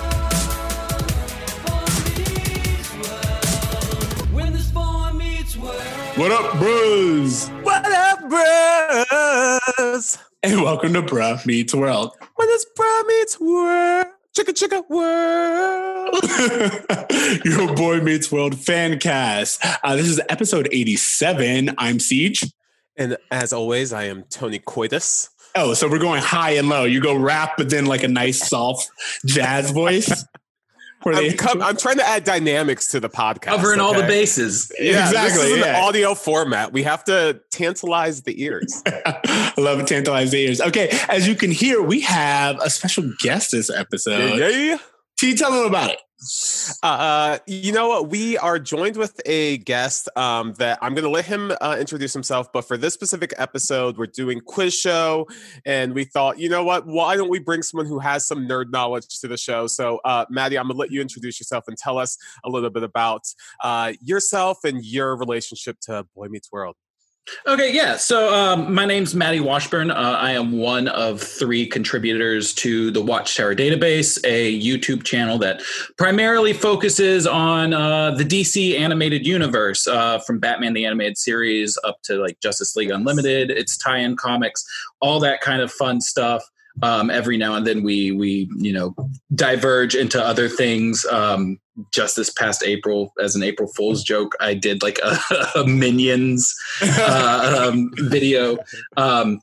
boy 1.67 1.85
meets 2.17 2.95
world. 2.95 4.33
When 4.33 4.53
this 4.55 4.71
boy 4.71 5.13
meets 5.13 5.57
world. 5.59 5.83
What 6.17 6.33
up, 6.33 6.59
bros? 6.59 7.49
What 7.63 7.85
up, 7.85 8.21
bros? 8.31 10.19
And 10.43 10.63
welcome 10.63 10.95
to 10.95 11.03
Bruh 11.03 11.45
Meets 11.45 11.75
World. 11.75 12.13
When 12.37 12.49
it's 12.51 12.65
bro 12.75 13.03
meets 13.03 13.39
world, 13.39 14.07
chicka 14.35 14.55
chicka 14.55 14.89
world. 14.89 16.25
Your 17.45 17.75
boy 17.77 18.01
meets 18.01 18.33
world 18.33 18.59
fan 18.59 18.99
cast. 19.01 19.63
Uh, 19.83 19.97
this 19.97 20.09
is 20.09 20.19
episode 20.31 20.67
87. 20.73 21.75
I'm 21.77 21.99
CJ. 21.99 22.53
And 22.97 23.19
as 23.31 23.53
always, 23.53 23.93
I 23.93 24.05
am 24.05 24.23
Tony 24.31 24.61
Coitus. 24.61 25.29
Oh, 25.55 25.75
so 25.75 25.89
we're 25.89 25.99
going 25.99 26.23
high 26.23 26.53
and 26.53 26.69
low. 26.69 26.85
You 26.85 27.01
go 27.01 27.15
rap, 27.17 27.53
but 27.57 27.71
then 27.71 27.87
like 27.87 28.03
a 28.05 28.09
nice 28.09 28.49
soft 28.49 28.89
jazz 29.27 29.71
voice. 29.71 30.25
I'm, 31.07 31.15
they- 31.15 31.33
com- 31.35 31.63
I'm 31.63 31.77
trying 31.77 31.97
to 31.99 32.05
add 32.07 32.25
dynamics 32.25 32.89
to 32.89 33.01
the 33.01 33.09
podcast. 33.09 33.43
covering 33.43 33.81
all 33.81 33.95
the 33.95 34.03
bases. 34.03 34.71
Yeah, 34.79 35.07
Exactly, 35.07 35.43
This 35.43 35.53
is 35.53 35.59
yeah. 35.59 35.79
an 35.79 35.85
audio 35.85 36.15
format. 36.15 36.73
We 36.73 36.83
have 36.83 37.05
to 37.05 37.41
tantalize 37.51 38.23
the 38.23 38.43
ears. 38.43 38.83
I 38.87 39.53
love 39.57 39.85
tantalized 39.87 40.35
ears. 40.35 40.61
Okay, 40.61 40.89
as 41.09 41.27
you 41.29 41.35
can 41.37 41.51
hear, 41.53 41.81
we 41.83 42.01
have 42.01 42.59
a 42.61 42.69
special 42.69 43.05
guest 43.21 43.53
this 43.53 43.71
episode. 43.71 44.39
yeah, 44.39 44.49
yeah. 44.49 44.79
T, 45.19 45.35
tell 45.37 45.53
them 45.53 45.65
about 45.67 45.91
it. 45.93 45.99
Uh, 46.83 47.39
you 47.47 47.73
know 47.73 47.89
what? 47.89 48.09
We 48.09 48.37
are 48.39 48.59
joined 48.59 48.97
with 48.97 49.21
a 49.25 49.59
guest 49.59 50.09
um, 50.17 50.55
that 50.55 50.79
I'm 50.83 50.95
going 50.95 51.05
to 51.05 51.11
let 51.11 51.25
him 51.25 51.53
uh, 51.61 51.77
introduce 51.79 52.13
himself. 52.13 52.53
But 52.53 52.63
for 52.63 52.77
this 52.77 52.95
specific 52.95 53.33
episode, 53.39 53.97
we're 53.97 54.07
doing 54.07 54.41
quiz 54.41 54.75
show, 54.75 55.29
and 55.65 55.95
we 55.95 56.05
thought, 56.05 56.39
you 56.39 56.49
know 56.49 56.65
what? 56.65 56.87
Why 56.87 57.17
don't 57.17 57.31
we 57.31 57.39
bring 57.39 57.63
someone 57.63 57.87
who 57.87 58.01
has 58.01 58.27
some 58.27 58.49
nerd 58.49 58.71
knowledge 58.71 59.07
to 59.21 59.29
the 59.29 59.37
show? 59.37 59.67
So, 59.69 60.01
uh, 60.05 60.25
Maddie, 60.29 60.59
I'm 60.59 60.65
going 60.67 60.75
to 60.75 60.81
let 60.81 60.91
you 60.91 61.01
introduce 61.01 61.39
yourself 61.39 61.65
and 61.69 61.77
tell 61.77 61.99
us 61.99 62.17
a 62.45 62.51
little 62.51 62.71
bit 62.71 62.83
about 62.83 63.23
uh, 63.63 63.93
yourself 64.01 64.65
and 64.65 64.85
your 64.85 65.17
relationship 65.17 65.79
to 65.83 66.05
Boy 66.15 66.27
Meets 66.29 66.51
World. 66.51 66.75
Okay, 67.47 67.73
yeah. 67.73 67.97
So 67.97 68.35
um, 68.35 68.73
my 68.73 68.85
name's 68.85 69.15
Maddie 69.15 69.41
Washburn. 69.41 69.91
Uh, 69.91 70.17
I 70.19 70.33
am 70.33 70.53
one 70.53 70.89
of 70.89 71.21
three 71.21 71.67
contributors 71.67 72.53
to 72.55 72.91
the 72.91 73.03
Watchtower 73.03 73.55
Database, 73.55 74.19
a 74.25 74.61
YouTube 74.61 75.05
channel 75.05 75.39
that 75.39 75.63
primarily 75.97 76.53
focuses 76.53 77.27
on 77.27 77.73
uh, 77.73 78.13
the 78.13 78.25
DC 78.25 78.79
animated 78.79 79.27
universe, 79.27 79.87
uh, 79.87 80.19
from 80.21 80.39
Batman 80.39 80.73
the 80.73 80.85
Animated 80.85 81.19
Series 81.19 81.79
up 81.85 82.01
to 82.03 82.17
like 82.17 82.41
Justice 82.41 82.77
League 82.77 82.91
Unlimited, 82.91 83.51
its 83.51 83.77
tie-in 83.77 84.17
comics, 84.17 84.65
all 85.01 85.21
that 85.21 85.41
kind 85.41 85.63
of 85.63 85.73
fun 85.73 86.01
stuff. 86.01 86.45
Um, 86.83 87.11
every 87.11 87.37
now 87.37 87.55
and 87.55 87.67
then 87.67 87.83
we 87.83 88.13
we 88.13 88.49
you 88.57 88.73
know 88.73 88.95
diverge 89.35 89.95
into 89.95 90.23
other 90.23 90.49
things. 90.49 91.05
Um, 91.07 91.59
just 91.93 92.17
this 92.17 92.31
past 92.31 92.63
April, 92.65 93.13
as 93.21 93.37
an 93.37 93.43
April 93.43 93.69
Fool's 93.77 94.03
joke, 94.03 94.35
I 94.41 94.55
did 94.55 94.83
like 94.83 94.99
a, 95.03 95.19
a 95.57 95.67
Minions 95.67 96.55
uh, 96.83 97.69
um, 97.71 97.91
video. 97.97 98.59
Um, 98.97 99.41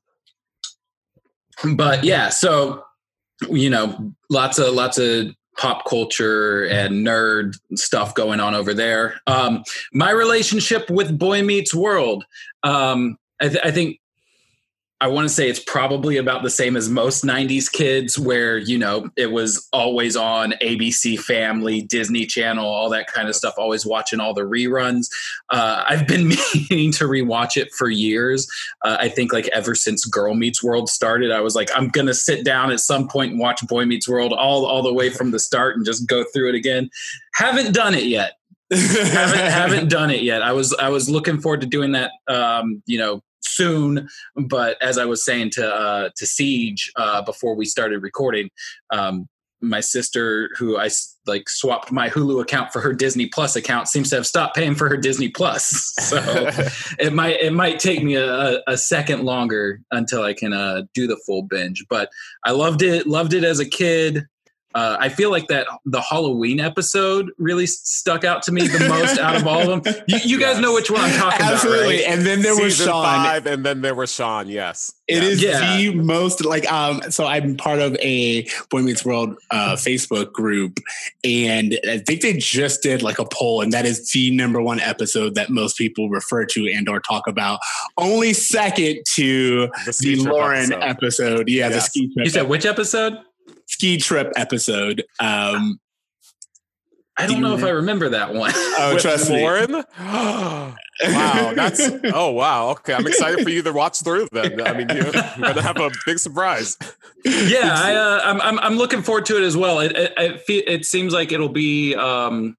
but 1.75 2.03
yeah, 2.03 2.29
so 2.29 2.83
you 3.49 3.69
know, 3.69 4.13
lots 4.29 4.59
of 4.59 4.73
lots 4.73 4.97
of 4.97 5.27
pop 5.57 5.85
culture 5.85 6.65
and 6.65 7.05
nerd 7.05 7.57
stuff 7.75 8.13
going 8.13 8.39
on 8.39 8.53
over 8.53 8.73
there. 8.73 9.19
Um, 9.27 9.63
my 9.93 10.11
relationship 10.11 10.89
with 10.89 11.17
Boy 11.17 11.43
Meets 11.43 11.73
World, 11.73 12.25
um, 12.63 13.17
I, 13.41 13.47
th- 13.47 13.61
I 13.63 13.71
think. 13.71 13.99
I 15.01 15.07
want 15.07 15.27
to 15.27 15.33
say 15.33 15.49
it's 15.49 15.59
probably 15.59 16.15
about 16.15 16.41
the 16.41 16.49
same 16.49 16.77
as 16.77 16.89
most 16.89 17.25
90s 17.25 17.69
kids, 17.69 18.17
where, 18.17 18.57
you 18.57 18.77
know, 18.77 19.09
it 19.17 19.29
was 19.29 19.67
always 19.73 20.15
on 20.15 20.53
ABC 20.61 21.19
Family, 21.19 21.81
Disney 21.81 22.25
Channel, 22.25 22.65
all 22.65 22.89
that 22.91 23.07
kind 23.07 23.27
of 23.27 23.35
stuff, 23.35 23.55
always 23.57 23.85
watching 23.85 24.21
all 24.21 24.33
the 24.33 24.43
reruns. 24.43 25.07
Uh, 25.49 25.83
I've 25.87 26.07
been 26.07 26.29
meaning 26.69 26.93
to 26.93 27.05
rewatch 27.05 27.57
it 27.57 27.73
for 27.77 27.89
years. 27.89 28.47
Uh, 28.85 28.95
I 28.97 29.09
think 29.09 29.33
like 29.33 29.49
ever 29.49 29.75
since 29.75 30.05
Girl 30.05 30.33
Meets 30.33 30.63
World 30.63 30.87
started, 30.87 31.29
I 31.29 31.41
was 31.41 31.55
like, 31.55 31.69
I'm 31.75 31.89
gonna 31.89 32.13
sit 32.13 32.45
down 32.45 32.71
at 32.71 32.79
some 32.79 33.09
point 33.09 33.31
and 33.31 33.39
watch 33.39 33.65
Boy 33.67 33.85
Meets 33.85 34.07
World 34.07 34.31
all 34.31 34.65
all 34.65 34.81
the 34.81 34.93
way 34.93 35.09
from 35.09 35.31
the 35.31 35.39
start 35.39 35.75
and 35.75 35.85
just 35.85 36.07
go 36.07 36.23
through 36.33 36.49
it 36.49 36.55
again. 36.55 36.89
Haven't 37.33 37.73
done 37.73 37.93
it 37.95 38.05
yet. 38.05 38.33
haven't 38.71 39.51
haven't 39.51 39.89
done 39.89 40.09
it 40.09 40.23
yet. 40.23 40.41
I 40.41 40.53
was 40.53 40.73
I 40.79 40.89
was 40.89 41.09
looking 41.09 41.41
forward 41.41 41.61
to 41.61 41.67
doing 41.67 41.91
that. 41.91 42.11
Um, 42.27 42.81
you 42.85 42.97
know. 42.97 43.21
Soon, 43.55 44.09
but 44.35 44.81
as 44.81 44.97
I 44.97 45.05
was 45.05 45.23
saying 45.23 45.51
to 45.51 45.73
uh, 45.73 46.09
to 46.15 46.25
CJ 46.25 46.89
uh, 46.97 47.21
before 47.21 47.55
we 47.55 47.65
started 47.65 48.03
recording, 48.03 48.49
um, 48.91 49.27
my 49.61 49.79
sister, 49.79 50.49
who 50.57 50.77
I 50.77 50.89
like 51.25 51.49
swapped 51.49 51.91
my 51.91 52.09
Hulu 52.09 52.41
account 52.41 52.71
for 52.71 52.81
her 52.81 52.93
Disney 52.93 53.27
Plus 53.27 53.55
account, 53.55 53.87
seems 53.87 54.09
to 54.09 54.17
have 54.17 54.27
stopped 54.27 54.55
paying 54.55 54.75
for 54.75 54.87
her 54.89 54.97
Disney 54.97 55.29
Plus. 55.29 55.93
So 56.05 56.17
it 56.99 57.13
might 57.13 57.41
it 57.41 57.51
might 57.51 57.79
take 57.79 58.03
me 58.03 58.15
a, 58.15 58.61
a 58.67 58.77
second 58.77 59.23
longer 59.23 59.81
until 59.91 60.21
I 60.21 60.33
can 60.33 60.53
uh, 60.53 60.83
do 60.93 61.07
the 61.07 61.19
full 61.25 61.41
binge. 61.41 61.83
But 61.89 62.09
I 62.43 62.51
loved 62.51 62.83
it. 62.83 63.07
Loved 63.07 63.33
it 63.33 63.43
as 63.43 63.59
a 63.59 63.65
kid. 63.65 64.25
Uh, 64.75 64.97
I 64.99 65.07
feel 65.09 65.31
like 65.31 65.47
that 65.47 65.65
the 65.85 66.01
Halloween 66.01 66.59
episode 66.59 67.31
really 67.37 67.65
stuck 67.65 68.23
out 68.25 68.43
to 68.43 68.51
me 68.51 68.67
the 68.67 68.87
most 68.89 69.17
out 69.17 69.37
of 69.37 69.47
all 69.47 69.71
of 69.71 69.83
them. 69.83 69.95
You, 70.07 70.17
you 70.25 70.39
guys 70.39 70.59
know 70.59 70.73
which 70.73 70.91
one 70.91 71.01
I'm 71.01 71.17
talking 71.17 71.45
Absolutely. 71.45 72.03
about, 72.03 72.09
right? 72.09 72.17
And 72.17 72.25
then 72.27 72.41
there 72.41 72.55
was 72.55 72.75
Sean. 72.77 73.03
five, 73.03 73.47
and 73.47 73.65
then 73.65 73.81
there 73.81 73.95
was 73.95 74.11
Sean. 74.13 74.47
Yes, 74.49 74.93
It 75.07 75.23
Yes. 75.23 75.31
is 75.31 75.41
Yeah. 75.43 75.77
the 75.77 75.95
most 75.95 76.43
like 76.45 76.71
um 76.71 77.01
so 77.09 77.25
I'm 77.25 77.55
part 77.57 77.79
of 77.79 77.95
a 78.01 78.43
Boy 78.69 78.81
Meets 78.81 79.05
World 79.05 79.37
uh 79.49 79.75
Facebook 79.75 80.33
group 80.33 80.79
and 81.23 81.79
I 81.87 81.99
think 81.99 82.21
they 82.21 82.33
just 82.33 82.83
did 82.83 83.01
like 83.01 83.17
a 83.19 83.25
poll 83.25 83.61
and 83.61 83.71
that 83.73 83.85
is 83.85 84.11
the 84.11 84.29
number 84.31 84.61
one 84.61 84.79
episode 84.79 85.35
that 85.35 85.49
most 85.49 85.77
people 85.77 86.09
refer 86.09 86.45
to 86.47 86.69
and 86.71 86.87
or 86.89 86.99
talk 86.99 87.27
about. 87.27 87.59
Only 87.97 88.33
second 88.33 88.99
to 89.15 89.67
the, 89.85 89.97
the 90.01 90.15
Lauren 90.17 90.73
episode. 90.73 90.83
episode. 90.83 91.49
Yeah, 91.49 91.69
the 91.69 91.79
ski 91.81 92.07
trip 92.13 92.25
You 92.25 92.29
said 92.29 92.49
which 92.49 92.65
episode? 92.65 93.17
Ski 93.67 93.97
trip 93.97 94.31
episode. 94.35 95.03
Um 95.19 95.79
I 97.17 97.27
don't 97.27 97.41
know 97.41 97.55
if 97.55 97.63
I 97.63 97.69
remember 97.69 98.09
that 98.09 98.33
one. 98.33 98.51
oh 98.55 98.91
With 98.93 99.01
trust 99.01 99.29
me. 99.29 99.41
Lauren. 99.41 99.71
wow, 100.01 101.53
that's 101.55 101.89
oh 102.13 102.31
wow. 102.31 102.71
Okay, 102.71 102.93
I'm 102.93 103.07
excited 103.07 103.41
for 103.43 103.49
you 103.49 103.61
to 103.61 103.71
watch 103.71 104.01
through. 104.01 104.27
Then 104.33 104.61
I 104.61 104.73
mean, 104.73 104.89
you're 104.89 105.11
gonna 105.11 105.61
have 105.61 105.77
a 105.77 105.91
big 106.05 106.19
surprise. 106.19 106.77
yeah, 107.23 107.73
I, 107.73 107.95
uh, 107.95 108.21
I'm, 108.23 108.41
I'm 108.41 108.59
I'm 108.59 108.75
looking 108.75 109.01
forward 109.01 109.25
to 109.27 109.37
it 109.37 109.43
as 109.43 109.55
well. 109.55 109.79
It 109.79 109.93
it, 109.93 110.13
it, 110.17 110.63
it 110.67 110.85
seems 110.85 111.13
like 111.13 111.31
it'll 111.31 111.47
be 111.47 111.95
um, 111.95 112.57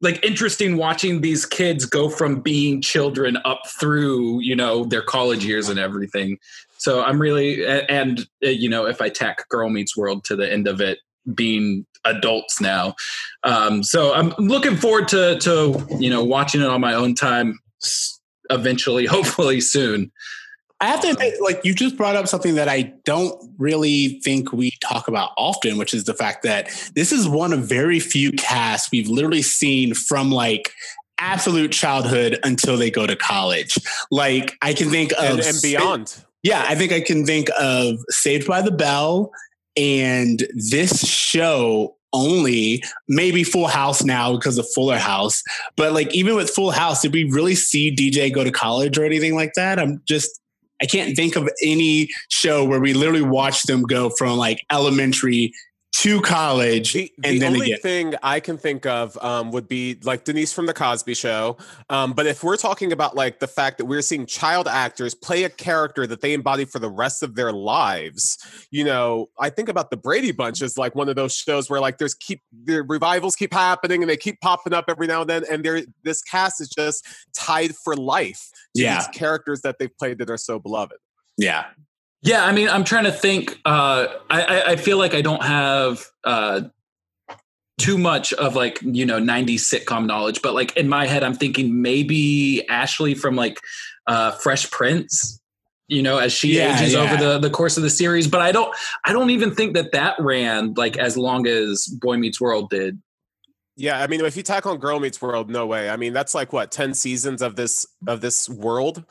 like 0.00 0.24
interesting 0.24 0.76
watching 0.76 1.20
these 1.20 1.44
kids 1.44 1.84
go 1.84 2.08
from 2.08 2.40
being 2.40 2.82
children 2.82 3.36
up 3.44 3.62
through 3.66 4.40
you 4.40 4.54
know 4.54 4.84
their 4.84 5.02
college 5.02 5.44
years 5.44 5.68
and 5.68 5.80
everything. 5.80 6.38
So 6.82 7.02
I'm 7.02 7.20
really 7.20 7.64
and 7.64 8.20
uh, 8.44 8.48
you 8.48 8.68
know 8.68 8.86
if 8.86 9.00
I 9.00 9.08
tack 9.08 9.48
Girl 9.48 9.68
Meets 9.68 9.96
World 9.96 10.24
to 10.24 10.36
the 10.36 10.50
end 10.50 10.66
of 10.66 10.80
it, 10.80 10.98
being 11.34 11.86
adults 12.04 12.60
now. 12.60 12.94
Um, 13.44 13.82
so 13.82 14.12
I'm 14.12 14.34
looking 14.38 14.76
forward 14.76 15.08
to 15.08 15.38
to 15.38 15.86
you 15.98 16.10
know 16.10 16.24
watching 16.24 16.60
it 16.60 16.66
on 16.66 16.80
my 16.80 16.94
own 16.94 17.14
time. 17.14 17.58
Eventually, 18.50 19.06
hopefully 19.16 19.60
soon. 19.60 20.10
I 20.80 20.86
have 20.86 21.00
to 21.02 21.10
admit, 21.10 21.34
like 21.40 21.60
you 21.64 21.74
just 21.74 21.96
brought 21.96 22.16
up 22.16 22.26
something 22.26 22.56
that 22.56 22.68
I 22.68 22.92
don't 23.04 23.54
really 23.56 24.20
think 24.24 24.52
we 24.52 24.72
talk 24.80 25.06
about 25.06 25.30
often, 25.36 25.78
which 25.78 25.94
is 25.94 26.04
the 26.04 26.14
fact 26.14 26.42
that 26.42 26.68
this 26.96 27.12
is 27.12 27.28
one 27.28 27.52
of 27.52 27.60
very 27.60 28.00
few 28.00 28.32
casts 28.32 28.90
we've 28.90 29.08
literally 29.08 29.42
seen 29.42 29.94
from 29.94 30.32
like 30.32 30.72
absolute 31.18 31.70
childhood 31.70 32.40
until 32.42 32.76
they 32.76 32.90
go 32.90 33.06
to 33.06 33.14
college. 33.14 33.78
Like 34.10 34.58
I 34.60 34.74
can 34.74 34.90
think 34.90 35.12
of 35.12 35.38
and, 35.38 35.40
and 35.40 35.62
beyond. 35.62 36.24
Yeah, 36.42 36.64
I 36.68 36.74
think 36.74 36.92
I 36.92 37.00
can 37.00 37.24
think 37.24 37.48
of 37.58 37.98
Saved 38.10 38.46
by 38.46 38.62
the 38.62 38.72
Bell 38.72 39.30
and 39.76 40.42
this 40.54 41.06
show 41.06 41.96
only, 42.12 42.82
maybe 43.08 43.42
Full 43.44 43.68
House 43.68 44.04
now 44.04 44.36
because 44.36 44.58
of 44.58 44.66
Fuller 44.74 44.98
House. 44.98 45.42
But 45.76 45.92
like 45.92 46.12
even 46.14 46.36
with 46.36 46.50
Full 46.50 46.70
House, 46.70 47.02
did 47.02 47.12
we 47.12 47.24
really 47.24 47.54
see 47.54 47.94
DJ 47.94 48.32
go 48.32 48.44
to 48.44 48.50
college 48.50 48.98
or 48.98 49.04
anything 49.04 49.34
like 49.34 49.52
that? 49.54 49.78
I'm 49.78 50.02
just 50.06 50.40
I 50.82 50.86
can't 50.86 51.14
think 51.14 51.36
of 51.36 51.48
any 51.62 52.08
show 52.28 52.64
where 52.64 52.80
we 52.80 52.92
literally 52.92 53.22
watched 53.22 53.68
them 53.68 53.82
go 53.84 54.10
from 54.10 54.36
like 54.36 54.58
elementary 54.70 55.52
to 55.94 56.20
college 56.22 56.94
The, 56.94 57.12
and 57.22 57.34
the 57.36 57.38
then 57.40 57.52
only 57.52 57.66
again. 57.72 57.80
thing 57.80 58.14
I 58.22 58.40
can 58.40 58.56
think 58.58 58.86
of 58.86 59.16
um, 59.22 59.52
would 59.52 59.68
be 59.68 59.98
like 60.02 60.24
Denise 60.24 60.52
from 60.52 60.66
the 60.66 60.72
Cosby 60.72 61.14
Show. 61.14 61.58
Um, 61.90 62.12
but 62.14 62.26
if 62.26 62.42
we're 62.42 62.56
talking 62.56 62.92
about 62.92 63.14
like 63.14 63.38
the 63.40 63.46
fact 63.46 63.78
that 63.78 63.84
we're 63.84 64.02
seeing 64.02 64.26
child 64.26 64.66
actors 64.66 65.14
play 65.14 65.44
a 65.44 65.50
character 65.50 66.06
that 66.06 66.20
they 66.22 66.32
embody 66.32 66.64
for 66.64 66.78
the 66.78 66.88
rest 66.88 67.22
of 67.22 67.34
their 67.34 67.52
lives, 67.52 68.38
you 68.70 68.84
know, 68.84 69.28
I 69.38 69.50
think 69.50 69.68
about 69.68 69.90
the 69.90 69.96
Brady 69.96 70.32
Bunch 70.32 70.62
as 70.62 70.76
like 70.78 70.94
one 70.94 71.08
of 71.08 71.14
those 71.14 71.34
shows 71.34 71.68
where 71.70 71.80
like 71.80 71.98
there's 71.98 72.14
keep 72.14 72.40
the 72.64 72.82
revivals 72.82 73.36
keep 73.36 73.52
happening 73.52 74.02
and 74.02 74.08
they 74.10 74.16
keep 74.16 74.40
popping 74.40 74.72
up 74.72 74.86
every 74.88 75.06
now 75.06 75.20
and 75.20 75.30
then, 75.30 75.44
and 75.50 75.62
there 75.64 75.82
this 76.04 76.22
cast 76.22 76.60
is 76.60 76.68
just 76.68 77.06
tied 77.34 77.76
for 77.76 77.94
life 77.94 78.48
to 78.74 78.82
Yeah. 78.82 78.96
these 78.98 79.08
characters 79.08 79.60
that 79.60 79.76
they've 79.78 79.96
played 79.98 80.18
that 80.18 80.30
are 80.30 80.38
so 80.38 80.58
beloved. 80.58 80.96
Yeah. 81.36 81.66
Yeah, 82.22 82.44
I 82.44 82.52
mean, 82.52 82.68
I'm 82.68 82.84
trying 82.84 83.04
to 83.04 83.12
think. 83.12 83.58
Uh, 83.64 84.06
I, 84.30 84.42
I 84.42 84.70
I 84.72 84.76
feel 84.76 84.96
like 84.96 85.14
I 85.14 85.22
don't 85.22 85.42
have 85.42 86.06
uh, 86.24 86.62
too 87.78 87.98
much 87.98 88.32
of 88.34 88.54
like 88.54 88.78
you 88.82 89.04
know 89.04 89.18
90s 89.18 89.60
sitcom 89.60 90.06
knowledge, 90.06 90.40
but 90.40 90.54
like 90.54 90.76
in 90.76 90.88
my 90.88 91.06
head, 91.06 91.24
I'm 91.24 91.34
thinking 91.34 91.82
maybe 91.82 92.66
Ashley 92.68 93.14
from 93.14 93.34
like 93.34 93.58
uh, 94.06 94.32
Fresh 94.32 94.70
Prince. 94.70 95.40
You 95.88 96.00
know, 96.02 96.18
as 96.18 96.32
she 96.32 96.56
Yeah, 96.56 96.74
ages 96.74 96.94
yeah. 96.94 97.00
over 97.02 97.16
the 97.16 97.38
the 97.38 97.50
course 97.50 97.76
of 97.76 97.82
the 97.82 97.90
series, 97.90 98.26
but 98.28 98.40
I 98.40 98.52
don't 98.52 98.74
I 99.04 99.12
don't 99.12 99.30
even 99.30 99.54
think 99.54 99.74
that 99.74 99.92
that 99.92 100.14
ran 100.20 100.74
like 100.74 100.96
as 100.96 101.16
long 101.18 101.46
as 101.46 101.86
Boy 102.00 102.16
Meets 102.16 102.40
World 102.40 102.70
did. 102.70 103.02
Yeah, 103.76 104.00
I 104.00 104.06
mean, 104.06 104.24
if 104.24 104.36
you 104.36 104.42
tackle 104.42 104.72
on 104.72 104.78
Girl 104.78 105.00
Meets 105.00 105.20
World, 105.20 105.50
no 105.50 105.66
way. 105.66 105.90
I 105.90 105.96
mean, 105.96 106.12
that's 106.12 106.34
like 106.34 106.52
what 106.52 106.70
ten 106.70 106.94
seasons 106.94 107.42
of 107.42 107.56
this 107.56 107.86
of 108.06 108.20
this 108.20 108.48
world. 108.48 109.04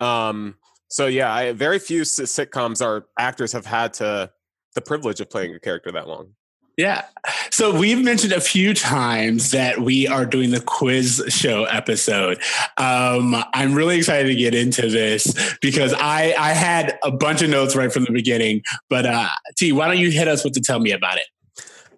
Um, 0.00 0.56
so 0.88 1.06
yeah, 1.06 1.32
I, 1.32 1.52
very 1.52 1.78
few 1.78 2.02
sitcoms 2.02 2.84
or 2.84 3.06
actors 3.18 3.52
have 3.52 3.66
had 3.66 3.92
to 3.94 4.30
the 4.74 4.80
privilege 4.80 5.20
of 5.20 5.30
playing 5.30 5.54
a 5.54 5.60
character 5.60 5.92
that 5.92 6.08
long. 6.08 6.34
Yeah. 6.76 7.06
So 7.50 7.76
we've 7.76 8.02
mentioned 8.02 8.32
a 8.32 8.40
few 8.40 8.72
times 8.72 9.50
that 9.50 9.80
we 9.80 10.06
are 10.06 10.24
doing 10.24 10.52
the 10.52 10.60
quiz 10.60 11.24
show 11.28 11.64
episode. 11.64 12.40
Um, 12.76 13.34
I'm 13.52 13.74
really 13.74 13.96
excited 13.96 14.28
to 14.28 14.36
get 14.36 14.54
into 14.54 14.88
this 14.88 15.56
because 15.60 15.92
I 15.94 16.34
I 16.38 16.52
had 16.52 16.96
a 17.02 17.10
bunch 17.10 17.42
of 17.42 17.50
notes 17.50 17.74
right 17.74 17.92
from 17.92 18.04
the 18.04 18.12
beginning. 18.12 18.62
But 18.88 19.06
uh, 19.06 19.28
T, 19.56 19.72
why 19.72 19.88
don't 19.88 19.98
you 19.98 20.12
hit 20.12 20.28
us 20.28 20.44
with 20.44 20.54
the 20.54 20.60
tell 20.60 20.78
me 20.78 20.92
about 20.92 21.16
it? 21.16 21.26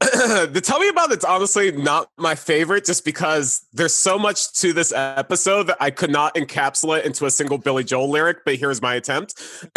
the 0.51 0.63
tell 0.65 0.79
me 0.79 0.89
about 0.89 1.13
it's 1.13 1.27
honestly 1.27 1.73
not 1.73 2.09
my 2.17 2.35
favorite 2.35 2.87
just 2.87 3.05
because 3.05 3.67
there's 3.75 3.95
so 3.95 4.19
much 4.19 4.51
to 4.55 4.73
this 4.73 4.95
episode 4.97 5.65
that 5.65 5.77
I 5.79 5.91
could 5.91 6.11
not 6.11 6.35
encapsulate 6.37 7.05
into 7.05 7.27
a 7.27 7.31
single 7.31 7.59
Billy 7.59 7.85
Joel 7.85 8.09
lyric, 8.09 8.39
but 8.47 8.55
here's 8.55 8.81
my 8.81 8.95
attempt. 8.95 9.35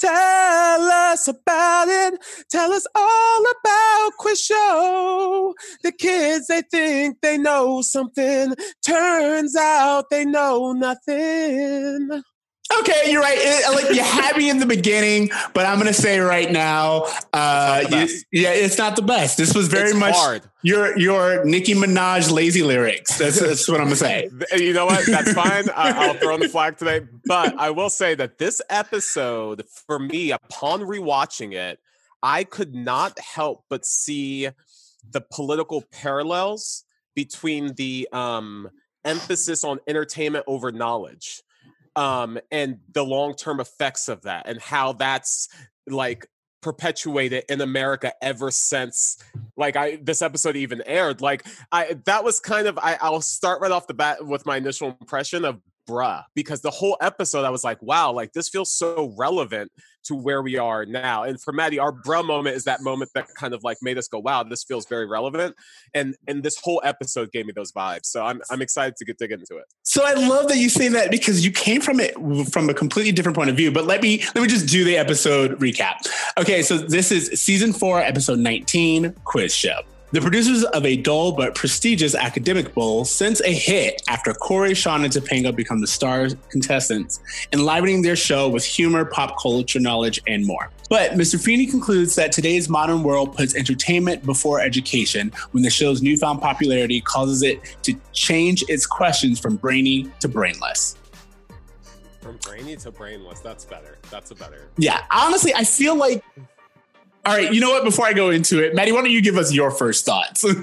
Tell 0.00 0.80
us 0.80 1.28
about 1.28 1.88
it. 1.88 2.18
Tell 2.48 2.72
us 2.72 2.86
all 2.94 3.44
about 3.44 4.12
Quiz 4.16 4.40
Show. 4.40 5.54
The 5.82 5.92
kids, 5.92 6.46
they 6.46 6.62
think 6.62 7.20
they 7.20 7.36
know 7.36 7.82
something. 7.82 8.54
Turns 8.82 9.54
out 9.54 10.08
they 10.10 10.24
know 10.24 10.72
nothing. 10.72 12.22
Okay, 12.78 13.10
you're 13.10 13.20
right. 13.20 13.36
It- 13.38 13.74
like 13.74 13.94
you 13.94 14.02
had 14.02 14.36
me 14.36 14.48
in 14.48 14.58
the 14.58 14.66
beginning, 14.66 15.30
but 15.54 15.66
I'm 15.66 15.78
gonna 15.78 15.92
say 15.92 16.20
right 16.20 16.50
now, 16.50 17.06
uh, 17.32 17.82
It's 17.84 18.12
you- 18.30 18.42
yeah, 18.42 18.50
it's 18.52 18.78
not 18.78 18.96
the 18.96 19.02
best. 19.02 19.36
This 19.36 19.54
was 19.54 19.68
very 19.68 19.90
It's 19.90 19.98
much 19.98 20.14
hard. 20.14 20.42
your 20.62 20.96
your 20.98 21.44
Nicki 21.44 21.74
Minaj 21.74 22.30
lazy 22.30 22.62
lyrics. 22.62 23.18
That's, 23.18 23.40
that's 23.40 23.68
what 23.68 23.78
I'm 23.80 23.86
gonna 23.86 23.96
say. 23.96 24.30
You 24.56 24.72
know 24.72 24.86
what? 24.86 25.04
That's 25.06 25.32
fine. 25.32 25.68
I, 25.70 26.06
I'll 26.06 26.14
throw 26.14 26.34
in 26.34 26.40
the 26.40 26.48
flag 26.48 26.76
today. 26.78 27.00
But 27.26 27.58
I 27.58 27.70
will 27.70 27.90
say 27.90 28.14
that 28.14 28.38
this 28.38 28.62
episode, 28.70 29.64
for 29.86 29.98
me, 29.98 30.30
upon 30.32 30.80
rewatching 30.82 31.52
it, 31.54 31.78
I 32.22 32.44
could 32.44 32.74
not 32.74 33.18
help 33.18 33.64
but 33.68 33.84
see 33.86 34.48
the 35.10 35.20
political 35.20 35.82
parallels 35.90 36.84
between 37.14 37.74
the 37.74 38.08
um, 38.12 38.68
emphasis 39.04 39.64
on 39.64 39.80
entertainment 39.88 40.44
over 40.46 40.70
knowledge 40.70 41.42
um, 41.96 42.38
and 42.50 42.78
the 42.92 43.04
long 43.04 43.34
term 43.34 43.60
effects 43.60 44.08
of 44.08 44.22
that, 44.22 44.48
and 44.48 44.60
how 44.60 44.92
that's 44.92 45.48
like 45.86 46.26
perpetuated 46.62 47.44
in 47.48 47.60
America 47.60 48.12
ever 48.20 48.50
since 48.50 49.16
like 49.56 49.76
I 49.76 49.96
this 50.02 50.22
episode 50.22 50.56
even 50.56 50.82
aired. 50.86 51.20
Like 51.20 51.46
I 51.72 51.98
that 52.04 52.24
was 52.24 52.40
kind 52.40 52.66
of 52.66 52.78
I, 52.78 52.98
I'll 53.00 53.20
start 53.20 53.60
right 53.60 53.70
off 53.70 53.86
the 53.86 53.94
bat 53.94 54.24
with 54.24 54.46
my 54.46 54.56
initial 54.56 54.96
impression 55.00 55.44
of 55.44 55.60
bruh 55.90 56.24
because 56.34 56.60
the 56.60 56.70
whole 56.70 56.96
episode 57.00 57.44
I 57.44 57.50
was 57.50 57.64
like, 57.64 57.82
wow, 57.82 58.12
like 58.12 58.32
this 58.32 58.48
feels 58.48 58.72
so 58.72 59.14
relevant 59.16 59.70
to 60.04 60.14
where 60.14 60.42
we 60.42 60.56
are 60.56 60.86
now. 60.86 61.24
And 61.24 61.40
for 61.40 61.52
Maddie, 61.52 61.78
our 61.78 61.92
bruh 61.92 62.24
moment 62.24 62.56
is 62.56 62.64
that 62.64 62.80
moment 62.82 63.10
that 63.14 63.26
kind 63.34 63.52
of 63.52 63.62
like 63.62 63.78
made 63.82 63.98
us 63.98 64.08
go, 64.08 64.18
wow, 64.18 64.42
this 64.42 64.64
feels 64.64 64.86
very 64.86 65.06
relevant. 65.06 65.54
And 65.94 66.16
and 66.26 66.42
this 66.42 66.58
whole 66.58 66.80
episode 66.84 67.32
gave 67.32 67.46
me 67.46 67.52
those 67.52 67.72
vibes. 67.72 68.06
So 68.06 68.24
I'm 68.24 68.40
I'm 68.50 68.62
excited 68.62 68.96
to 68.96 69.04
get 69.04 69.18
dig 69.18 69.32
into 69.32 69.56
it. 69.56 69.64
So 69.82 70.04
I 70.04 70.14
love 70.14 70.48
that 70.48 70.58
you 70.58 70.68
say 70.68 70.88
that 70.88 71.10
because 71.10 71.44
you 71.44 71.52
came 71.52 71.80
from 71.80 72.00
it 72.00 72.14
from 72.50 72.68
a 72.70 72.74
completely 72.74 73.12
different 73.12 73.36
point 73.36 73.50
of 73.50 73.56
view. 73.56 73.70
But 73.70 73.84
let 73.84 74.02
me 74.02 74.22
let 74.34 74.42
me 74.42 74.48
just 74.48 74.68
do 74.68 74.84
the 74.84 74.96
episode 74.96 75.58
recap. 75.58 76.06
Okay, 76.38 76.62
so 76.62 76.78
this 76.78 77.12
is 77.12 77.40
season 77.40 77.72
four, 77.72 78.00
episode 78.00 78.38
19, 78.38 79.14
quiz 79.24 79.54
show. 79.54 79.80
The 80.12 80.20
producers 80.20 80.64
of 80.64 80.84
a 80.84 80.96
dull 80.96 81.30
but 81.30 81.54
prestigious 81.54 82.16
academic 82.16 82.74
bowl 82.74 83.04
sense 83.04 83.40
a 83.42 83.52
hit 83.52 84.02
after 84.08 84.34
Corey, 84.34 84.74
Sean, 84.74 85.04
and 85.04 85.12
Topanga 85.12 85.54
become 85.54 85.80
the 85.80 85.86
star 85.86 86.28
contestants, 86.48 87.20
enlivening 87.52 88.02
their 88.02 88.16
show 88.16 88.48
with 88.48 88.64
humor, 88.64 89.04
pop 89.04 89.40
culture 89.40 89.78
knowledge, 89.78 90.20
and 90.26 90.44
more. 90.44 90.72
But 90.88 91.12
Mr. 91.12 91.40
Feeney 91.40 91.66
concludes 91.66 92.16
that 92.16 92.32
today's 92.32 92.68
modern 92.68 93.04
world 93.04 93.36
puts 93.36 93.54
entertainment 93.54 94.26
before 94.26 94.60
education 94.60 95.30
when 95.52 95.62
the 95.62 95.70
show's 95.70 96.02
newfound 96.02 96.40
popularity 96.40 97.00
causes 97.00 97.44
it 97.44 97.60
to 97.84 97.94
change 98.12 98.64
its 98.68 98.86
questions 98.86 99.38
from 99.38 99.54
brainy 99.54 100.10
to 100.18 100.26
brainless. 100.26 100.96
From 102.20 102.36
brainy 102.38 102.74
to 102.76 102.90
brainless. 102.90 103.38
That's 103.38 103.64
better. 103.64 103.98
That's 104.10 104.32
a 104.32 104.34
better. 104.34 104.70
Yeah, 104.76 105.02
honestly, 105.12 105.54
I 105.54 105.62
feel 105.62 105.94
like. 105.94 106.24
All 107.26 107.34
right, 107.34 107.52
you 107.52 107.60
know 107.60 107.70
what? 107.70 107.84
Before 107.84 108.06
I 108.06 108.12
go 108.12 108.30
into 108.30 108.62
it, 108.64 108.74
Maddie, 108.74 108.92
why 108.92 109.02
don't 109.02 109.10
you 109.10 109.22
give 109.22 109.36
us 109.36 109.52
your 109.52 109.70
first 109.70 110.04
thoughts? 110.04 110.44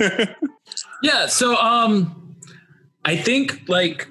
Yeah, 1.04 1.27
so 1.27 1.56
um 1.56 2.36
I 3.06 3.15
think 3.15 3.63
like 3.68 4.07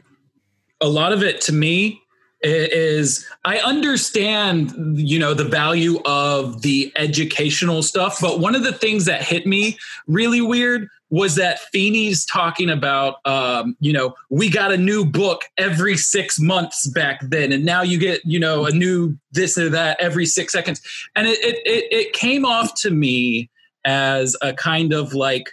a 0.81 0.89
lot 0.89 1.13
of 1.13 1.23
it 1.23 1.41
to 1.43 1.53
me 1.53 2.01
is 2.43 3.27
I 3.45 3.59
understand 3.59 4.73
you 4.99 5.19
know 5.19 5.35
the 5.35 5.45
value 5.45 6.01
of 6.05 6.63
the 6.63 6.93
educational 6.97 7.83
stuff, 7.83 8.19
but 8.21 8.41
one 8.41 8.55
of 8.55 8.63
the 8.63 8.73
things 8.73 9.05
that 9.07 9.23
hit 9.23 9.47
me 9.47 9.79
really 10.07 10.41
weird 10.41 10.89
was 11.11 11.37
that 11.37 11.61
Feeney's 11.73 12.25
talking 12.25 12.69
about 12.69 13.17
um, 13.25 13.77
you 13.81 13.93
know, 13.93 14.15
we 14.31 14.51
got 14.51 14.73
a 14.73 14.77
new 14.77 15.05
book 15.05 15.43
every 15.57 15.97
six 15.97 16.39
months 16.41 16.89
back 16.89 17.21
then, 17.23 17.53
and 17.53 17.65
now 17.65 17.83
you 17.83 17.99
get, 17.99 18.21
you 18.25 18.39
know, 18.39 18.67
a 18.67 18.73
new 18.73 19.17
this 19.33 19.57
or 19.57 19.69
that 19.71 20.01
every 20.01 20.27
six 20.27 20.53
seconds. 20.53 20.81
And 21.15 21.27
it 21.27 21.39
it 21.43 21.57
it, 21.65 21.93
it 21.93 22.13
came 22.13 22.45
off 22.45 22.75
to 22.81 22.91
me 22.91 23.51
as 23.85 24.37
a 24.43 24.53
kind 24.53 24.93
of 24.93 25.15
like 25.15 25.51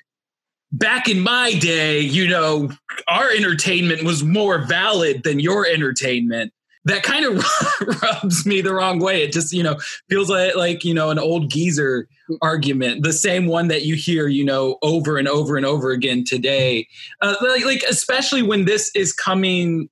back 0.74 1.08
in 1.08 1.20
my 1.20 1.54
day, 1.54 2.00
you 2.00 2.28
know, 2.28 2.72
our 3.08 3.30
entertainment 3.30 4.04
was 4.04 4.24
more 4.24 4.66
valid 4.66 5.24
than 5.24 5.40
your 5.40 5.66
entertainment. 5.68 6.52
That 6.86 7.04
kind 7.04 7.26
of 7.26 7.46
rubs 8.02 8.46
me 8.46 8.62
the 8.62 8.74
wrong 8.74 9.00
way. 9.00 9.24
It 9.24 9.32
just, 9.32 9.54
you 9.54 9.64
know, 9.64 9.78
feels 10.10 10.30
like 10.30 10.56
like, 10.56 10.84
you 10.84 10.94
know, 10.94 11.10
an 11.12 11.20
old 11.20 11.50
geezer 11.50 12.08
argument, 12.42 13.04
the 13.04 13.14
same 13.14 13.48
one 13.48 13.68
that 13.70 13.84
you 13.84 13.96
hear, 13.96 14.28
you 14.28 14.44
know, 14.44 14.78
over 14.82 15.18
and 15.18 15.28
over 15.28 15.56
and 15.56 15.66
over 15.66 15.92
again 15.92 16.24
today. 16.26 16.88
Uh, 17.22 17.36
like, 17.42 17.66
like 17.66 17.84
especially 17.90 18.42
when 18.42 18.66
this 18.66 18.92
is 18.96 19.14
coming 19.14 19.90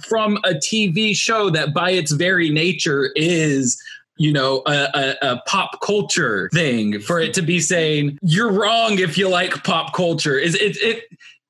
from 0.00 0.36
a 0.38 0.54
TV 0.54 1.14
show 1.14 1.50
that 1.50 1.72
by 1.72 1.90
its 1.90 2.12
very 2.12 2.50
nature 2.50 3.12
is 3.16 3.80
you 4.18 4.32
know 4.32 4.62
a, 4.66 4.88
a, 4.94 5.32
a 5.32 5.42
pop 5.46 5.80
culture 5.82 6.48
thing 6.52 7.00
for 7.00 7.20
it 7.20 7.34
to 7.34 7.42
be 7.42 7.60
saying 7.60 8.18
you're 8.22 8.52
wrong 8.52 8.98
if 8.98 9.16
you 9.16 9.28
like 9.28 9.62
pop 9.64 9.92
culture 9.92 10.38
is 10.38 10.54
it 10.54 10.76
it 10.78 11.04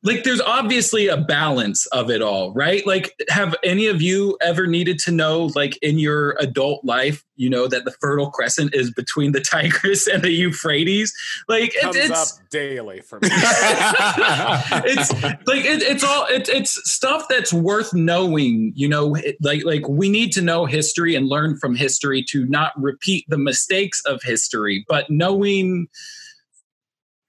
like 0.07 0.23
there's 0.23 0.41
obviously 0.41 1.09
a 1.09 1.17
balance 1.17 1.85
of 1.87 2.11
it 2.11 2.23
all 2.23 2.53
right? 2.53 2.87
Like 2.87 3.13
have 3.29 3.57
any 3.65 3.89
of 3.89 4.01
you 4.01 4.39
ever 4.41 4.69
needed 4.69 5.01
to 5.01 5.11
know 5.11 5.51
like 5.57 5.77
in 5.83 5.99
your 5.99 6.37
adult 6.39 6.85
life 6.85 7.25
you 7.35 7.51
know 7.51 7.67
that 7.67 7.85
the 7.85 7.91
fertile 7.91 8.31
crescent 8.31 8.73
is 8.73 8.93
between 8.93 9.33
the 9.33 9.41
tigris 9.53 10.07
and 10.07 10.23
the 10.23 10.31
euphrates? 10.31 11.13
Like 11.49 11.75
it, 11.75 11.83
Comes 11.83 11.97
it's 11.97 12.39
up 12.39 12.49
daily 12.51 13.01
for 13.01 13.19
me. 13.19 13.29
it's 13.33 15.13
like 15.47 15.65
it, 15.65 15.83
it's 15.83 16.05
all 16.05 16.27
it, 16.27 16.49
it's 16.49 16.89
stuff 16.91 17.27
that's 17.29 17.53
worth 17.53 17.93
knowing 17.93 18.73
you 18.77 18.89
know? 18.89 19.17
Like 19.41 19.65
like 19.65 19.89
we 19.89 20.09
need 20.09 20.31
to 20.33 20.43
know 20.43 20.67
history 20.67 21.17
and 21.17 21.27
learn 21.27 21.57
from 21.57 21.75
history 21.75 22.23
to 22.29 22.47
not 22.47 22.73
repeat 22.81 23.25
the 23.29 23.39
mistakes 23.39 24.01
of 24.07 24.23
history 24.23 24.85
but 24.89 25.11
knowing 25.11 25.89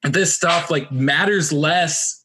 this 0.04 0.36
stuff 0.36 0.70
like 0.70 0.92
matters 0.92 1.52
less 1.52 2.17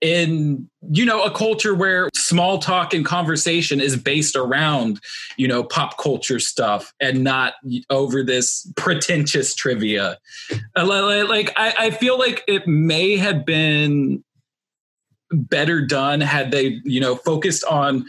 in 0.00 0.68
you 0.90 1.04
know 1.04 1.22
a 1.22 1.30
culture 1.30 1.74
where 1.74 2.08
small 2.14 2.58
talk 2.58 2.94
and 2.94 3.04
conversation 3.04 3.80
is 3.80 3.96
based 3.96 4.34
around 4.34 5.00
you 5.36 5.46
know 5.46 5.62
pop 5.62 5.98
culture 5.98 6.40
stuff 6.40 6.92
and 7.00 7.22
not 7.22 7.54
over 7.90 8.22
this 8.22 8.70
pretentious 8.76 9.54
trivia. 9.54 10.18
Uh, 10.76 10.84
li- 10.84 11.00
li- 11.00 11.22
like 11.24 11.52
I, 11.56 11.74
I 11.78 11.90
feel 11.90 12.18
like 12.18 12.42
it 12.48 12.66
may 12.66 13.16
have 13.16 13.44
been 13.44 14.24
better 15.32 15.84
done 15.84 16.20
had 16.20 16.50
they 16.50 16.80
you 16.84 17.00
know 17.00 17.16
focused 17.16 17.64
on 17.64 18.04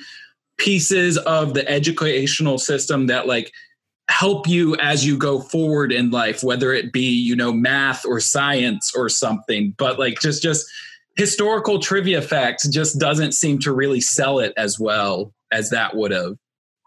pieces 0.57 1.17
of 1.17 1.53
the 1.53 1.67
educational 1.69 2.57
system 2.57 3.07
that 3.07 3.27
like 3.27 3.51
help 4.10 4.48
you 4.48 4.75
as 4.77 5.05
you 5.05 5.17
go 5.17 5.39
forward 5.39 5.91
in 5.91 6.12
life 6.12 6.43
whether 6.43 6.74
it 6.74 6.91
be 6.91 7.10
you 7.10 7.36
know 7.36 7.51
math 7.51 8.05
or 8.05 8.19
science 8.19 8.93
or 8.95 9.10
something. 9.10 9.74
But 9.77 10.00
like 10.00 10.19
just 10.21 10.41
just 10.41 10.65
historical 11.15 11.80
trivia 11.80 12.22
facts 12.22 12.68
just 12.68 13.00
doesn't 13.00 13.34
seem 13.34 13.60
to 13.60 13.74
really 13.74 14.01
sell 14.01 14.39
it 14.39 14.53
as 14.58 14.80
well 14.80 15.34
as 15.51 15.70
that 15.70 15.96
would 15.96 16.12
have 16.12 16.36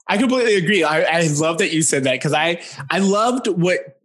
I 0.07 0.19
completely 0.19 0.57
agree. 0.57 0.85
I, 0.85 1.02
I 1.02 1.26
love 1.38 1.59
that 1.59 1.73
you 1.73 1.83
said 1.83 2.04
that 2.04 2.12
because 2.12 2.35
I 2.35 2.61
I 2.90 2.99
loved 2.99 3.49
what 3.49 4.00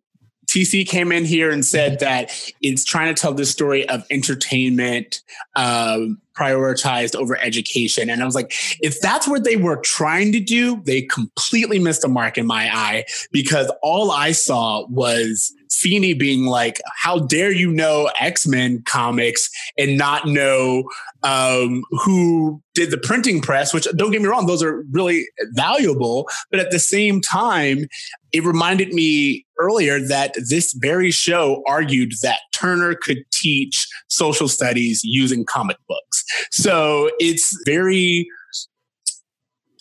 TC 0.48 0.88
came 0.88 1.12
in 1.12 1.26
here 1.26 1.52
and 1.52 1.64
said 1.64 2.00
that 2.00 2.32
it's 2.62 2.84
trying 2.84 3.14
to 3.14 3.22
tell 3.22 3.34
the 3.34 3.46
story 3.46 3.88
of 3.88 4.04
entertainment 4.10 5.22
um, 5.56 6.20
prioritized 6.36 7.16
over 7.16 7.38
education. 7.38 8.10
And 8.10 8.24
I 8.24 8.26
was 8.26 8.34
like, 8.34 8.52
if 8.82 9.00
that's 9.00 9.28
what 9.28 9.44
they 9.44 9.58
were 9.58 9.78
trying 9.78 10.32
to 10.32 10.40
do, 10.40 10.82
they 10.86 11.04
completely 11.04 11.78
missed 11.78 12.02
the 12.02 12.08
mark 12.08 12.38
in 12.38 12.48
my 12.48 12.68
eye 12.76 13.06
because 13.32 13.72
all 13.84 14.10
I 14.10 14.32
saw 14.32 14.88
was 14.88 15.54
Feeney 15.72 16.14
being 16.14 16.46
like, 16.46 16.80
"How 16.98 17.20
dare 17.20 17.52
you 17.52 17.72
know 17.72 18.10
X 18.20 18.48
Men 18.48 18.84
comics 18.86 19.50
and 19.78 19.98
not 19.98 20.28
know 20.28 20.84
um, 21.24 21.84
who 22.04 22.62
did 22.74 22.92
the 22.92 22.98
printing 22.98 23.42
press?" 23.42 23.74
Which 23.74 23.88
don't 23.96 24.12
get 24.12 24.22
me 24.22 24.28
wrong, 24.28 24.48
those 24.48 24.64
are 24.64 24.84
really 24.92 25.28
valuable, 25.52 26.30
but 26.52 26.60
at 26.60 26.72
the 26.72 26.80
same 26.80 27.22
time, 27.22 27.86
it 28.32 28.44
reminded 28.44 28.94
me 28.94 29.46
earlier 29.60 30.00
that 30.00 30.34
this 30.50 30.74
very 30.74 31.12
show 31.12 31.64
argued 31.68 32.14
that 32.22 32.40
Turner 32.54 32.96
could 32.96 33.20
teach 33.32 33.88
social 34.08 34.48
studies 34.48 35.02
using 35.04 35.46
comic 35.46 35.78
books. 35.88 36.24
So 36.52 37.12
it's 37.20 37.58
very 37.66 38.28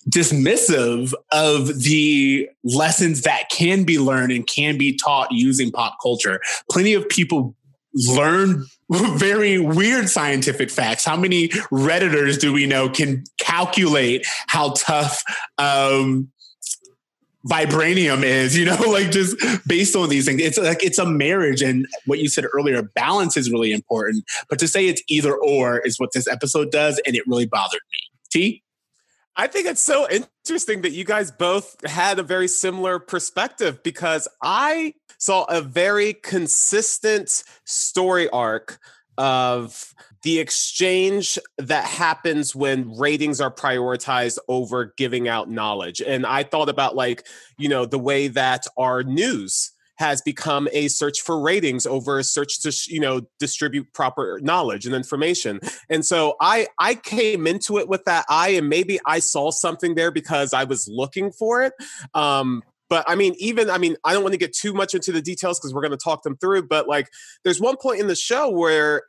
dismissive 0.09 1.13
of 1.33 1.83
the 1.83 2.49
lessons 2.65 3.23
that 3.23 3.49
can 3.51 3.85
be 3.85 3.99
learned 3.99 4.33
and 4.33 4.47
can 4.47 4.79
be 4.79 4.97
taught 4.97 5.29
using 5.31 5.71
pop 5.71 5.97
culture. 6.03 6.41
Plenty 6.71 6.95
of 6.95 7.09
people 7.09 7.55
learn 7.95 8.65
very 8.91 9.59
weird 9.59 10.09
scientific 10.09 10.71
facts. 10.71 11.05
How 11.05 11.17
many 11.17 11.49
Redditors 11.49 12.41
do 12.41 12.53
we 12.53 12.67
know 12.67 12.89
can 12.89 13.25
calculate 13.39 14.27
how 14.47 14.71
tough 14.71 15.23
um, 15.59 16.31
vibranium 17.47 18.23
is, 18.23 18.57
you 18.57 18.65
know, 18.65 18.77
like 18.89 19.11
just 19.11 19.37
based 19.67 19.97
on 19.97 20.09
these 20.09 20.27
things. 20.27 20.41
It's 20.41 20.59
like 20.59 20.83
it's 20.83 20.99
a 20.99 21.07
marriage. 21.07 21.63
And 21.63 21.87
what 22.07 22.19
you 22.19 22.29
said 22.29 22.45
earlier, 22.53 22.83
balance 22.83 23.37
is 23.37 23.51
really 23.51 23.73
important. 23.73 24.25
But 24.49 24.59
to 24.61 24.69
say 24.69 24.87
it's 24.87 25.03
either 25.09 25.35
or 25.35 25.79
is 25.81 25.99
what 25.99 26.13
this 26.13 26.29
episode 26.29 26.71
does. 26.71 27.01
And 27.07 27.17
it 27.17 27.27
really 27.27 27.47
bothered 27.47 27.81
me. 27.93 27.99
T? 28.31 28.63
I 29.41 29.47
think 29.47 29.67
it's 29.67 29.83
so 29.83 30.09
interesting 30.11 30.83
that 30.83 30.91
you 30.91 31.05
guys 31.05 31.31
both 31.31 31.77
had 31.89 32.19
a 32.19 32.25
very 32.25 32.49
similar 32.49 32.99
perspective 32.99 33.85
because 33.85 34.27
I 34.43 34.95
saw 35.19 35.45
a 35.45 35.61
very 35.61 36.15
consistent 36.15 37.45
story 37.65 38.29
arc 38.31 38.81
of 39.17 39.95
the 40.25 40.41
exchange 40.41 41.39
that 41.57 41.85
happens 41.85 42.57
when 42.57 42.99
ratings 42.99 43.41
are 43.41 43.53
prioritized 43.53 44.39
over 44.49 44.93
giving 44.97 45.29
out 45.29 45.49
knowledge. 45.49 46.03
And 46.03 46.27
I 46.27 46.43
thought 46.43 46.69
about 46.69 46.97
like, 46.97 47.25
you 47.57 47.69
know, 47.69 47.87
the 47.87 47.99
way 47.99 48.27
that 48.27 48.67
our 48.77 49.05
news 49.05 49.71
has 49.99 50.23
become 50.23 50.69
a 50.73 50.89
search 50.89 51.21
for 51.21 51.41
ratings 51.41 51.87
over 51.87 52.19
a 52.19 52.25
search 52.25 52.61
to 52.61 52.73
you 52.87 53.01
know 53.01 53.23
distribute 53.39 53.93
proper 53.93 54.39
knowledge 54.43 54.87
and 54.87 54.95
information 54.95 55.61
and 55.89 56.05
so 56.05 56.35
i 56.41 56.67
i 56.79 56.95
came 56.95 57.47
into 57.47 57.79
it 57.79 57.89
with 57.89 58.05
that 58.05 58.25
eye 58.29 58.51
and 58.51 58.69
maybe 58.69 58.99
i 59.07 59.19
saw 59.19 59.51
something 59.51 59.95
there 59.95 60.11
because 60.11 60.53
i 60.53 60.65
was 60.65 60.89
looking 60.89 61.31
for 61.33 61.63
it 61.63 61.73
um 62.15 62.63
but 62.91 63.05
I 63.07 63.17
mean, 63.17 63.35
even 63.39 63.69
I 63.71 63.79
mean, 63.79 63.97
I 64.05 64.13
don't 64.13 64.23
want 64.23 64.33
to 64.33 64.39
get 64.39 64.55
too 64.55 64.73
much 64.73 64.95
into 64.95 65.13
the 65.13 65.21
details 65.21 65.59
because 65.59 65.75
we're 65.75 65.83
going 65.83 65.93
to 65.93 65.99
talk 66.03 66.23
them 66.23 66.37
through. 66.37 66.69
But 66.69 66.89
like, 66.89 67.09
there's 67.45 67.61
one 67.61 67.77
point 67.77 68.01
in 68.01 68.07
the 68.07 68.17
show 68.17 68.51
where 68.51 69.03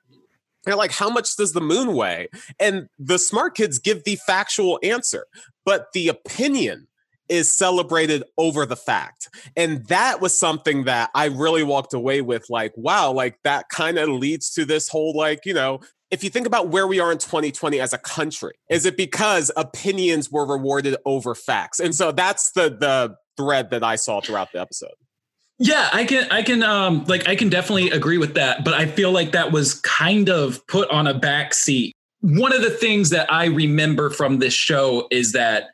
they're 0.65 0.75
like, 0.75 0.91
"How 0.91 1.09
much 1.09 1.37
does 1.37 1.53
the 1.53 1.61
moon 1.61 1.93
weigh?" 1.93 2.27
And 2.59 2.89
the 2.97 3.17
smart 3.17 3.55
kids 3.55 3.79
give 3.79 4.03
the 4.03 4.17
factual 4.27 4.79
answer, 4.83 5.27
but 5.65 5.87
the 5.93 6.09
opinion 6.09 6.88
is 7.29 7.55
celebrated 7.55 8.23
over 8.37 8.65
the 8.65 8.75
fact. 8.75 9.29
And 9.55 9.85
that 9.87 10.21
was 10.21 10.37
something 10.37 10.85
that 10.85 11.09
I 11.13 11.25
really 11.25 11.63
walked 11.63 11.93
away 11.93 12.21
with 12.21 12.45
like, 12.49 12.73
wow, 12.75 13.11
like 13.11 13.39
that 13.43 13.69
kind 13.69 13.97
of 13.97 14.09
leads 14.09 14.51
to 14.51 14.65
this 14.65 14.89
whole 14.89 15.15
like, 15.15 15.45
you 15.45 15.53
know, 15.53 15.79
if 16.11 16.23
you 16.23 16.29
think 16.29 16.47
about 16.47 16.69
where 16.69 16.87
we 16.87 16.99
are 16.99 17.11
in 17.11 17.19
2020 17.19 17.79
as 17.79 17.93
a 17.93 17.97
country, 17.97 18.53
is 18.69 18.85
it 18.85 18.97
because 18.97 19.51
opinions 19.55 20.31
were 20.31 20.45
rewarded 20.45 20.95
over 21.05 21.35
facts? 21.35 21.79
And 21.79 21.93
so 21.93 22.11
that's 22.11 22.51
the 22.51 22.69
the 22.69 23.15
thread 23.37 23.69
that 23.69 23.83
I 23.83 23.95
saw 23.95 24.19
throughout 24.19 24.51
the 24.51 24.59
episode. 24.59 24.91
Yeah, 25.59 25.89
I 25.91 26.05
can 26.05 26.27
I 26.31 26.41
can 26.41 26.63
um 26.63 27.03
like 27.07 27.27
I 27.27 27.35
can 27.35 27.49
definitely 27.49 27.91
agree 27.91 28.17
with 28.17 28.33
that, 28.35 28.63
but 28.63 28.73
I 28.73 28.85
feel 28.85 29.11
like 29.11 29.33
that 29.33 29.51
was 29.51 29.75
kind 29.81 30.29
of 30.29 30.65
put 30.67 30.89
on 30.89 31.05
a 31.05 31.13
back 31.13 31.53
seat. 31.53 31.93
One 32.21 32.53
of 32.53 32.61
the 32.61 32.69
things 32.69 33.11
that 33.11 33.31
I 33.31 33.45
remember 33.45 34.09
from 34.09 34.39
this 34.39 34.53
show 34.53 35.07
is 35.11 35.33
that 35.33 35.65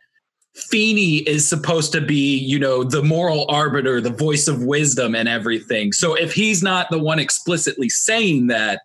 Feeney 0.55 1.17
is 1.27 1.47
supposed 1.47 1.91
to 1.91 2.01
be, 2.01 2.37
you 2.37 2.57
know, 2.57 2.83
the 2.83 3.03
moral 3.03 3.45
arbiter, 3.49 3.99
the 3.99 4.09
voice 4.09 4.47
of 4.47 4.63
wisdom 4.63 5.13
and 5.13 5.27
everything. 5.27 5.91
So 5.91 6.13
if 6.13 6.33
he's 6.33 6.63
not 6.63 6.89
the 6.89 6.99
one 6.99 7.19
explicitly 7.19 7.89
saying 7.89 8.47
that, 8.47 8.81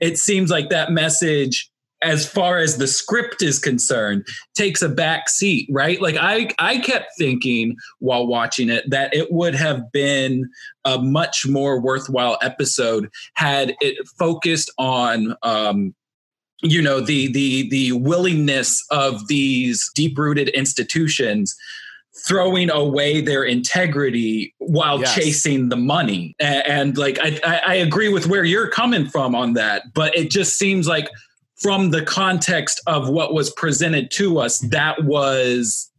it 0.00 0.18
seems 0.18 0.50
like 0.50 0.70
that 0.70 0.90
message 0.90 1.70
as 2.02 2.26
far 2.26 2.58
as 2.58 2.78
the 2.78 2.86
script 2.86 3.42
is 3.42 3.58
concerned 3.58 4.26
takes 4.54 4.80
a 4.80 4.88
back 4.88 5.28
seat 5.28 5.68
right 5.70 6.00
like 6.00 6.16
i 6.18 6.48
i 6.58 6.78
kept 6.78 7.10
thinking 7.18 7.76
while 7.98 8.26
watching 8.26 8.70
it 8.70 8.88
that 8.88 9.14
it 9.14 9.30
would 9.30 9.54
have 9.54 9.92
been 9.92 10.48
a 10.86 10.98
much 10.98 11.46
more 11.46 11.80
worthwhile 11.80 12.38
episode 12.42 13.10
had 13.34 13.74
it 13.80 13.98
focused 14.18 14.72
on 14.78 15.36
um 15.42 15.94
you 16.62 16.82
know 16.82 17.00
the 17.00 17.30
the 17.32 17.68
the 17.70 17.92
willingness 17.92 18.84
of 18.90 19.28
these 19.28 19.90
deep 19.94 20.18
rooted 20.18 20.48
institutions 20.50 21.56
throwing 22.26 22.70
away 22.70 23.20
their 23.20 23.44
integrity 23.44 24.54
while 24.58 25.00
Yes. 25.00 25.14
chasing 25.14 25.68
the 25.70 25.76
money 25.76 26.34
and, 26.38 26.66
and 26.66 26.98
like 26.98 27.18
I, 27.20 27.38
I 27.44 27.60
i 27.66 27.74
agree 27.74 28.08
with 28.08 28.26
where 28.26 28.44
you're 28.44 28.68
coming 28.68 29.06
from 29.08 29.34
on 29.34 29.54
that 29.54 29.94
but 29.94 30.14
it 30.16 30.30
just 30.30 30.58
seems 30.58 30.86
like 30.86 31.08
from 31.56 31.90
the 31.90 32.02
context 32.02 32.80
of 32.86 33.08
what 33.08 33.32
was 33.34 33.50
presented 33.50 34.10
to 34.12 34.38
us 34.38 34.58
that 34.70 35.04
was 35.04 35.90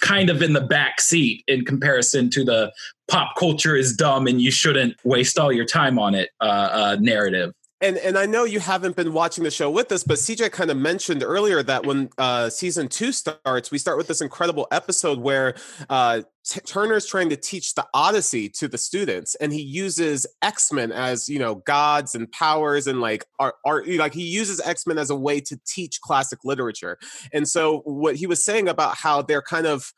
kind 0.00 0.28
of 0.30 0.42
in 0.42 0.52
the 0.52 0.60
back 0.60 1.00
seat 1.00 1.42
in 1.48 1.64
comparison 1.64 2.30
to 2.30 2.44
the 2.44 2.72
pop 3.08 3.34
culture 3.38 3.76
is 3.76 3.94
dumb 3.94 4.26
and 4.26 4.40
you 4.40 4.50
shouldn't 4.50 4.94
waste 5.04 5.38
all 5.38 5.52
your 5.52 5.64
time 5.64 5.98
on 5.98 6.14
it 6.14 6.30
uh, 6.40 6.44
uh 6.44 6.96
narrative 7.00 7.52
And 7.82 7.98
and 7.98 8.16
I 8.16 8.24
know 8.24 8.44
you 8.44 8.58
haven't 8.58 8.96
been 8.96 9.12
watching 9.12 9.44
the 9.44 9.50
show 9.50 9.70
with 9.70 9.92
us, 9.92 10.02
but 10.02 10.16
CJ 10.16 10.50
kind 10.50 10.70
of 10.70 10.78
mentioned 10.78 11.22
earlier 11.22 11.62
that 11.62 11.84
when 11.84 12.08
uh, 12.16 12.48
season 12.48 12.88
two 12.88 13.12
starts, 13.12 13.70
we 13.70 13.76
start 13.76 13.98
with 13.98 14.06
this 14.06 14.22
incredible 14.22 14.66
episode 14.70 15.18
where 15.18 15.54
uh, 15.90 16.22
T- 16.46 16.60
Turner's 16.60 17.04
trying 17.04 17.28
to 17.28 17.36
teach 17.36 17.74
the 17.74 17.86
Odyssey 17.92 18.48
to 18.50 18.66
the 18.66 18.78
students, 18.78 19.34
and 19.34 19.52
he 19.52 19.60
uses 19.60 20.26
X 20.40 20.72
Men 20.72 20.90
as 20.90 21.28
you 21.28 21.38
know 21.38 21.56
gods 21.56 22.14
and 22.14 22.32
powers 22.32 22.86
and 22.86 23.02
like 23.02 23.26
art, 23.38 23.56
art. 23.66 23.86
Like 23.86 24.14
he 24.14 24.22
uses 24.22 24.58
X 24.60 24.86
Men 24.86 24.96
as 24.96 25.10
a 25.10 25.16
way 25.16 25.38
to 25.40 25.60
teach 25.66 26.00
classic 26.00 26.46
literature. 26.46 26.96
And 27.34 27.46
so 27.46 27.80
what 27.80 28.16
he 28.16 28.26
was 28.26 28.42
saying 28.42 28.68
about 28.68 28.96
how 28.96 29.20
they're 29.20 29.42
kind 29.42 29.66
of 29.66 29.92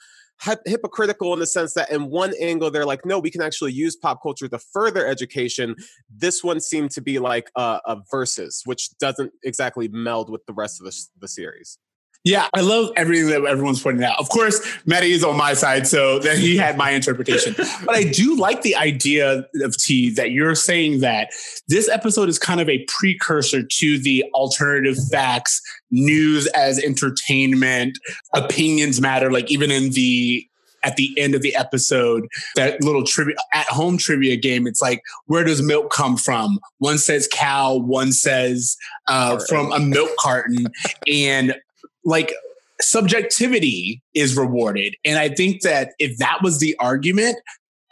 hypocritical 0.66 1.32
in 1.32 1.40
the 1.40 1.46
sense 1.46 1.74
that 1.74 1.90
in 1.90 2.10
one 2.10 2.32
angle 2.40 2.70
they're 2.70 2.86
like 2.86 3.04
no 3.04 3.18
we 3.18 3.30
can 3.30 3.42
actually 3.42 3.72
use 3.72 3.96
pop 3.96 4.22
culture 4.22 4.48
to 4.48 4.58
further 4.58 5.06
education. 5.06 5.74
This 6.08 6.44
one 6.44 6.60
seemed 6.60 6.90
to 6.92 7.00
be 7.00 7.18
like 7.18 7.50
a, 7.56 7.80
a 7.86 7.96
versus 8.10 8.62
which 8.64 8.96
doesn't 8.98 9.32
exactly 9.42 9.88
meld 9.88 10.30
with 10.30 10.44
the 10.46 10.52
rest 10.52 10.80
of 10.80 10.86
the, 10.86 10.96
the 11.20 11.28
series 11.28 11.78
Yeah, 12.24 12.48
I 12.52 12.60
love 12.60 12.90
everything 12.96 13.28
that 13.28 13.44
everyone's 13.46 13.82
pointing 13.82 14.04
out. 14.04 14.18
Of 14.18 14.28
course, 14.28 14.60
Maddie 14.84 15.12
is 15.12 15.24
on 15.24 15.36
my 15.36 15.54
side, 15.54 15.86
so 15.86 16.18
that 16.18 16.36
he 16.36 16.56
had 16.56 16.76
my 16.76 16.90
interpretation. 16.90 17.54
But 17.84 17.94
I 17.94 18.02
do 18.04 18.36
like 18.36 18.62
the 18.62 18.76
idea 18.76 19.46
of 19.62 19.76
T 19.76 20.10
that 20.10 20.32
you're 20.32 20.54
saying 20.54 21.00
that 21.00 21.30
this 21.68 21.88
episode 21.88 22.28
is 22.28 22.38
kind 22.38 22.60
of 22.60 22.68
a 22.68 22.84
precursor 22.84 23.62
to 23.62 23.98
the 23.98 24.24
alternative 24.34 24.96
facts, 25.10 25.62
news 25.90 26.46
as 26.48 26.82
entertainment, 26.82 27.98
opinions 28.34 29.00
matter. 29.00 29.30
Like 29.30 29.50
even 29.50 29.70
in 29.70 29.90
the 29.90 30.46
at 30.84 30.96
the 30.96 31.14
end 31.18 31.34
of 31.34 31.42
the 31.42 31.54
episode, 31.56 32.26
that 32.56 32.82
little 32.82 33.04
trivia 33.04 33.36
at 33.54 33.66
home 33.66 33.96
trivia 33.96 34.36
game, 34.36 34.66
it's 34.66 34.82
like, 34.82 35.02
where 35.26 35.44
does 35.44 35.62
milk 35.62 35.90
come 35.90 36.16
from? 36.16 36.58
One 36.78 36.98
says 36.98 37.28
cow, 37.32 37.74
one 37.76 38.12
says 38.12 38.76
uh, 39.06 39.38
from 39.48 39.72
a 39.72 39.80
milk 39.80 40.10
carton. 40.18 40.66
And 41.10 41.54
like 42.04 42.32
subjectivity 42.80 44.02
is 44.14 44.36
rewarded. 44.36 44.96
And 45.04 45.18
I 45.18 45.28
think 45.28 45.62
that 45.62 45.92
if 45.98 46.18
that 46.18 46.38
was 46.42 46.58
the 46.58 46.76
argument, 46.78 47.36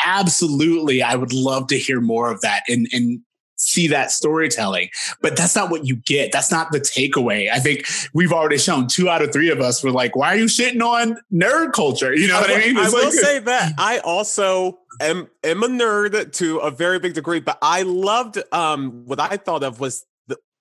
absolutely, 0.05 1.03
I 1.03 1.17
would 1.17 1.33
love 1.33 1.67
to 1.69 1.79
hear 1.79 2.01
more 2.01 2.31
of 2.31 2.41
that 2.43 2.63
and, 2.69 2.87
and 2.93 3.21
see 3.57 3.89
that 3.89 4.11
storytelling. 4.11 4.89
But 5.23 5.37
that's 5.37 5.57
not 5.57 5.71
what 5.71 5.87
you 5.87 5.97
get. 5.97 6.31
That's 6.31 6.51
not 6.51 6.73
the 6.73 6.79
takeaway. 6.79 7.51
I 7.51 7.59
think 7.59 7.87
we've 8.15 8.33
already 8.33 8.59
shown 8.59 8.87
two 8.87 9.09
out 9.09 9.23
of 9.23 9.33
three 9.33 9.51
of 9.51 9.61
us 9.61 9.83
were 9.83 9.91
like, 9.91 10.15
why 10.15 10.35
are 10.35 10.37
you 10.37 10.45
shitting 10.45 10.83
on 10.83 11.19
nerd 11.33 11.73
culture? 11.73 12.15
You 12.15 12.29
know 12.29 12.41
what 12.41 12.51
I 12.51 12.59
mean? 12.59 12.77
I 12.77 12.89
will 12.89 13.05
like- 13.05 13.13
say 13.13 13.39
that 13.41 13.73
I 13.79 13.99
also 13.99 14.79
am 15.01 15.29
am 15.43 15.63
a 15.63 15.69
nerd 15.69 16.33
to 16.35 16.59
a 16.59 16.71
very 16.71 16.99
big 16.99 17.15
degree, 17.15 17.41
but 17.41 17.59
I 17.63 17.83
loved 17.83 18.39
um 18.53 19.07
what 19.07 19.21
I 19.21 19.37
thought 19.37 19.63
of 19.63 19.81
was 19.81 20.05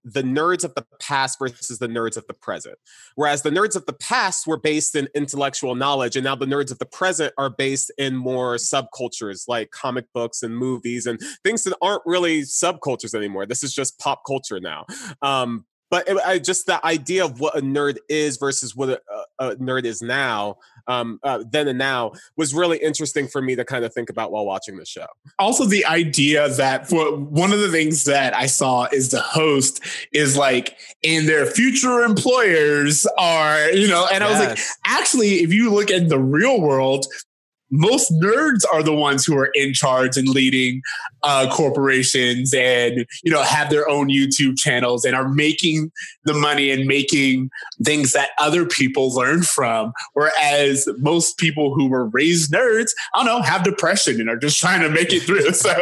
the 0.05 0.21
nerds 0.21 0.63
of 0.63 0.75
the 0.75 0.85
past 0.99 1.39
versus 1.39 1.79
the 1.79 1.87
nerds 1.87 2.15
of 2.15 2.25
the 2.27 2.33
present. 2.33 2.77
Whereas 3.15 3.41
the 3.41 3.49
nerds 3.49 3.75
of 3.75 3.85
the 3.87 3.93
past 3.93 4.45
were 4.45 4.59
based 4.59 4.95
in 4.95 5.09
intellectual 5.15 5.73
knowledge, 5.73 6.15
and 6.15 6.23
now 6.23 6.35
the 6.35 6.45
nerds 6.45 6.71
of 6.71 6.77
the 6.77 6.85
present 6.85 7.33
are 7.39 7.49
based 7.49 7.91
in 7.97 8.15
more 8.15 8.55
subcultures 8.55 9.47
like 9.47 9.71
comic 9.71 10.05
books 10.13 10.43
and 10.43 10.55
movies 10.55 11.07
and 11.07 11.19
things 11.43 11.63
that 11.63 11.75
aren't 11.81 12.03
really 12.05 12.43
subcultures 12.43 13.15
anymore. 13.15 13.47
This 13.47 13.63
is 13.63 13.73
just 13.73 13.97
pop 13.99 14.21
culture 14.27 14.59
now. 14.59 14.85
Um, 15.23 15.65
but 15.89 16.07
it, 16.07 16.17
I, 16.25 16.39
just 16.39 16.65
the 16.65 16.83
idea 16.85 17.25
of 17.25 17.39
what 17.39 17.57
a 17.57 17.61
nerd 17.61 17.97
is 18.09 18.37
versus 18.37 18.75
what 18.75 18.89
a, 18.89 18.99
a 19.39 19.55
nerd 19.55 19.85
is 19.85 20.01
now, 20.01 20.57
um, 20.87 21.19
uh, 21.23 21.43
then 21.49 21.67
and 21.67 21.77
now, 21.77 22.13
was 22.37 22.53
really 22.53 22.77
interesting 22.77 23.27
for 23.27 23.41
me 23.41 23.55
to 23.55 23.65
kind 23.65 23.85
of 23.85 23.93
think 23.93 24.09
about 24.09 24.31
while 24.31 24.45
watching 24.45 24.77
the 24.77 24.85
show. 24.85 25.05
also 25.39 25.65
the 25.65 25.85
idea 25.85 26.49
that 26.49 26.89
for 26.89 27.15
one 27.17 27.51
of 27.51 27.59
the 27.59 27.69
things 27.69 28.03
that 28.05 28.35
I 28.35 28.45
saw 28.45 28.87
is 28.91 29.09
the 29.09 29.21
host 29.21 29.83
is 30.11 30.37
like, 30.37 30.77
and 31.03 31.27
their 31.27 31.45
future 31.45 32.03
employers 32.03 33.07
are, 33.17 33.69
you 33.71 33.87
know, 33.87 34.07
and 34.11 34.23
I 34.23 34.29
was 34.29 34.39
like, 34.39 34.59
actually, 34.85 35.35
if 35.43 35.53
you 35.53 35.71
look 35.71 35.91
at 35.91 36.09
the 36.09 36.19
real 36.19 36.61
world, 36.61 37.05
most 37.71 38.11
nerds 38.13 38.61
are 38.71 38.83
the 38.83 38.93
ones 38.93 39.25
who 39.25 39.37
are 39.37 39.49
in 39.53 39.73
charge 39.73 40.17
and 40.17 40.27
leading 40.29 40.81
uh, 41.23 41.49
corporations 41.51 42.53
and 42.53 43.05
you 43.23 43.31
know 43.31 43.41
have 43.41 43.69
their 43.69 43.89
own 43.89 44.09
YouTube 44.09 44.57
channels 44.57 45.05
and 45.05 45.15
are 45.15 45.29
making 45.29 45.91
the 46.25 46.33
money 46.33 46.71
and 46.71 46.85
making 46.85 47.49
things 47.83 48.13
that 48.13 48.29
other 48.39 48.65
people 48.65 49.13
learn 49.13 49.43
from. 49.43 49.91
Whereas 50.13 50.87
most 50.99 51.37
people 51.37 51.73
who 51.73 51.89
were 51.89 52.07
raised 52.09 52.51
nerds, 52.53 52.91
I 53.13 53.23
don't 53.23 53.25
know, 53.25 53.41
have 53.41 53.63
depression 53.63 54.19
and 54.19 54.29
are 54.29 54.37
just 54.37 54.59
trying 54.59 54.81
to 54.81 54.89
make 54.89 55.11
it 55.11 55.23
through. 55.23 55.35
So 55.55 55.73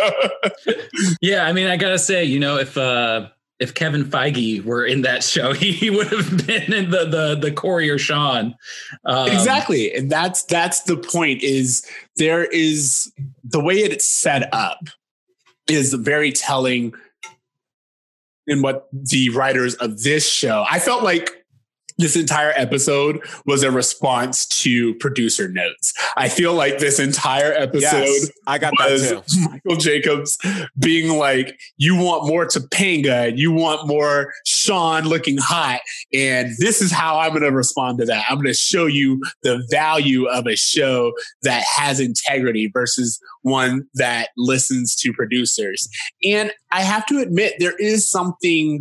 Yeah, 1.22 1.46
I 1.46 1.52
mean, 1.52 1.68
I 1.68 1.78
gotta 1.78 1.98
say, 1.98 2.24
you 2.24 2.40
know, 2.40 2.58
if 2.58 2.78
uh 2.78 3.28
if 3.63 3.74
Kevin 3.74 4.03
Feige 4.03 4.63
were 4.65 4.86
in 4.86 5.03
that 5.03 5.24
show, 5.24 5.53
he, 5.63 5.89
would 5.89 6.08
have 6.08 6.46
been 6.46 6.74
in 6.74 6.91
the 6.91 7.05
the 7.05 7.36
the 7.39 7.51
Corey 7.51 7.89
or 7.89 7.98
Sean. 7.98 8.55
Um, 9.05 9.29
exactly 9.29 9.93
and 9.93 10.12
that's 10.12 10.43
that's 10.43 10.82
the 10.82 10.98
point 10.98 11.41
is 11.41 11.86
there 12.17 12.43
is 12.43 13.12
the 13.43 13.60
way 13.60 13.75
it's 13.75 14.05
set 14.05 14.53
up 14.53 14.79
is 15.70 15.93
very 15.93 16.32
telling 16.32 16.93
in 18.48 18.62
what 18.62 18.89
the 18.91 19.29
writers 19.29 19.75
of 19.75 20.03
this 20.03 20.29
show 20.29 20.65
i 20.70 20.77
felt 20.79 21.03
like 21.03 21.43
this 21.98 22.16
entire 22.16 22.54
episode 22.56 23.20
was 23.46 23.64
a 23.64 23.72
response 23.72 24.46
to 24.46 24.94
producer 24.96 25.48
notes 25.48 25.94
i 26.18 26.28
feel 26.28 26.54
like 26.54 26.80
this 26.80 27.00
entire 27.00 27.54
episode 27.54 27.84
Yes, 27.84 28.32
I 28.48 28.58
got 28.58 28.74
that 28.78 28.92
was 28.92 29.10
too. 29.10 29.50
Michael 29.50 29.78
Jacobs 29.78 30.38
being 30.78 31.18
like, 31.18 31.60
you 31.78 31.96
want 31.96 32.28
more 32.28 32.46
Topanga, 32.46 33.30
and 33.30 33.40
you 33.40 33.52
want 33.52 33.88
more 33.88 34.34
Sean 34.46 35.04
looking 35.04 35.38
hot. 35.38 35.82
And 36.14 36.52
this 36.60 36.82
is 36.82 36.92
how 36.92 37.20
I'm 37.20 37.32
going 37.32 37.44
to 37.44 37.52
respond 37.52 38.00
to 38.00 38.06
that. 38.06 38.26
I'm 38.30 38.36
going 38.36 38.48
to 38.48 38.54
show 38.54 38.86
you 38.86 39.22
the 39.44 39.66
value 39.72 40.26
of 40.26 40.48
a 40.48 40.56
show 40.56 41.14
that 41.44 41.64
has 41.76 42.00
integrity 42.00 42.70
versus 42.72 43.20
one 43.42 43.88
that 43.96 44.30
listens 44.38 44.96
to 44.98 45.14
producers. 45.14 45.88
And 46.24 46.52
I 46.72 46.82
have 46.82 47.06
to 47.08 47.20
admit, 47.20 47.56
there 47.60 47.76
is 47.78 48.10
something 48.10 48.80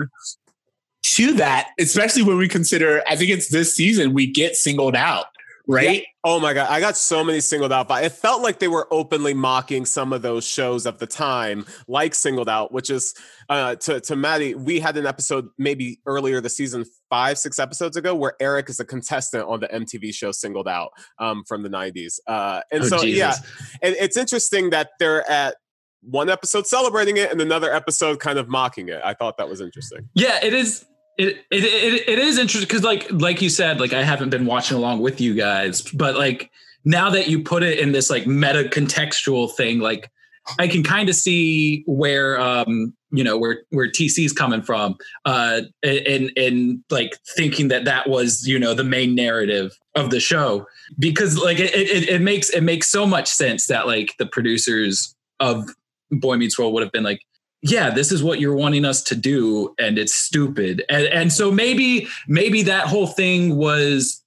to 1.02 1.34
that, 1.34 1.70
especially 1.78 2.22
when 2.22 2.38
we 2.38 2.48
consider, 2.48 3.02
I 3.08 3.16
think 3.16 3.30
it's 3.30 3.48
this 3.48 3.74
season, 3.74 4.14
we 4.14 4.26
get 4.26 4.54
singled 4.56 4.94
out, 4.96 5.26
right? 5.66 6.04
Oh 6.24 6.38
my 6.38 6.54
god, 6.54 6.68
I 6.70 6.78
got 6.78 6.96
so 6.96 7.24
many 7.24 7.40
singled 7.40 7.72
out. 7.72 7.88
But 7.88 8.04
it 8.04 8.12
felt 8.12 8.42
like 8.42 8.60
they 8.60 8.68
were 8.68 8.86
openly 8.92 9.34
mocking 9.34 9.84
some 9.84 10.12
of 10.12 10.22
those 10.22 10.46
shows 10.46 10.86
of 10.86 10.98
the 11.00 11.06
time, 11.08 11.66
like 11.88 12.14
Singled 12.14 12.48
Out, 12.48 12.70
which 12.72 12.90
is 12.90 13.12
uh, 13.48 13.74
to 13.76 14.00
to 14.02 14.14
Maddie. 14.14 14.54
We 14.54 14.78
had 14.78 14.96
an 14.96 15.04
episode 15.06 15.48
maybe 15.58 16.00
earlier 16.06 16.40
the 16.40 16.48
season, 16.48 16.84
five 17.10 17.38
six 17.38 17.58
episodes 17.58 17.96
ago, 17.96 18.14
where 18.14 18.34
Eric 18.40 18.70
is 18.70 18.78
a 18.78 18.84
contestant 18.84 19.44
on 19.48 19.58
the 19.58 19.66
MTV 19.68 20.14
show 20.14 20.30
Singled 20.30 20.68
Out 20.68 20.90
um, 21.18 21.42
from 21.48 21.64
the 21.64 21.68
'90s. 21.68 22.20
Uh, 22.28 22.60
and 22.70 22.84
Oh, 22.84 22.86
so 22.86 22.98
Jesus. 22.98 23.18
yeah, 23.18 23.34
and 23.82 23.96
it's 23.98 24.16
interesting 24.16 24.70
that 24.70 24.90
they're 25.00 25.28
at 25.28 25.56
one 26.02 26.28
episode 26.30 26.66
celebrating 26.68 27.16
it 27.16 27.30
and 27.32 27.40
another 27.40 27.72
episode 27.72 28.20
kind 28.20 28.38
of 28.38 28.48
mocking 28.48 28.88
it. 28.88 29.00
I 29.04 29.14
thought 29.14 29.36
that 29.38 29.48
was 29.48 29.60
interesting. 29.60 30.08
Yeah, 30.14 30.38
it 30.42 30.54
is. 30.54 30.84
It 31.18 31.44
it 31.50 32.08
it, 32.08 32.18
is 32.18 32.38
interesting 32.38 32.66
because 32.66 32.82
like 32.82 33.06
like 33.10 33.42
you 33.42 33.50
said, 33.50 33.80
like 33.80 33.92
I 33.92 34.02
haven't 34.02 34.30
been 34.30 34.46
watching 34.46 34.76
along 34.76 35.00
with 35.00 35.20
you 35.20 35.34
guys, 35.34 35.82
but 35.82 36.16
like 36.16 36.50
now 36.84 37.10
that 37.10 37.28
you 37.28 37.42
put 37.42 37.62
it 37.62 37.78
in 37.78 37.92
this 37.92 38.08
like 38.10 38.26
meta 38.26 38.64
contextual 38.64 39.52
thing, 39.54 39.78
like 39.78 40.10
I 40.58 40.66
can 40.66 40.82
kind 40.82 41.08
of 41.08 41.14
see 41.14 41.84
where 41.86 42.40
um 42.40 42.94
you 43.10 43.22
know 43.22 43.36
where 43.36 43.62
where 43.70 43.88
TC's 43.88 44.32
coming 44.32 44.62
from, 44.62 44.96
uh, 45.26 45.62
and 45.82 46.32
and 46.36 46.82
like 46.90 47.18
thinking 47.36 47.68
that 47.68 47.84
that 47.84 48.08
was 48.08 48.46
you 48.48 48.58
know 48.58 48.74
the 48.74 48.84
main 48.84 49.14
narrative 49.14 49.78
of 49.94 50.10
the 50.10 50.18
show. 50.18 50.66
Because 50.98 51.36
like 51.38 51.60
it 51.60 51.74
it, 51.74 52.08
it 52.08 52.22
makes 52.22 52.48
it 52.50 52.62
makes 52.62 52.88
so 52.88 53.06
much 53.06 53.28
sense 53.28 53.66
that 53.66 53.86
like 53.86 54.14
the 54.18 54.26
producers 54.26 55.14
of 55.40 55.68
Boy 56.10 56.36
Meets 56.36 56.58
World 56.58 56.72
would 56.72 56.82
have 56.82 56.92
been 56.92 57.04
like 57.04 57.20
yeah 57.62 57.90
this 57.90 58.10
is 58.12 58.22
what 58.22 58.40
you're 58.40 58.56
wanting 58.56 58.84
us 58.84 59.02
to 59.02 59.14
do 59.14 59.74
and 59.78 59.98
it's 59.98 60.14
stupid 60.14 60.84
and 60.88 61.06
and 61.06 61.32
so 61.32 61.50
maybe 61.50 62.06
maybe 62.28 62.62
that 62.62 62.86
whole 62.86 63.06
thing 63.06 63.56
was 63.56 64.22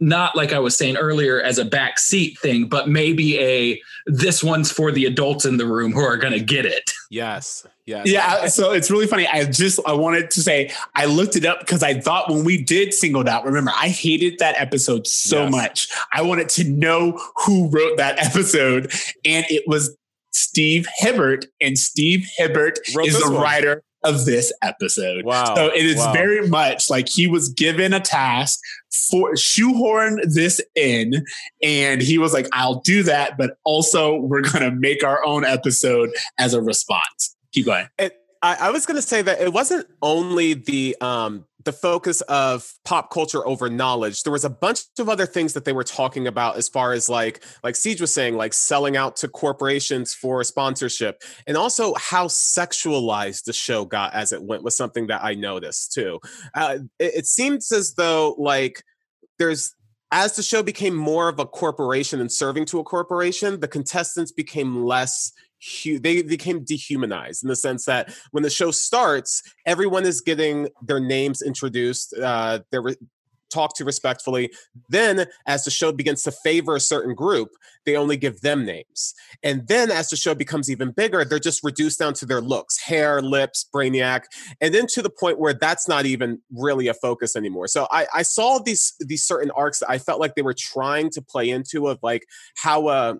not 0.00 0.34
like 0.34 0.52
i 0.52 0.58
was 0.58 0.76
saying 0.76 0.96
earlier 0.96 1.40
as 1.40 1.58
a 1.58 1.64
backseat 1.64 2.36
thing 2.38 2.66
but 2.68 2.88
maybe 2.88 3.38
a 3.38 3.80
this 4.06 4.42
one's 4.42 4.70
for 4.72 4.90
the 4.90 5.04
adults 5.04 5.44
in 5.44 5.58
the 5.58 5.66
room 5.66 5.92
who 5.92 6.00
are 6.00 6.16
going 6.16 6.32
to 6.32 6.40
get 6.44 6.64
it 6.66 6.90
Yes, 7.10 7.66
yes, 7.84 8.06
Yeah, 8.08 8.46
so 8.46 8.72
it's 8.72 8.90
really 8.90 9.06
funny. 9.06 9.26
I 9.26 9.44
just 9.44 9.78
I 9.86 9.92
wanted 9.92 10.30
to 10.30 10.40
say 10.40 10.72
I 10.94 11.04
looked 11.04 11.36
it 11.36 11.44
up 11.44 11.60
because 11.60 11.82
I 11.82 12.00
thought 12.00 12.30
when 12.30 12.42
we 12.42 12.56
did 12.56 12.94
singled 12.94 13.28
out, 13.28 13.44
remember 13.44 13.70
I 13.78 13.88
hated 13.90 14.38
that 14.38 14.54
episode 14.58 15.06
so 15.06 15.42
Yes. 15.42 15.50
much. 15.50 15.88
I 16.10 16.22
wanted 16.22 16.48
to 16.50 16.64
know 16.64 17.20
who 17.44 17.68
wrote 17.68 17.98
that 17.98 18.18
episode, 18.24 18.94
and 19.26 19.44
it 19.50 19.64
was 19.66 19.94
Steve 20.32 20.86
Hibbert, 20.98 21.46
and 21.60 21.78
Steve 21.78 22.26
Hibbert 22.36 22.78
Wrote 22.94 23.06
is 23.08 23.20
the 23.20 23.30
one. 23.30 23.40
writer 23.40 23.82
of 24.04 24.24
this 24.24 24.52
episode. 24.62 25.24
Wow. 25.24 25.54
So 25.54 25.66
it 25.68 25.86
is 25.86 25.96
Wow. 25.96 26.12
very 26.12 26.48
much 26.48 26.90
like 26.90 27.08
he 27.08 27.26
was 27.28 27.50
given 27.50 27.92
a 27.92 28.00
task 28.00 28.58
for 29.10 29.36
shoehorn 29.36 30.20
this 30.24 30.60
in, 30.74 31.24
and 31.62 32.02
he 32.02 32.18
was 32.18 32.32
like, 32.32 32.48
"I'll 32.52 32.80
do 32.80 33.02
that," 33.04 33.38
but 33.38 33.56
also 33.64 34.16
we're 34.16 34.40
gonna 34.42 34.72
make 34.72 35.04
our 35.04 35.24
own 35.24 35.44
episode 35.44 36.10
as 36.38 36.52
a 36.54 36.60
response. 36.60 37.36
Keep 37.52 37.66
going. 37.66 37.86
It, 37.98 38.18
I, 38.42 38.56
I 38.60 38.70
was 38.70 38.86
going 38.86 38.96
to 38.96 39.02
say 39.06 39.22
that 39.22 39.40
it 39.40 39.52
wasn't 39.52 39.86
only 40.02 40.54
the 40.54 40.96
um, 41.00 41.44
the 41.64 41.72
focus 41.72 42.20
of 42.22 42.72
pop 42.84 43.10
culture 43.10 43.46
over 43.46 43.68
knowledge. 43.68 44.22
There 44.22 44.32
was 44.32 44.44
a 44.44 44.50
bunch 44.50 44.80
of 44.98 45.08
other 45.08 45.26
things 45.26 45.52
that 45.52 45.64
they 45.64 45.72
were 45.72 45.84
talking 45.84 46.26
about 46.26 46.56
as 46.56 46.68
far 46.68 46.92
as 46.92 47.08
like 47.08 47.44
like 47.62 47.74
CJ 47.74 48.00
was 48.00 48.12
saying, 48.12 48.36
like 48.36 48.52
selling 48.52 48.96
out 48.96 49.16
to 49.16 49.28
corporations 49.28 50.14
for 50.14 50.42
sponsorship, 50.44 51.22
and 51.46 51.56
also 51.56 51.94
how 51.94 52.26
sexualized 52.26 53.44
the 53.44 53.52
show 53.52 53.84
got 53.84 54.14
as 54.14 54.32
it 54.32 54.42
went 54.42 54.62
was 54.62 54.76
something 54.76 55.08
that 55.08 55.22
I 55.22 55.34
noticed 55.34 55.92
too. 55.92 56.20
Uh, 56.54 56.78
it, 56.98 57.14
it 57.16 57.26
seems 57.26 57.70
as 57.72 57.94
though 57.94 58.34
like 58.38 58.82
there's 59.38 59.74
as 60.12 60.36
the 60.36 60.42
show 60.42 60.62
became 60.62 60.94
more 60.94 61.28
of 61.28 61.38
a 61.38 61.46
corporation 61.46 62.20
and 62.20 62.30
serving 62.30 62.66
to 62.66 62.78
a 62.78 62.84
corporation, 62.84 63.58
the 63.58 63.68
contestants 63.68 64.30
became 64.30 64.84
less 64.84 65.32
they 65.84 66.22
became 66.22 66.64
dehumanized 66.64 67.44
in 67.44 67.48
the 67.48 67.54
sense 67.54 67.84
that 67.84 68.12
when 68.32 68.42
the 68.42 68.50
show 68.50 68.72
starts, 68.72 69.42
everyone 69.64 70.04
is 70.04 70.20
getting 70.20 70.68
their 70.82 70.98
names 70.98 71.40
introduced, 71.40 72.14
uh, 72.14 72.58
they're 72.70 72.82
re- 72.82 72.96
talked 73.52 73.76
to 73.76 73.84
respectfully. 73.84 74.50
Then, 74.88 75.26
as 75.46 75.64
the 75.64 75.70
show 75.70 75.92
begins 75.92 76.22
to 76.22 76.32
favor 76.32 76.76
a 76.76 76.80
certain 76.80 77.14
group, 77.14 77.50
they 77.84 77.96
only 77.96 78.16
give 78.16 78.40
them 78.40 78.64
names. 78.64 79.14
And 79.42 79.66
then, 79.68 79.90
as 79.90 80.10
the 80.10 80.16
show 80.16 80.34
becomes 80.34 80.70
even 80.70 80.90
bigger, 80.90 81.24
they're 81.24 81.38
just 81.38 81.62
reduced 81.62 81.98
down 81.98 82.14
to 82.14 82.26
their 82.26 82.40
looks, 82.40 82.78
hair, 82.78 83.20
lips, 83.20 83.68
brainiac, 83.74 84.22
and 84.60 84.74
then 84.74 84.86
to 84.88 85.02
the 85.02 85.10
point 85.10 85.38
where 85.38 85.54
that's 85.54 85.88
not 85.88 86.06
even 86.06 86.40
really 86.52 86.88
a 86.88 86.94
focus 86.94 87.36
anymore. 87.36 87.68
So 87.68 87.86
I, 87.90 88.06
I 88.14 88.22
saw 88.22 88.58
these 88.58 88.94
these 89.00 89.24
certain 89.24 89.50
arcs 89.52 89.80
that 89.80 89.90
I 89.90 89.98
felt 89.98 90.20
like 90.20 90.34
they 90.34 90.42
were 90.42 90.54
trying 90.56 91.10
to 91.10 91.22
play 91.22 91.50
into 91.50 91.88
of 91.88 91.98
like 92.02 92.24
how 92.56 92.86
uh 92.86 93.14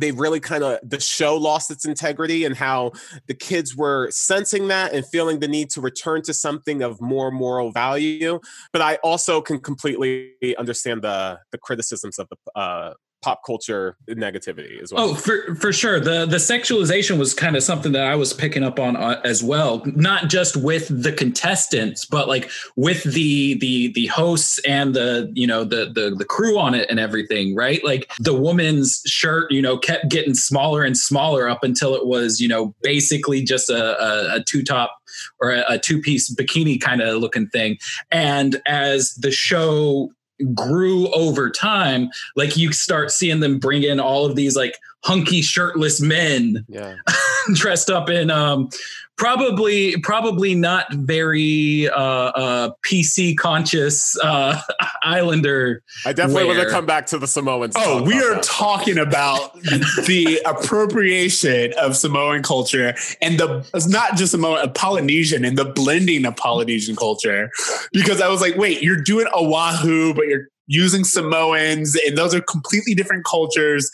they 0.00 0.12
really 0.12 0.40
kind 0.40 0.64
of 0.64 0.78
the 0.82 0.98
show 0.98 1.36
lost 1.36 1.70
its 1.70 1.84
integrity 1.84 2.44
and 2.44 2.56
how 2.56 2.92
the 3.26 3.34
kids 3.34 3.76
were 3.76 4.10
sensing 4.10 4.68
that 4.68 4.92
and 4.92 5.06
feeling 5.06 5.38
the 5.38 5.48
need 5.48 5.70
to 5.70 5.80
return 5.80 6.22
to 6.22 6.34
something 6.34 6.82
of 6.82 7.00
more 7.00 7.30
moral 7.30 7.70
value 7.70 8.40
but 8.72 8.82
i 8.82 8.96
also 8.96 9.40
can 9.40 9.58
completely 9.60 10.32
understand 10.58 11.02
the 11.02 11.38
the 11.52 11.58
criticisms 11.58 12.18
of 12.18 12.28
the 12.28 12.60
uh 12.60 12.94
pop 13.24 13.42
culture 13.44 13.96
negativity 14.06 14.82
as 14.82 14.92
well. 14.92 15.10
Oh, 15.10 15.14
for 15.14 15.54
for 15.54 15.72
sure. 15.72 15.98
The 15.98 16.26
the 16.26 16.36
sexualization 16.36 17.18
was 17.18 17.32
kind 17.32 17.56
of 17.56 17.62
something 17.62 17.92
that 17.92 18.04
I 18.04 18.16
was 18.16 18.34
picking 18.34 18.62
up 18.62 18.78
on 18.78 18.96
uh, 18.96 19.18
as 19.24 19.42
well, 19.42 19.82
not 19.86 20.28
just 20.28 20.58
with 20.58 20.88
the 20.90 21.10
contestants, 21.10 22.04
but 22.04 22.28
like 22.28 22.50
with 22.76 23.02
the 23.04 23.54
the 23.54 23.92
the 23.94 24.06
hosts 24.08 24.60
and 24.68 24.94
the 24.94 25.32
you 25.34 25.46
know 25.46 25.64
the 25.64 25.90
the 25.94 26.14
the 26.14 26.26
crew 26.26 26.58
on 26.58 26.74
it 26.74 26.90
and 26.90 27.00
everything, 27.00 27.54
right? 27.54 27.82
Like 27.82 28.12
the 28.20 28.34
woman's 28.34 29.00
shirt, 29.06 29.50
you 29.50 29.62
know, 29.62 29.78
kept 29.78 30.10
getting 30.10 30.34
smaller 30.34 30.82
and 30.82 30.94
smaller 30.94 31.48
up 31.48 31.64
until 31.64 31.94
it 31.94 32.06
was, 32.06 32.40
you 32.40 32.48
know, 32.48 32.74
basically 32.82 33.42
just 33.42 33.70
a 33.70 33.98
a, 34.02 34.36
a 34.36 34.44
two 34.44 34.62
top 34.62 34.98
or 35.40 35.50
a, 35.50 35.64
a 35.66 35.78
two 35.78 35.98
piece 35.98 36.32
bikini 36.34 36.78
kind 36.78 37.00
of 37.00 37.16
looking 37.22 37.48
thing. 37.48 37.78
And 38.10 38.60
as 38.66 39.14
the 39.14 39.30
show 39.30 40.10
grew 40.54 41.08
over 41.12 41.50
time, 41.50 42.10
like 42.36 42.56
you 42.56 42.72
start 42.72 43.10
seeing 43.10 43.40
them 43.40 43.58
bring 43.58 43.82
in 43.82 44.00
all 44.00 44.26
of 44.26 44.36
these 44.36 44.56
like 44.56 44.78
hunky 45.04 45.42
shirtless 45.42 46.00
men 46.00 46.64
yeah. 46.68 46.94
dressed 47.54 47.90
up 47.90 48.08
in 48.08 48.30
um 48.30 48.68
probably 49.16 49.96
probably 49.98 50.54
not 50.54 50.92
very 50.92 51.88
uh 51.88 52.00
uh 52.00 52.70
PC 52.84 53.36
conscious 53.36 54.18
uh 54.20 54.60
islander 55.02 55.82
I 56.04 56.12
definitely 56.12 56.46
want 56.46 56.60
to 56.60 56.70
come 56.70 56.86
back 56.86 57.06
to 57.06 57.18
the 57.18 57.26
Samoans. 57.26 57.74
Oh, 57.76 58.02
we 58.02 58.14
are 58.14 58.34
that. 58.34 58.42
talking 58.42 58.98
about 58.98 59.54
the 59.62 60.40
appropriation 60.46 61.72
of 61.78 61.96
Samoan 61.96 62.42
culture 62.42 62.94
and 63.20 63.38
the 63.38 63.66
it's 63.74 63.88
not 63.88 64.16
just 64.16 64.32
Samoan, 64.32 64.72
Polynesian 64.72 65.44
and 65.44 65.56
the 65.56 65.64
blending 65.64 66.26
of 66.26 66.36
Polynesian 66.36 66.96
culture. 66.96 67.50
Because 67.92 68.20
I 68.20 68.28
was 68.28 68.40
like, 68.40 68.56
wait, 68.56 68.82
you're 68.82 69.00
doing 69.00 69.26
Oahu, 69.34 70.14
but 70.14 70.26
you're 70.26 70.48
using 70.66 71.04
Samoans, 71.04 71.96
and 72.06 72.16
those 72.16 72.34
are 72.34 72.40
completely 72.40 72.94
different 72.94 73.24
cultures. 73.24 73.90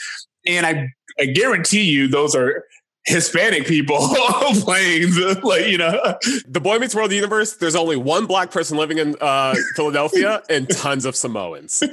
And 0.46 0.66
I, 0.66 0.88
I 1.18 1.26
guarantee 1.26 1.82
you, 1.82 2.08
those 2.08 2.34
are 2.34 2.64
Hispanic 3.06 3.66
people 3.66 3.96
playing 4.60 5.10
the 5.10 5.40
like, 5.42 5.66
you 5.66 5.78
know. 5.78 6.18
the 6.46 6.60
Boy 6.60 6.78
Meets 6.78 6.94
World 6.94 7.12
universe. 7.12 7.54
There's 7.54 7.76
only 7.76 7.96
one 7.96 8.26
black 8.26 8.50
person 8.50 8.76
living 8.76 8.98
in 8.98 9.16
uh, 9.20 9.54
Philadelphia 9.76 10.42
and 10.50 10.68
tons 10.68 11.04
of 11.04 11.16
Samoans. 11.16 11.82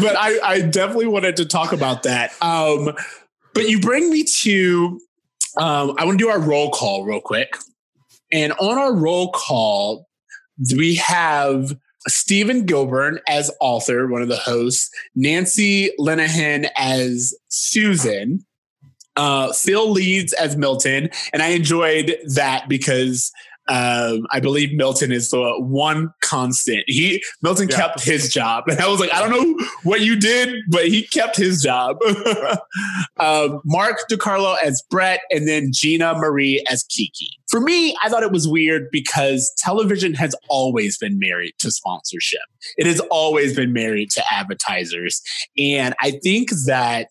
but 0.00 0.16
I, 0.16 0.38
I 0.42 0.60
definitely 0.60 1.08
wanted 1.08 1.36
to 1.36 1.44
talk 1.44 1.72
about 1.72 2.04
that. 2.04 2.32
Um, 2.40 2.92
but 3.52 3.68
you 3.68 3.80
bring 3.80 4.10
me 4.10 4.24
to, 4.42 5.00
um, 5.56 5.94
I 5.98 6.04
want 6.04 6.18
to 6.18 6.24
do 6.24 6.30
our 6.30 6.40
roll 6.40 6.70
call 6.70 7.04
real 7.04 7.20
quick. 7.20 7.56
And 8.30 8.52
on 8.60 8.78
our 8.78 8.94
roll 8.94 9.32
call, 9.32 10.06
we 10.76 10.96
have 10.96 11.76
Steven 12.06 12.64
Gilborn 12.64 13.18
as 13.28 13.50
author, 13.60 14.06
one 14.06 14.22
of 14.22 14.28
the 14.28 14.36
hosts, 14.36 14.90
Nancy 15.14 15.90
Lenehan 15.98 16.68
as 16.76 17.34
Susan, 17.48 18.44
uh, 19.16 19.52
Phil 19.52 19.90
Leeds 19.90 20.32
as 20.34 20.56
Milton. 20.56 21.10
And 21.32 21.42
I 21.42 21.48
enjoyed 21.48 22.16
that 22.34 22.68
because 22.68 23.32
um, 23.68 24.26
I 24.30 24.40
believe 24.40 24.72
Milton 24.72 25.12
is 25.12 25.30
the 25.30 25.54
one 25.58 26.10
constant. 26.22 26.84
He 26.86 27.22
Milton 27.42 27.68
Yeah. 27.70 27.76
kept 27.76 28.02
his 28.02 28.32
job, 28.32 28.64
and 28.68 28.80
I 28.80 28.88
was 28.88 28.98
like, 29.00 29.12
I 29.12 29.20
don't 29.20 29.30
know 29.30 29.66
what 29.82 30.00
you 30.00 30.16
did, 30.16 30.54
but 30.70 30.88
he 30.88 31.06
kept 31.06 31.36
his 31.36 31.62
job. 31.62 31.98
um, 33.20 33.60
Mark 33.64 33.98
DeCarlo 34.10 34.56
as 34.62 34.82
Brett, 34.90 35.20
and 35.30 35.46
then 35.46 35.70
Gina 35.72 36.14
Marie 36.14 36.64
as 36.70 36.82
Kiki. 36.84 37.28
For 37.50 37.60
me, 37.60 37.96
I 38.02 38.08
thought 38.08 38.22
it 38.22 38.32
was 38.32 38.46
weird 38.48 38.88
because 38.90 39.52
television 39.58 40.14
has 40.14 40.34
always 40.48 40.98
been 40.98 41.18
married 41.18 41.54
to 41.60 41.70
sponsorship. 41.70 42.40
It 42.76 42.86
has 42.86 43.00
always 43.10 43.54
been 43.54 43.72
married 43.72 44.10
to 44.12 44.22
advertisers, 44.30 45.20
and 45.58 45.94
I 46.00 46.12
think 46.22 46.50
that 46.66 47.08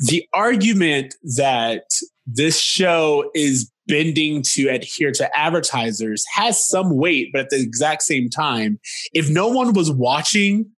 the 0.00 0.26
argument 0.34 1.14
that 1.36 1.84
this 2.26 2.60
show 2.60 3.30
is 3.34 3.70
bending 3.86 4.42
to 4.42 4.68
adhere 4.68 5.12
to 5.12 5.38
advertisers 5.38 6.24
has 6.34 6.66
some 6.66 6.96
weight, 6.96 7.30
but 7.32 7.42
at 7.42 7.50
the 7.50 7.60
exact 7.60 8.02
same 8.02 8.28
time, 8.28 8.78
if 9.12 9.28
no 9.28 9.48
one 9.48 9.72
was 9.72 9.90
watching 9.90 10.70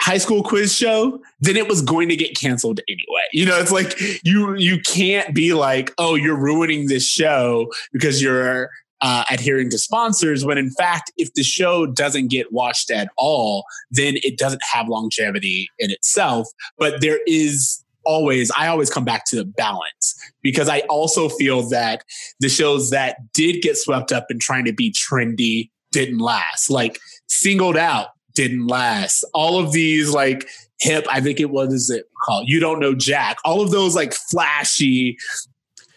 high 0.00 0.18
school 0.18 0.42
quiz 0.42 0.74
show, 0.74 1.18
then 1.40 1.56
it 1.56 1.68
was 1.68 1.80
going 1.80 2.08
to 2.10 2.16
get 2.16 2.38
canceled 2.38 2.80
anyway. 2.88 3.22
You 3.32 3.46
know, 3.46 3.58
it's 3.58 3.72
like 3.72 3.98
you 4.24 4.54
you 4.56 4.80
can't 4.80 5.34
be 5.34 5.54
like, 5.54 5.92
oh, 5.98 6.14
you're 6.14 6.38
ruining 6.38 6.88
this 6.88 7.06
show 7.06 7.72
because 7.92 8.22
you're 8.22 8.70
uh, 9.00 9.24
adhering 9.30 9.70
to 9.70 9.78
sponsors. 9.78 10.44
When 10.44 10.58
in 10.58 10.70
fact, 10.70 11.12
if 11.16 11.32
the 11.34 11.42
show 11.42 11.86
doesn't 11.86 12.28
get 12.28 12.52
watched 12.52 12.90
at 12.90 13.08
all, 13.16 13.64
then 13.90 14.14
it 14.22 14.38
doesn't 14.38 14.62
have 14.72 14.88
longevity 14.88 15.68
in 15.78 15.90
itself. 15.90 16.48
But 16.78 17.00
there 17.00 17.20
is 17.26 17.83
always, 18.04 18.50
I 18.56 18.68
always 18.68 18.90
come 18.90 19.04
back 19.04 19.24
to 19.26 19.36
the 19.36 19.44
balance 19.44 20.14
because 20.42 20.68
I 20.68 20.80
also 20.80 21.28
feel 21.28 21.68
that 21.70 22.04
the 22.40 22.48
shows 22.48 22.90
that 22.90 23.16
did 23.32 23.62
get 23.62 23.76
swept 23.76 24.12
up 24.12 24.26
in 24.30 24.38
trying 24.38 24.64
to 24.66 24.72
be 24.72 24.92
trendy 24.92 25.70
didn't 25.92 26.18
last. 26.18 26.70
Like 26.70 26.98
singled 27.26 27.76
out 27.76 28.08
didn't 28.34 28.66
last. 28.66 29.24
All 29.32 29.58
of 29.58 29.72
these 29.72 30.10
like 30.12 30.48
hip, 30.80 31.06
I 31.10 31.20
think 31.20 31.40
it 31.40 31.50
was 31.50 31.90
it 31.90 32.06
called 32.24 32.48
You 32.48 32.60
Don't 32.60 32.80
Know 32.80 32.94
Jack. 32.94 33.38
All 33.44 33.60
of 33.60 33.70
those 33.70 33.94
like 33.94 34.12
flashy 34.12 35.16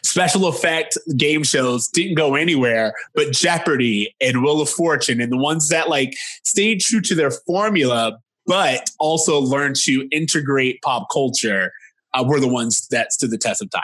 special 0.04 0.48
effect 0.48 0.98
game 1.18 1.44
shows 1.44 1.88
didn't 1.90 2.16
go 2.16 2.36
anywhere, 2.36 2.94
but 3.14 3.34
Jeopardy 3.34 4.16
and 4.22 4.42
Wheel 4.42 4.62
of 4.62 4.70
Fortune 4.70 5.20
and 5.20 5.32
the 5.32 5.38
ones 5.38 5.68
that 5.70 5.90
like 5.90 6.16
stayed 6.44 6.80
true 6.80 7.02
to 7.02 7.16
their 7.16 7.32
formula, 7.32 8.18
but 8.46 8.90
also 9.00 9.40
learned 9.40 9.76
to 9.84 10.08
integrate 10.12 10.82
pop 10.82 11.08
culture 11.12 11.72
uh, 12.14 12.24
were 12.26 12.40
the 12.40 12.48
ones 12.48 12.88
that 12.90 13.12
stood 13.12 13.32
the 13.32 13.38
test 13.38 13.62
of 13.62 13.70
time. 13.72 13.84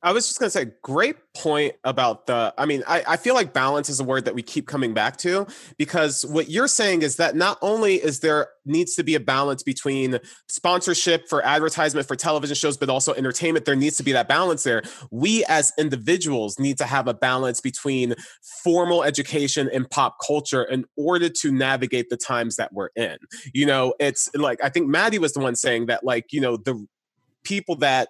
I 0.00 0.12
was 0.12 0.28
just 0.28 0.38
gonna 0.38 0.50
say, 0.50 0.66
great 0.84 1.16
point 1.36 1.74
about 1.82 2.26
the. 2.26 2.54
I 2.56 2.66
mean, 2.66 2.84
I, 2.86 3.02
I 3.08 3.16
feel 3.16 3.34
like 3.34 3.52
balance 3.52 3.88
is 3.88 3.98
a 3.98 4.04
word 4.04 4.26
that 4.26 4.34
we 4.34 4.42
keep 4.42 4.68
coming 4.68 4.94
back 4.94 5.16
to 5.18 5.44
because 5.76 6.24
what 6.24 6.48
you're 6.48 6.68
saying 6.68 7.02
is 7.02 7.16
that 7.16 7.34
not 7.34 7.58
only 7.62 7.96
is 7.96 8.20
there 8.20 8.48
needs 8.64 8.94
to 8.94 9.02
be 9.02 9.16
a 9.16 9.20
balance 9.20 9.64
between 9.64 10.20
sponsorship 10.48 11.28
for 11.28 11.44
advertisement 11.44 12.06
for 12.06 12.14
television 12.14 12.54
shows, 12.54 12.76
but 12.76 12.88
also 12.88 13.12
entertainment. 13.14 13.64
There 13.64 13.74
needs 13.74 13.96
to 13.96 14.04
be 14.04 14.12
that 14.12 14.28
balance 14.28 14.62
there. 14.62 14.82
We 15.10 15.44
as 15.46 15.72
individuals 15.76 16.60
need 16.60 16.78
to 16.78 16.84
have 16.84 17.08
a 17.08 17.14
balance 17.14 17.60
between 17.60 18.14
formal 18.62 19.02
education 19.02 19.68
and 19.72 19.90
pop 19.90 20.18
culture 20.24 20.62
in 20.62 20.84
order 20.96 21.28
to 21.28 21.50
navigate 21.50 22.08
the 22.08 22.16
times 22.16 22.54
that 22.54 22.72
we're 22.72 22.90
in. 22.94 23.16
You 23.52 23.66
know, 23.66 23.94
it's 23.98 24.30
like 24.36 24.62
I 24.62 24.68
think 24.68 24.86
Maddie 24.86 25.18
was 25.18 25.32
the 25.32 25.40
one 25.40 25.56
saying 25.56 25.86
that, 25.86 26.04
like, 26.04 26.32
you 26.32 26.40
know, 26.40 26.56
the 26.56 26.86
people 27.48 27.76
that 27.76 28.08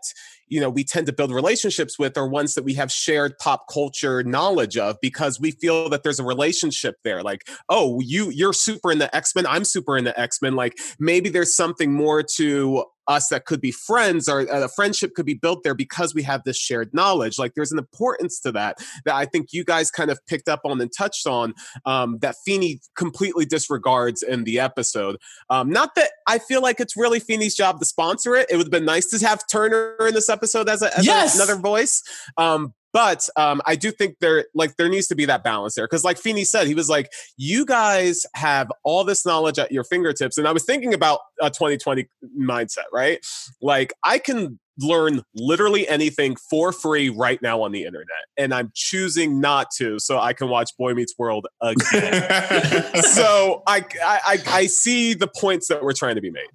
you 0.49 0.61
know 0.61 0.69
we 0.69 0.83
tend 0.83 1.07
to 1.07 1.13
build 1.13 1.31
relationships 1.31 1.99
with 1.99 2.19
are 2.19 2.29
ones 2.29 2.55
that 2.55 2.65
we 2.65 2.75
have 2.75 2.91
shared 2.91 3.39
pop 3.39 3.67
culture 3.73 4.25
knowledge 4.25 4.77
of 4.77 4.97
because 5.01 5.39
we 5.39 5.53
feel 5.53 5.89
that 5.89 6.03
there's 6.03 6.19
a 6.19 6.25
relationship 6.25 6.97
there. 7.05 7.23
Like 7.23 7.49
oh 7.69 8.01
you 8.01 8.31
you're 8.31 8.53
super 8.53 8.91
in 8.91 8.99
the 8.99 9.15
x-men 9.15 9.47
i'm 9.47 9.65
super 9.65 9.97
in 9.97 10.05
the 10.05 10.19
x-men. 10.19 10.55
Like 10.55 10.77
maybe 10.99 11.29
there's 11.29 11.55
something 11.55 11.93
more 11.93 12.23
to 12.37 12.85
us 13.09 13.29
that 13.29 13.45
could 13.45 13.61
be 13.61 13.73
friends 13.73 14.29
or 14.29 14.41
a 14.41 14.69
friendship 14.69 15.15
could 15.15 15.27
be 15.27 15.35
built 15.35 15.63
there 15.65 15.75
because 15.75 16.15
we 16.15 16.23
have 16.23 16.43
this 16.45 16.57
shared 16.57 16.93
knowledge 16.93 17.39
like 17.39 17.55
there's 17.55 17.73
an 17.73 17.79
importance 17.79 18.41
to 18.41 18.53
that 18.53 18.77
that 19.05 19.15
i 19.15 19.25
think 19.25 19.53
you 19.53 19.65
guys 19.65 19.91
kind 19.91 20.11
of 20.11 20.25
picked 20.27 20.49
up 20.49 20.61
on 20.65 20.81
and 20.81 20.93
touched 20.97 21.27
on 21.27 21.55
um, 21.87 22.19
that 22.21 22.37
Feeney 22.45 22.81
completely 22.95 23.45
disregards 23.45 24.23
in 24.23 24.45
the 24.45 24.61
episode 24.61 25.17
um, 25.51 25.71
not 25.71 25.95
that 25.95 26.11
I 26.29 26.39
feel 26.39 26.61
like 26.61 26.79
it's 26.79 26.97
really 26.97 27.21
Feeney's 27.21 27.55
job 27.55 27.81
to 27.81 27.87
sponsor 27.87 28.35
it. 28.35 28.49
It 28.51 28.57
would 28.57 28.67
have 28.67 28.71
been 28.71 28.85
nice 28.85 29.07
to 29.07 29.27
have 29.27 29.45
Turner 29.51 29.97
in 30.01 30.15
this 30.15 30.29
episode 30.29 30.69
as, 30.69 30.83
a, 30.83 30.97
as 30.97 31.07
a- 31.09 31.37
another 31.37 31.57
voice. 31.57 32.03
Um, 32.37 32.75
but 32.99 33.29
um, 33.37 33.63
I 33.65 33.77
do 33.77 33.93
think 33.93 34.17
there 34.21 34.47
like 34.57 34.75
there 34.75 34.89
needs 34.89 35.07
to 35.07 35.15
be 35.15 35.25
that 35.27 35.45
balance 35.45 35.77
there 35.77 35.87
because, 35.87 36.03
like 36.03 36.19
Feeney 36.19 36.43
said, 36.43 36.67
he 36.67 36.75
was 36.75 36.89
like, 36.89 37.13
"You 37.37 37.65
guys 37.65 38.27
have 38.35 38.73
all 38.83 39.05
this 39.05 39.25
knowledge 39.25 39.57
at 39.57 39.71
your 39.71 39.85
fingertips," 39.85 40.37
and 40.37 40.49
I 40.49 40.53
was 40.53 40.65
thinking 40.65 40.93
about 40.93 41.21
a 41.41 41.49
2020 41.49 42.09
mindset, 42.37 42.87
right? 42.93 43.25
Like 43.63 43.93
I 44.03 44.19
can 44.19 44.59
learn 44.81 45.23
literally 45.33 45.87
anything 45.87 46.35
for 46.51 46.73
free 46.73 47.09
right 47.09 47.41
now 47.41 47.63
on 47.63 47.71
the 47.71 47.85
internet, 47.85 48.25
and 48.37 48.53
I'm 48.53 48.73
choosing 48.75 49.41
not 49.41 49.69
to, 49.77 50.01
so 50.01 50.19
I 50.19 50.33
can 50.33 50.49
watch 50.49 50.71
Boy 50.77 50.93
Meets 50.93 51.15
World 51.17 51.47
again. 51.63 52.95
so 53.03 53.63
I, 53.69 53.85
I 54.05 54.21
I 54.27 54.39
I 54.49 54.67
see 54.67 55.15
the 55.15 55.31
points 55.39 55.69
that 55.69 55.85
we're 55.85 55.93
trying 55.93 56.17
to 56.17 56.21
be 56.21 56.33
made. 56.33 56.49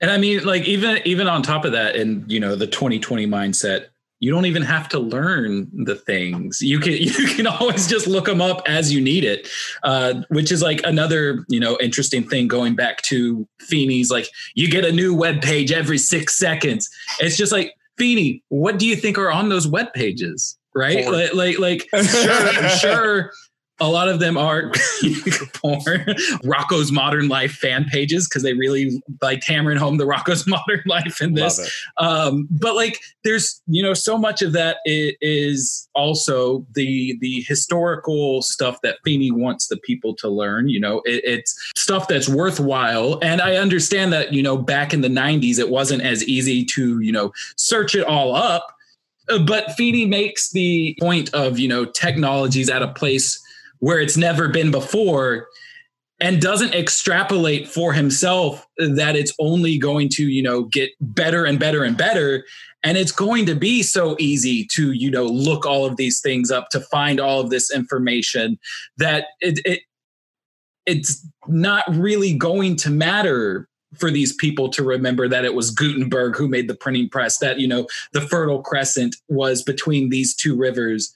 And 0.00 0.10
I 0.10 0.16
mean, 0.16 0.42
like 0.44 0.62
even 0.64 1.02
even 1.04 1.28
on 1.28 1.42
top 1.42 1.66
of 1.66 1.72
that, 1.72 1.96
and 1.96 2.24
you 2.32 2.40
know 2.40 2.56
the 2.56 2.66
2020 2.66 3.26
mindset, 3.26 3.88
you 4.22 4.30
don't 4.30 4.46
even 4.46 4.62
have 4.62 4.88
to 4.88 5.00
learn 5.00 5.68
the 5.84 5.96
things. 5.96 6.60
You 6.62 6.78
can 6.78 6.92
you 7.00 7.26
can 7.34 7.48
always 7.48 7.88
just 7.88 8.06
look 8.06 8.26
them 8.26 8.40
up 8.40 8.62
as 8.66 8.92
you 8.92 9.00
need 9.00 9.24
it, 9.24 9.48
uh, 9.82 10.22
which 10.28 10.52
is 10.52 10.62
like 10.62 10.80
another 10.84 11.44
you 11.48 11.58
know 11.58 11.76
interesting 11.80 12.26
thing. 12.26 12.46
Going 12.46 12.76
back 12.76 13.02
to 13.02 13.46
Feeney's, 13.60 14.12
like 14.12 14.28
you 14.54 14.70
get 14.70 14.84
a 14.84 14.92
new 14.92 15.12
web 15.12 15.42
page 15.42 15.72
every 15.72 15.98
six 15.98 16.38
seconds. 16.38 16.88
It's 17.18 17.36
just 17.36 17.50
like 17.50 17.74
Feeney, 17.98 18.44
what 18.48 18.78
do 18.78 18.86
you 18.86 18.94
think 18.94 19.18
are 19.18 19.30
on 19.30 19.48
those 19.48 19.66
web 19.66 19.92
pages? 19.92 20.56
Right? 20.72 21.04
Like 21.10 21.34
like 21.34 21.58
like 21.58 21.88
sure 22.06 22.68
sure. 22.78 23.32
A 23.82 23.88
lot 23.90 24.08
of 24.08 24.20
them 24.20 24.36
are 24.36 24.70
porn, 25.54 26.04
Rocko's 26.44 26.92
Modern 26.92 27.28
Life 27.28 27.52
fan 27.52 27.84
pages 27.84 28.28
because 28.28 28.42
they 28.44 28.54
really 28.54 29.02
like 29.20 29.42
hammering 29.42 29.76
home 29.78 29.96
the 29.96 30.04
Rocko's 30.04 30.46
Modern 30.46 30.82
Life 30.86 31.20
in 31.20 31.34
this. 31.34 31.58
Um, 31.98 32.46
but 32.50 32.76
like, 32.76 33.00
there's 33.24 33.60
you 33.66 33.82
know 33.82 33.92
so 33.94 34.16
much 34.16 34.40
of 34.40 34.52
that 34.52 34.78
is 34.86 35.88
also 35.94 36.64
the 36.74 37.18
the 37.20 37.44
historical 37.48 38.40
stuff 38.42 38.80
that 38.82 38.98
Feeney 39.04 39.30
wants 39.32 39.66
the 39.66 39.76
people 39.78 40.14
to 40.16 40.28
learn. 40.28 40.68
You 40.68 40.78
know, 40.80 40.98
it, 41.04 41.22
it's 41.24 41.72
stuff 41.76 42.06
that's 42.06 42.28
worthwhile, 42.28 43.18
and 43.22 43.40
I 43.40 43.56
understand 43.56 44.12
that 44.12 44.32
you 44.32 44.42
know 44.42 44.56
back 44.56 44.94
in 44.94 45.00
the 45.00 45.08
'90s 45.08 45.58
it 45.58 45.70
wasn't 45.70 46.02
as 46.02 46.22
easy 46.24 46.64
to 46.66 47.00
you 47.00 47.10
know 47.12 47.32
search 47.56 47.94
it 47.94 48.04
all 48.04 48.34
up. 48.34 48.68
Uh, 49.28 49.38
But 49.38 49.72
Feeney 49.72 50.06
makes 50.06 50.50
the 50.50 50.96
point 51.00 51.32
of 51.34 51.58
you 51.58 51.68
know 51.68 51.84
technologies 51.84 52.70
at 52.70 52.82
a 52.82 52.88
place 52.88 53.40
where 53.82 53.98
it's 53.98 54.16
never 54.16 54.48
been 54.48 54.70
before 54.70 55.48
and 56.20 56.40
doesn't 56.40 56.72
extrapolate 56.72 57.66
for 57.66 57.92
himself 57.92 58.64
that 58.78 59.16
it's 59.16 59.34
only 59.40 59.76
going 59.76 60.08
to 60.08 60.28
you 60.28 60.40
know 60.40 60.62
get 60.62 60.90
better 61.00 61.44
and 61.44 61.58
better 61.58 61.82
and 61.82 61.96
better. 61.96 62.44
And 62.84 62.96
it's 62.96 63.10
going 63.10 63.44
to 63.46 63.56
be 63.56 63.82
so 63.82 64.14
easy 64.20 64.64
to 64.70 64.92
you 64.92 65.10
know 65.10 65.24
look 65.24 65.66
all 65.66 65.84
of 65.84 65.96
these 65.96 66.20
things 66.20 66.52
up 66.52 66.68
to 66.68 66.80
find 66.80 67.18
all 67.18 67.40
of 67.40 67.50
this 67.50 67.72
information 67.72 68.56
that 68.98 69.26
it, 69.40 69.58
it 69.64 69.80
it's 70.86 71.26
not 71.48 71.84
really 71.88 72.34
going 72.34 72.76
to 72.76 72.90
matter 72.90 73.68
for 73.98 74.12
these 74.12 74.32
people 74.32 74.68
to 74.68 74.84
remember 74.84 75.26
that 75.26 75.44
it 75.44 75.54
was 75.54 75.72
Gutenberg 75.72 76.36
who 76.36 76.46
made 76.46 76.68
the 76.68 76.76
printing 76.76 77.08
press 77.08 77.38
that 77.38 77.58
you 77.58 77.66
know 77.66 77.88
the 78.12 78.20
fertile 78.20 78.62
crescent 78.62 79.16
was 79.28 79.60
between 79.60 80.10
these 80.10 80.36
two 80.36 80.56
rivers. 80.56 81.12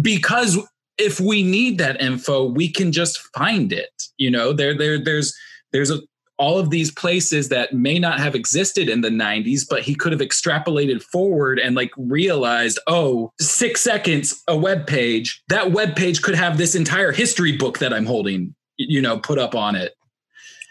Because 0.00 0.58
if 0.98 1.20
we 1.20 1.42
need 1.42 1.78
that 1.78 2.00
info 2.00 2.44
we 2.44 2.70
can 2.70 2.92
just 2.92 3.18
find 3.34 3.72
it 3.72 3.90
you 4.16 4.30
know? 4.30 4.52
There 4.52 4.76
there 4.76 5.02
there's 5.02 5.34
there's 5.72 5.90
a 5.90 6.00
all 6.38 6.56
of 6.56 6.70
these 6.70 6.92
places 6.92 7.48
that 7.48 7.72
may 7.72 7.98
not 7.98 8.20
have 8.20 8.36
existed 8.36 8.88
in 8.88 9.00
the 9.00 9.08
90s 9.08 9.62
but 9.68 9.82
he 9.82 9.94
could 9.94 10.12
have 10.12 10.20
extrapolated 10.20 11.02
forward 11.02 11.58
and 11.58 11.74
like 11.74 11.90
realized 11.96 12.78
oh 12.86 13.32
six 13.40 13.80
seconds 13.80 14.40
a 14.46 14.56
web 14.56 14.86
page 14.86 15.42
that 15.48 15.72
web 15.72 15.96
page 15.96 16.22
could 16.22 16.36
have 16.36 16.56
this 16.56 16.76
entire 16.76 17.10
history 17.10 17.56
book 17.56 17.78
that 17.78 17.92
i'm 17.92 18.06
holding 18.06 18.54
you 18.78 19.02
know 19.02 19.18
put 19.18 19.38
up 19.38 19.54
on 19.54 19.76
it. 19.76 19.94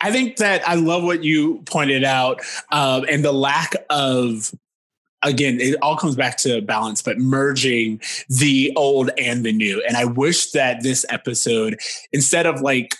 I 0.01 0.11
think 0.11 0.37
that 0.37 0.67
I 0.67 0.75
love 0.75 1.03
what 1.03 1.23
you 1.23 1.63
pointed 1.65 2.03
out 2.03 2.41
um, 2.71 3.05
and 3.09 3.25
the 3.25 3.31
lack 3.31 3.73
of, 3.89 4.51
again, 5.23 5.59
it 5.59 5.75
all 5.81 5.97
comes 5.97 6.15
back 6.15 6.37
to 6.37 6.61
balance, 6.61 7.01
but 7.01 7.17
merging 7.17 8.01
the 8.29 8.71
old 8.75 9.09
and 9.17 9.45
the 9.45 9.51
new. 9.51 9.83
And 9.87 9.97
I 9.97 10.05
wish 10.05 10.51
that 10.51 10.83
this 10.83 11.05
episode, 11.09 11.79
instead 12.11 12.45
of 12.45 12.61
like 12.61 12.95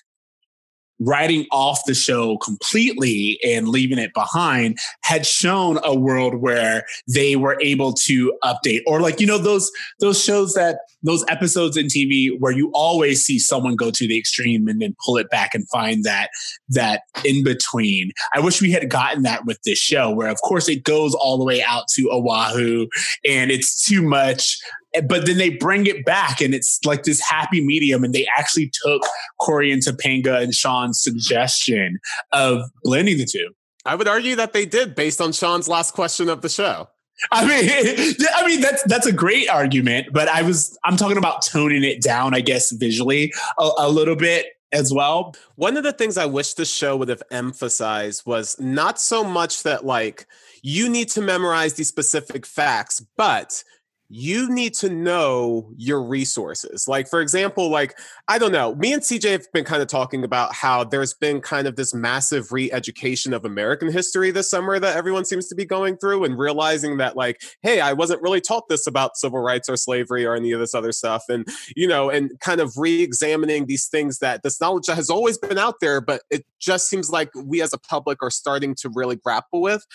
writing 1.00 1.46
off 1.52 1.82
the 1.86 1.94
show 1.94 2.38
completely 2.38 3.40
and 3.46 3.70
leaving 3.70 3.98
it 3.98 4.14
behind, 4.14 4.78
had 5.02 5.26
shown 5.26 5.80
a 5.84 5.96
world 5.96 6.36
where 6.36 6.86
they 7.14 7.36
were 7.36 7.58
able 7.62 7.94
to 7.94 8.34
update 8.44 8.82
or 8.88 9.02
like, 9.02 9.20
you 9.20 9.28
know, 9.28 9.38
those 9.38 9.72
those 10.00 10.22
shows 10.24 10.54
that 10.54 10.80
those 11.04 11.24
episodes 11.28 11.78
in 11.78 11.88
TV 11.88 12.38
where 12.40 12.52
you 12.52 12.72
always 12.74 13.24
see 13.24 13.40
someone 13.40 13.76
go 13.76 13.92
to 13.92 14.08
the 14.08 14.18
extreme 14.18 14.68
and 14.68 14.82
then 14.82 14.96
pull 15.06 15.18
it 15.18 15.30
back 15.30 15.54
and 15.54 15.70
find 15.70 16.04
that 16.04 16.30
that 16.70 17.02
in 17.24 17.44
between. 17.44 18.12
I 18.34 18.40
wish 18.40 18.62
we 18.62 18.72
had 18.72 18.90
gotten 18.90 19.24
that 19.24 19.46
with 19.46 19.60
this 19.64 19.80
show, 19.80 20.12
where 20.12 20.30
of 20.30 20.38
course 20.42 20.68
it 20.68 20.84
goes 20.84 21.14
all 21.14 21.38
the 21.38 21.46
way 21.46 21.64
out 21.64 21.88
to 21.96 22.10
Oahu 22.12 22.88
and 23.26 23.52
it's 23.52 23.86
too 23.88 24.02
much. 24.02 24.58
Eh, 24.98 25.02
but 25.08 25.26
then 25.26 25.38
they 25.38 25.50
bring 25.50 25.86
it 25.86 26.06
back 26.06 26.42
and 26.42 26.54
it's 26.54 26.80
like 26.86 27.04
this 27.04 27.22
happy 27.22 27.64
medium. 27.64 28.04
And 28.04 28.14
they 28.14 28.28
actually 28.38 28.72
took 28.84 29.04
Corey 29.40 29.72
and 29.72 29.82
Topanga 29.82 30.42
and 30.42 30.54
Sean's 30.54 31.02
suggestion 31.02 32.00
of 32.32 32.62
blending 32.84 33.18
the 33.18 33.26
two. 33.26 33.50
I 33.86 33.96
would 33.96 34.08
argue 34.08 34.36
that 34.36 34.54
they 34.54 34.66
did 34.66 34.96
based 34.96 35.22
on 35.22 35.32
Sean's 35.32 35.68
last 35.68 35.94
question 35.94 36.30
of 36.30 36.42
the 36.42 36.50
show. 36.50 36.90
I 37.32 37.46
mean, 37.46 38.16
I 38.36 38.46
mean 38.46 38.62
that's 38.62 38.84
that's 38.84 39.08
a 39.08 39.14
great 39.14 39.50
argument, 39.50 40.08
but 40.12 40.28
I 40.28 40.42
was 40.42 40.78
I'm 40.84 40.98
talking 40.98 41.18
about 41.18 41.44
toning 41.44 41.84
it 41.84 42.02
down, 42.02 42.36
I 42.36 42.42
guess, 42.42 42.72
visually 42.72 43.34
a, 43.58 43.70
a 43.80 43.90
little 43.90 44.16
bit 44.16 44.48
as 44.72 44.94
well. 44.94 45.34
One 45.56 45.78
of 45.78 45.84
the 45.84 45.94
things 45.94 46.18
I 46.18 46.26
wish 46.26 46.54
the 46.54 46.66
show 46.66 46.98
would 46.98 47.10
have 47.10 47.24
emphasized 47.32 48.24
was 48.26 48.60
not 48.60 49.00
so 49.00 49.24
much 49.24 49.64
that 49.64 49.86
like 49.86 50.28
you 50.62 50.90
need 50.90 51.10
to 51.12 51.22
memorize 51.22 51.76
these 51.76 51.88
specific 51.88 52.46
facts, 52.46 53.04
but 53.16 53.64
you 54.10 54.50
need 54.50 54.74
to 54.76 54.89
know 54.89 55.70
your 55.76 56.02
resources. 56.02 56.88
Like, 56.88 57.10
for 57.10 57.20
example, 57.20 57.70
like, 57.70 57.98
I 58.30 58.38
don't 58.38 58.54
know, 58.54 58.74
me 58.76 58.93
and 58.93 59.02
CJ 59.02 59.32
have 59.32 59.52
been 59.52 59.65
kind 59.65 59.82
of 59.82 59.89
talking 59.89 60.24
about 60.24 60.54
how 60.54 60.86
there's 60.86 61.13
been 61.13 61.41
kind 61.41 61.67
of 61.67 61.76
this 61.76 61.93
massive 61.93 62.52
re 62.52 62.72
education 62.72 63.34
of 63.34 63.43
American 63.43 63.91
history 63.91 64.32
this 64.32 64.50
summer 64.50 64.80
that 64.80 64.96
everyone 64.96 65.26
seems 65.26 65.48
to 65.48 65.56
be 65.56 65.65
going 65.65 65.98
through 65.98 66.24
and 66.24 66.38
realizing 66.38 66.98
that, 66.98 67.17
like, 67.17 67.41
hey, 67.62 67.82
I 67.82 67.93
wasn't 67.93 68.22
really 68.22 68.39
taught 68.39 68.70
this 68.70 68.88
about 68.88 69.17
civil 69.17 69.39
rights 69.39 69.67
or 69.67 69.76
slavery 69.76 70.26
or 70.26 70.36
any 70.36 70.54
of 70.54 70.60
this 70.60 70.74
other 70.74 70.93
stuff. 70.93 71.24
And, 71.28 71.46
you 71.76 71.88
know, 71.88 72.10
and 72.10 72.32
kind 72.39 72.62
of 72.62 72.78
re 72.78 73.02
examining 73.02 73.65
these 73.65 73.88
things 73.88 74.20
that 74.20 74.41
this 74.43 74.62
knowledge 74.62 74.86
that 74.88 74.96
has 74.96 75.10
always 75.10 75.38
been 75.38 75.58
out 75.58 75.76
there, 75.82 76.00
but 76.00 76.22
it 76.30 76.46
just 76.60 76.89
seems 76.89 77.10
like 77.10 77.30
we 77.36 77.62
as 77.62 77.74
a 77.74 77.78
public 77.78 78.20
are 78.22 78.32
starting 78.32 78.74
to 78.76 78.89
really 78.93 79.17
grapple 79.17 79.62
with. 79.62 79.86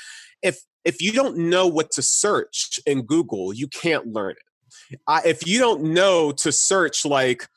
If 0.43 0.61
if 0.85 1.01
you 1.01 1.13
don't 1.13 1.37
know 1.37 1.67
what 1.67 1.91
to 1.93 2.03
search 2.03 2.81
in 2.87 3.03
Google, 3.03 3.53
you 3.53 3.69
can't 3.69 4.09
learn 4.09 4.33
it. 4.33 4.99
I, 5.07 5.23
if 5.25 5.47
you 5.47 5.59
don't 5.59 5.95
know 5.95 6.33
to 6.33 6.53
search 6.53 7.05
like 7.05 7.49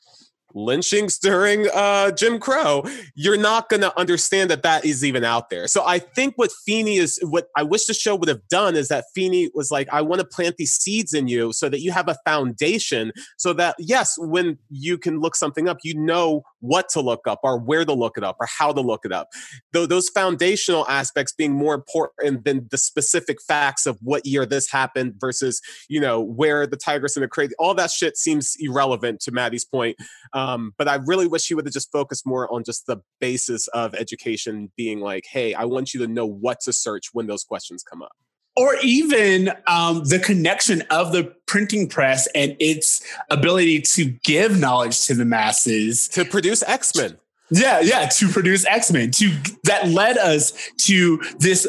lynchings 0.56 1.18
during 1.18 1.68
uh, 1.74 2.10
Jim 2.12 2.40
Crow, 2.40 2.84
you're 3.14 3.36
not 3.36 3.68
going 3.68 3.82
to 3.82 3.96
understand 3.98 4.50
that 4.50 4.62
that 4.62 4.84
is 4.84 5.04
even 5.04 5.22
out 5.22 5.50
there. 5.50 5.68
So 5.68 5.84
I 5.86 5.98
think 5.98 6.34
what 6.36 6.50
Feeney 6.64 6.96
is, 6.96 7.20
what 7.22 7.48
I 7.56 7.62
wish 7.62 7.86
the 7.86 7.94
show 7.94 8.16
would 8.16 8.28
have 8.28 8.46
done 8.48 8.74
is 8.74 8.88
that 8.88 9.04
Feeney 9.14 9.50
was 9.54 9.70
like, 9.70 9.88
I 9.92 10.00
want 10.00 10.20
to 10.20 10.26
plant 10.26 10.56
these 10.56 10.72
seeds 10.72 11.12
in 11.12 11.28
you 11.28 11.52
so 11.52 11.68
that 11.68 11.80
you 11.80 11.92
have 11.92 12.08
a 12.08 12.16
foundation 12.24 13.12
so 13.36 13.52
that, 13.52 13.76
yes, 13.78 14.14
when 14.18 14.58
you 14.70 14.98
can 14.98 15.20
look 15.20 15.36
something 15.36 15.68
up, 15.68 15.78
you 15.84 15.94
know 15.94 16.42
what 16.60 16.88
to 16.88 17.00
look 17.00 17.28
up 17.28 17.40
or 17.42 17.58
where 17.58 17.84
to 17.84 17.92
look 17.92 18.16
it 18.16 18.24
up 18.24 18.36
or 18.40 18.46
how 18.46 18.72
to 18.72 18.80
look 18.80 19.04
it 19.04 19.12
up. 19.12 19.28
Though 19.72 19.86
those 19.86 20.08
foundational 20.08 20.88
aspects 20.88 21.32
being 21.32 21.52
more 21.52 21.74
important 21.74 22.44
than 22.44 22.66
the 22.70 22.78
specific 22.78 23.42
facts 23.42 23.86
of 23.86 23.98
what 24.02 24.26
year 24.26 24.46
this 24.46 24.70
happened 24.70 25.14
versus, 25.20 25.60
you 25.88 26.00
know, 26.00 26.20
where 26.20 26.66
the 26.66 26.76
Tigris 26.76 27.16
and 27.16 27.22
the 27.22 27.28
crazy, 27.28 27.54
all 27.58 27.74
that 27.74 27.90
shit 27.90 28.16
seems 28.16 28.56
irrelevant 28.58 29.20
to 29.20 29.32
Maddie's 29.32 29.64
point. 29.64 29.96
Um, 30.32 30.45
but 30.78 30.88
I 30.88 30.96
really 31.06 31.26
wish 31.26 31.46
he 31.48 31.54
would 31.54 31.66
have 31.66 31.72
just 31.72 31.90
focused 31.92 32.26
more 32.26 32.52
on 32.52 32.64
just 32.64 32.86
the 32.86 32.98
basis 33.20 33.68
of 33.68 33.94
education 33.94 34.70
being 34.76 35.00
like, 35.00 35.24
hey, 35.30 35.54
I 35.54 35.64
want 35.64 35.94
you 35.94 36.00
to 36.00 36.06
know 36.06 36.26
what 36.26 36.60
to 36.60 36.72
search 36.72 37.10
when 37.12 37.26
those 37.26 37.44
questions 37.44 37.82
come 37.82 38.02
up. 38.02 38.12
Or 38.56 38.76
even 38.82 39.52
um, 39.66 40.04
the 40.04 40.18
connection 40.18 40.82
of 40.90 41.12
the 41.12 41.34
printing 41.46 41.88
press 41.88 42.26
and 42.34 42.56
its 42.58 43.02
ability 43.30 43.82
to 43.82 44.06
give 44.24 44.58
knowledge 44.58 45.06
to 45.06 45.14
the 45.14 45.26
masses. 45.26 46.08
To 46.08 46.24
produce 46.24 46.62
X 46.62 46.96
Men. 46.96 47.18
Yeah, 47.50 47.80
yeah, 47.80 48.06
to 48.06 48.28
produce 48.28 48.66
X 48.66 48.90
Men, 48.90 49.12
to 49.12 49.32
that 49.64 49.88
led 49.88 50.18
us 50.18 50.52
to 50.86 51.20
this 51.38 51.66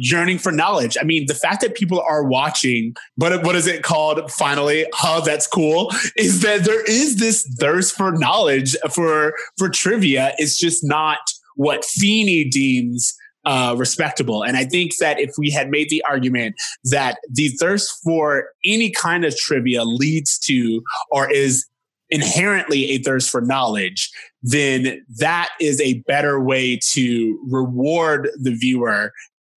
yearning 0.00 0.38
for 0.38 0.50
knowledge. 0.50 0.96
I 1.00 1.04
mean, 1.04 1.26
the 1.28 1.34
fact 1.34 1.60
that 1.60 1.74
people 1.74 2.00
are 2.00 2.24
watching, 2.24 2.96
but 3.16 3.44
what 3.44 3.54
is 3.54 3.68
it 3.68 3.84
called? 3.84 4.30
Finally, 4.32 4.86
huh? 4.92 5.20
That's 5.20 5.46
cool. 5.46 5.92
Is 6.16 6.42
that 6.42 6.64
there 6.64 6.82
is 6.84 7.16
this 7.16 7.46
thirst 7.60 7.96
for 7.96 8.10
knowledge 8.10 8.76
for 8.92 9.34
for 9.56 9.68
trivia? 9.68 10.32
It's 10.38 10.58
just 10.58 10.82
not 10.82 11.18
what 11.54 11.84
Feeney 11.84 12.44
deems 12.44 13.14
uh, 13.44 13.74
respectable. 13.78 14.42
And 14.42 14.56
I 14.56 14.64
think 14.64 14.96
that 14.96 15.20
if 15.20 15.32
we 15.38 15.50
had 15.50 15.70
made 15.70 15.90
the 15.90 16.02
argument 16.08 16.56
that 16.84 17.18
the 17.30 17.48
thirst 17.50 18.00
for 18.02 18.48
any 18.64 18.90
kind 18.90 19.24
of 19.24 19.36
trivia 19.36 19.84
leads 19.84 20.38
to 20.40 20.82
or 21.10 21.30
is 21.30 21.66
inherently 22.14 22.92
a 22.92 22.98
thirst 22.98 23.28
for 23.28 23.40
knowledge, 23.40 24.10
then 24.42 25.04
that 25.18 25.50
is 25.60 25.80
a 25.80 25.94
better 26.06 26.40
way 26.40 26.78
to 26.92 27.38
reward 27.50 28.30
the 28.36 28.54
viewer 28.54 29.12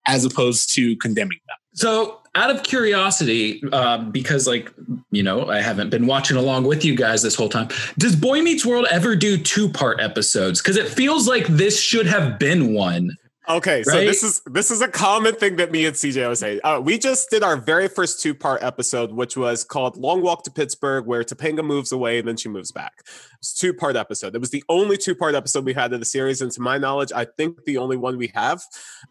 as 0.08 0.26
opposed 0.26 0.74
to 0.74 0.96
condemning 0.98 1.38
them. 1.48 1.58
So, 1.74 2.20
out 2.34 2.50
of 2.50 2.64
curiosity, 2.64 3.62
uh, 3.72 3.98
because 3.98 4.48
like 4.48 4.72
you 5.12 5.24
know, 5.24 5.50
I 5.50 5.62
haven't 5.62 5.90
been 5.90 6.08
watching 6.08 6.38
along 6.38 6.66
with 6.66 6.84
you 6.84 6.96
guys 6.96 7.22
this 7.22 7.36
whole 7.36 7.50
time. 7.50 7.70
Does 7.98 8.16
Boy 8.16 8.42
Meets 8.42 8.66
World 8.66 8.88
ever 8.92 9.16
do 9.16 9.38
two 9.38 9.70
part 9.70 10.00
episodes? 10.00 10.62
Because 10.62 10.78
it 10.78 10.88
feels 10.88 11.28
like 11.28 11.48
this 11.48 11.80
should 11.80 12.08
have 12.08 12.40
been 12.40 12.74
one. 12.74 13.12
Okay, 13.50 13.82
so 13.84 13.94
Right? 13.94 14.06
this 14.06 14.24
is 14.24 14.42
this 14.46 14.72
is 14.72 14.82
a 14.82 14.90
common 14.90 15.34
thing 15.36 15.56
that 15.56 15.72
me 15.72 15.86
and 15.86 15.96
CJ 15.96 16.24
always 16.24 16.40
say. 16.40 16.60
Uh, 16.60 16.82
we 16.82 16.98
just 16.98 17.30
did 17.30 17.44
our 17.44 17.56
very 17.56 17.88
first 17.88 18.22
two 18.22 18.34
part 18.36 18.62
episode, 18.62 19.12
which 19.14 19.38
was 19.38 19.64
called 19.64 19.96
"Long 19.96 20.22
Walk 20.22 20.44
to 20.44 20.52
Pittsburgh," 20.52 21.06
where 21.06 21.24
Topanga 21.24 21.64
moves 21.64 21.92
away 21.94 22.20
and 22.20 22.28
then 22.28 22.36
she 22.36 22.50
moves 22.50 22.72
back. 22.74 23.04
It's 23.40 23.54
two 23.54 23.74
part 23.74 23.96
episode. 23.96 24.36
It 24.36 24.42
was 24.42 24.50
the 24.50 24.64
only 24.68 24.98
two 24.98 25.16
part 25.16 25.34
episode 25.34 25.64
we 25.64 25.74
had 25.74 25.94
in 25.94 26.00
the 26.02 26.06
series, 26.06 26.42
and 26.42 26.52
to 26.52 26.62
my 26.62 26.78
knowledge, 26.78 27.12
I 27.16 27.24
think 27.26 27.64
the 27.64 27.78
only 27.78 27.96
one 27.96 28.18
we 28.18 28.32
have. 28.36 28.62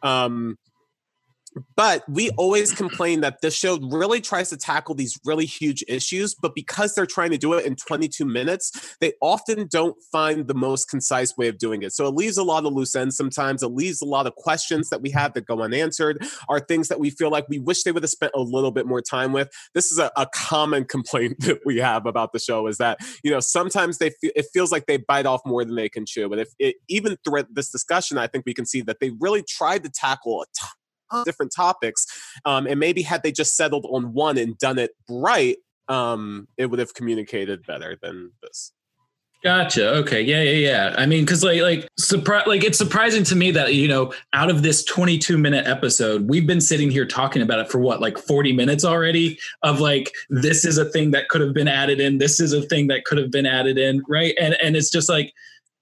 Um, 0.02 0.58
but 1.76 2.04
we 2.08 2.30
always 2.30 2.72
complain 2.72 3.20
that 3.20 3.40
this 3.42 3.54
show 3.54 3.78
really 3.90 4.20
tries 4.20 4.50
to 4.50 4.56
tackle 4.56 4.94
these 4.94 5.18
really 5.24 5.46
huge 5.46 5.84
issues 5.88 6.34
but 6.34 6.54
because 6.54 6.94
they're 6.94 7.06
trying 7.06 7.30
to 7.30 7.38
do 7.38 7.52
it 7.54 7.64
in 7.64 7.76
22 7.76 8.24
minutes 8.24 8.96
they 9.00 9.12
often 9.20 9.66
don't 9.68 9.96
find 10.12 10.46
the 10.48 10.54
most 10.54 10.88
concise 10.88 11.36
way 11.36 11.48
of 11.48 11.58
doing 11.58 11.82
it. 11.82 11.92
So 11.92 12.06
it 12.06 12.14
leaves 12.14 12.36
a 12.36 12.42
lot 12.42 12.64
of 12.64 12.72
loose 12.72 12.94
ends 12.94 13.16
sometimes. 13.16 13.62
It 13.62 13.68
leaves 13.68 14.00
a 14.00 14.04
lot 14.04 14.26
of 14.26 14.34
questions 14.34 14.90
that 14.90 15.02
we 15.02 15.10
have 15.10 15.34
that 15.34 15.46
go 15.46 15.62
unanswered 15.62 16.24
are 16.48 16.60
things 16.60 16.88
that 16.88 17.00
we 17.00 17.10
feel 17.10 17.30
like 17.30 17.48
we 17.48 17.58
wish 17.58 17.82
they 17.82 17.92
would 17.92 18.02
have 18.02 18.10
spent 18.10 18.32
a 18.34 18.40
little 18.40 18.70
bit 18.70 18.86
more 18.86 19.00
time 19.00 19.32
with. 19.32 19.48
This 19.74 19.92
is 19.92 19.98
a, 19.98 20.10
a 20.16 20.26
common 20.34 20.84
complaint 20.84 21.36
that 21.40 21.60
we 21.64 21.78
have 21.78 22.06
about 22.06 22.32
the 22.32 22.38
show 22.38 22.66
is 22.66 22.78
that 22.78 22.98
you 23.22 23.30
know 23.30 23.40
sometimes 23.40 23.98
they 23.98 24.12
it 24.22 24.46
feels 24.52 24.72
like 24.72 24.86
they 24.86 24.96
bite 24.96 25.26
off 25.26 25.40
more 25.44 25.64
than 25.64 25.76
they 25.76 25.88
can 25.88 26.06
chew. 26.06 26.28
But 26.28 26.38
if 26.38 26.48
it, 26.58 26.76
even 26.88 27.16
through 27.24 27.44
this 27.50 27.70
discussion 27.70 28.18
i 28.18 28.26
think 28.26 28.44
we 28.46 28.54
can 28.54 28.66
see 28.66 28.80
that 28.82 28.98
they 29.00 29.10
really 29.20 29.42
tried 29.42 29.82
to 29.84 29.90
tackle 29.90 30.42
a 30.42 30.46
different 31.24 31.52
topics 31.54 32.06
um, 32.44 32.66
and 32.66 32.80
maybe 32.80 33.02
had 33.02 33.22
they 33.22 33.32
just 33.32 33.56
settled 33.56 33.86
on 33.90 34.12
one 34.12 34.38
and 34.38 34.58
done 34.58 34.78
it 34.78 34.90
right 35.08 35.56
um, 35.88 36.48
it 36.56 36.66
would 36.66 36.78
have 36.78 36.94
communicated 36.94 37.64
better 37.66 37.96
than 38.02 38.32
this 38.42 38.72
Gotcha. 39.46 39.94
Okay. 39.98 40.22
Yeah. 40.22 40.42
Yeah. 40.42 40.50
Yeah. 40.50 40.94
I 40.98 41.06
mean, 41.06 41.24
because 41.24 41.44
like, 41.44 41.60
like, 41.60 41.88
surpri- 42.00 42.46
like, 42.46 42.64
it's 42.64 42.78
surprising 42.78 43.22
to 43.24 43.36
me 43.36 43.52
that 43.52 43.74
you 43.74 43.86
know, 43.86 44.12
out 44.32 44.50
of 44.50 44.64
this 44.64 44.82
22 44.84 45.38
minute 45.38 45.66
episode, 45.66 46.28
we've 46.28 46.48
been 46.48 46.60
sitting 46.60 46.90
here 46.90 47.06
talking 47.06 47.42
about 47.42 47.60
it 47.60 47.70
for 47.70 47.78
what, 47.78 48.00
like 48.00 48.18
40 48.18 48.52
minutes 48.54 48.84
already. 48.84 49.38
Of 49.62 49.78
like, 49.78 50.12
this 50.30 50.64
is 50.64 50.78
a 50.78 50.86
thing 50.86 51.12
that 51.12 51.28
could 51.28 51.42
have 51.42 51.54
been 51.54 51.68
added 51.68 52.00
in. 52.00 52.18
This 52.18 52.40
is 52.40 52.52
a 52.52 52.62
thing 52.62 52.88
that 52.88 53.04
could 53.04 53.18
have 53.18 53.30
been 53.30 53.46
added 53.46 53.78
in. 53.78 54.02
Right. 54.08 54.34
And 54.40 54.56
and 54.60 54.74
it's 54.74 54.90
just 54.90 55.08
like 55.08 55.32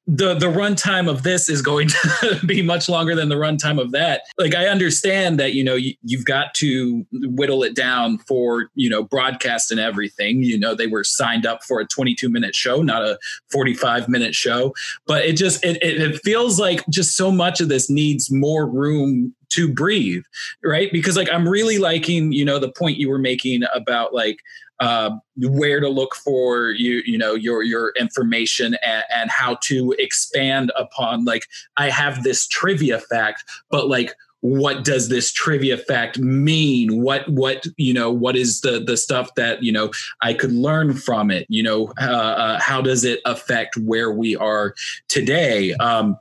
the 0.06 0.34
the 0.34 0.46
runtime 0.46 1.08
of 1.08 1.22
this 1.22 1.48
is 1.48 1.62
going 1.62 1.88
to 2.20 2.40
be 2.46 2.60
much 2.60 2.88
longer 2.88 3.14
than 3.14 3.28
the 3.28 3.36
runtime 3.36 3.80
of 3.80 3.92
that. 3.92 4.22
Like 4.36 4.54
I 4.54 4.66
understand 4.66 5.40
that 5.40 5.54
you 5.54 5.64
know 5.64 5.74
you, 5.74 5.94
you've 6.02 6.26
got 6.26 6.54
to 6.54 7.06
whittle 7.12 7.62
it 7.62 7.74
down 7.74 8.18
for 8.18 8.70
you 8.74 8.90
know 8.90 9.02
broadcast 9.02 9.70
and 9.70 9.80
everything. 9.80 10.42
You 10.42 10.58
know 10.58 10.74
they 10.74 10.86
were 10.86 11.04
signed 11.04 11.46
up 11.46 11.64
for 11.64 11.80
a 11.80 11.86
22 11.86 12.28
minute 12.28 12.54
show, 12.54 12.82
not 12.82 13.02
a 13.02 13.18
45 13.50 14.08
minute 14.08 14.34
show. 14.34 14.74
But 15.06 15.24
it 15.24 15.36
just 15.36 15.64
it, 15.64 15.82
it, 15.82 16.00
it 16.00 16.20
feels 16.22 16.60
like 16.60 16.84
just 16.90 17.16
so 17.16 17.30
much 17.30 17.60
of 17.60 17.68
this 17.68 17.88
needs 17.88 18.30
more 18.30 18.66
room 18.66 19.34
to 19.50 19.72
breathe, 19.72 20.24
right? 20.62 20.90
Because 20.92 21.16
like 21.16 21.30
I'm 21.32 21.48
really 21.48 21.78
liking 21.78 22.32
you 22.32 22.44
know 22.44 22.58
the 22.58 22.72
point 22.72 22.98
you 22.98 23.08
were 23.08 23.18
making 23.18 23.62
about 23.74 24.12
like 24.12 24.38
uh, 24.80 25.10
where 25.36 25.80
to 25.80 25.88
look 25.88 26.14
for 26.16 26.70
you 26.70 27.02
you 27.04 27.16
know 27.16 27.34
your 27.34 27.62
your 27.62 27.92
information 27.98 28.76
and, 28.84 29.04
and 29.14 29.30
how 29.30 29.56
to 29.62 29.94
expand 29.98 30.72
upon 30.76 31.24
like 31.24 31.46
i 31.76 31.88
have 31.88 32.22
this 32.22 32.46
trivia 32.46 32.98
fact 32.98 33.44
but 33.70 33.88
like 33.88 34.14
what 34.44 34.84
does 34.84 35.08
this 35.08 35.32
trivia 35.32 35.78
fact 35.78 36.18
mean? 36.18 37.00
What 37.00 37.26
what 37.30 37.64
you 37.78 37.94
know 37.94 38.12
what 38.12 38.36
is 38.36 38.60
the 38.60 38.78
the 38.78 38.98
stuff 38.98 39.34
that 39.36 39.62
you 39.62 39.72
know 39.72 39.90
i 40.20 40.34
could 40.34 40.52
learn 40.52 40.92
from 40.92 41.30
it? 41.30 41.46
You 41.48 41.62
know 41.62 41.94
uh, 41.98 42.04
uh, 42.04 42.60
how 42.60 42.82
does 42.82 43.04
it 43.04 43.20
affect 43.24 43.78
where 43.78 44.12
we 44.12 44.36
are 44.36 44.74
today? 45.08 45.72
Um 45.76 46.18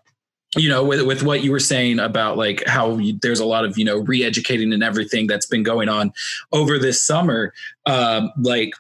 you 0.56 0.70
know 0.70 0.84
with, 0.84 1.02
with 1.02 1.24
what 1.24 1.44
you 1.44 1.52
were 1.52 1.60
saying 1.60 2.00
about 2.00 2.38
like 2.38 2.64
how 2.68 2.98
you, 2.98 3.18
there's 3.22 3.40
a 3.40 3.46
lot 3.46 3.66
of 3.66 3.78
you 3.78 3.86
know 3.86 3.98
re-educating 4.00 4.72
and 4.74 4.84
everything 4.84 5.28
that's 5.28 5.46
been 5.46 5.64
going 5.64 5.90
on 5.90 6.14
over 6.52 6.78
this 6.78 7.02
summer 7.02 7.54
um 7.86 8.32
like 8.38 8.72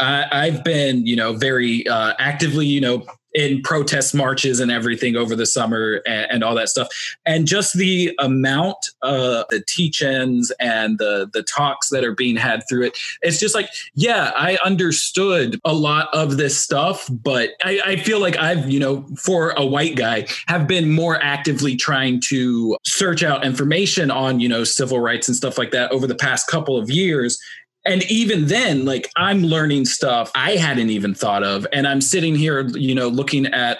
I, 0.00 0.26
I've 0.32 0.64
been, 0.64 1.06
you 1.06 1.16
know, 1.16 1.32
very 1.32 1.86
uh, 1.86 2.14
actively, 2.18 2.66
you 2.66 2.80
know, 2.80 3.06
in 3.36 3.60
protest 3.62 4.14
marches 4.14 4.60
and 4.60 4.70
everything 4.70 5.14
over 5.14 5.36
the 5.36 5.44
summer 5.44 6.00
and, 6.06 6.26
and 6.30 6.44
all 6.44 6.54
that 6.54 6.70
stuff, 6.70 6.88
and 7.26 7.46
just 7.46 7.74
the 7.74 8.12
amount, 8.18 8.78
uh, 9.02 9.44
the 9.50 9.62
teach-ins 9.68 10.50
and 10.58 10.98
the 10.98 11.28
the 11.32 11.42
talks 11.42 11.90
that 11.90 12.02
are 12.02 12.14
being 12.14 12.36
had 12.36 12.62
through 12.68 12.86
it. 12.86 12.98
It's 13.20 13.38
just 13.38 13.54
like, 13.54 13.68
yeah, 13.94 14.32
I 14.34 14.58
understood 14.64 15.60
a 15.64 15.74
lot 15.74 16.08
of 16.12 16.38
this 16.38 16.56
stuff, 16.56 17.08
but 17.10 17.50
I, 17.62 17.80
I 17.84 17.96
feel 17.96 18.20
like 18.20 18.38
I've, 18.38 18.70
you 18.70 18.80
know, 18.80 19.06
for 19.18 19.50
a 19.50 19.66
white 19.66 19.96
guy, 19.96 20.26
have 20.46 20.66
been 20.66 20.90
more 20.90 21.22
actively 21.22 21.76
trying 21.76 22.20
to 22.28 22.76
search 22.84 23.22
out 23.22 23.44
information 23.44 24.10
on, 24.10 24.40
you 24.40 24.48
know, 24.48 24.64
civil 24.64 25.00
rights 25.00 25.28
and 25.28 25.36
stuff 25.36 25.58
like 25.58 25.72
that 25.72 25.92
over 25.92 26.06
the 26.06 26.14
past 26.14 26.48
couple 26.48 26.78
of 26.78 26.90
years 26.90 27.38
and 27.86 28.02
even 28.10 28.46
then 28.46 28.84
like 28.84 29.10
i'm 29.16 29.42
learning 29.42 29.84
stuff 29.84 30.30
i 30.34 30.52
hadn't 30.52 30.90
even 30.90 31.14
thought 31.14 31.42
of 31.42 31.66
and 31.72 31.86
i'm 31.86 32.00
sitting 32.00 32.34
here 32.34 32.66
you 32.68 32.94
know 32.94 33.08
looking 33.08 33.46
at 33.46 33.78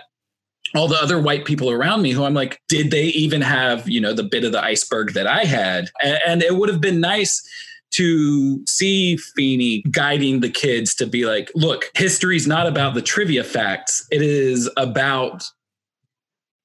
all 0.75 0.89
the 0.89 1.01
other 1.01 1.21
white 1.21 1.45
people 1.45 1.71
around 1.71 2.03
me 2.03 2.11
who 2.11 2.25
i'm 2.25 2.35
like 2.35 2.61
did 2.69 2.91
they 2.91 3.05
even 3.05 3.41
have 3.41 3.89
you 3.89 4.01
know 4.01 4.13
the 4.13 4.23
bit 4.23 4.45
of 4.45 4.53
the 4.53 4.63
iceberg 4.63 5.13
that 5.13 5.27
i 5.27 5.45
had 5.45 5.89
and, 6.03 6.19
and 6.27 6.43
it 6.43 6.57
would 6.57 6.69
have 6.69 6.81
been 6.81 7.01
nice 7.01 7.43
to 7.93 8.65
see 8.67 9.17
Feeny 9.17 9.83
guiding 9.91 10.41
the 10.41 10.51
kids 10.51 10.95
to 10.97 11.07
be 11.07 11.25
like, 11.25 11.51
look, 11.55 11.91
history's 11.95 12.47
not 12.47 12.67
about 12.67 12.95
the 12.95 13.01
trivia 13.01 13.43
facts. 13.43 14.07
It 14.11 14.21
is 14.21 14.69
about 14.77 15.45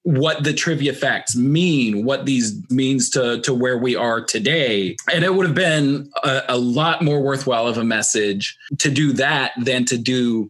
what 0.03 0.43
the 0.43 0.53
trivia 0.53 0.93
facts 0.93 1.35
mean, 1.35 2.05
what 2.05 2.25
these 2.25 2.59
means 2.71 3.09
to 3.11 3.39
to 3.41 3.53
where 3.53 3.77
we 3.77 3.95
are 3.95 4.21
today. 4.21 4.95
And 5.13 5.23
it 5.23 5.35
would 5.35 5.45
have 5.45 5.55
been 5.55 6.09
a, 6.23 6.43
a 6.49 6.57
lot 6.57 7.03
more 7.03 7.21
worthwhile 7.21 7.67
of 7.67 7.77
a 7.77 7.83
message 7.83 8.57
to 8.79 8.89
do 8.89 9.13
that 9.13 9.51
than 9.57 9.85
to 9.85 9.97
do 9.97 10.49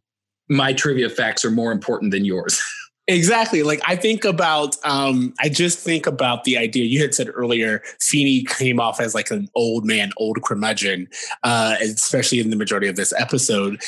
my 0.50 0.74
trivia 0.74 1.10
facts 1.10 1.46
are 1.46 1.52
more 1.52 1.72
important 1.72 2.12
than 2.12 2.26
yours. 2.26 2.62
Exactly. 3.08 3.64
Like 3.64 3.82
I 3.86 3.96
think 3.96 4.24
about, 4.24 4.78
um, 4.86 5.34
I 5.40 5.50
just 5.50 5.80
think 5.80 6.08
about 6.08 6.44
the 6.44 6.58
idea 6.58 6.86
you 6.86 7.02
had 7.02 7.14
said 7.14 7.28
earlier. 7.34 7.82
Feeny 8.00 8.44
came 8.44 8.80
off 8.80 9.02
as 9.02 9.14
like 9.14 9.32
an 9.32 9.50
old 9.56 9.86
man, 9.86 10.12
old 10.18 10.42
curmudgeon, 10.44 11.10
uh, 11.44 11.76
especially 11.82 12.40
in 12.40 12.52
the 12.52 12.56
majority 12.56 12.88
of 12.88 12.96
this 12.96 13.12
episode. 13.18 13.82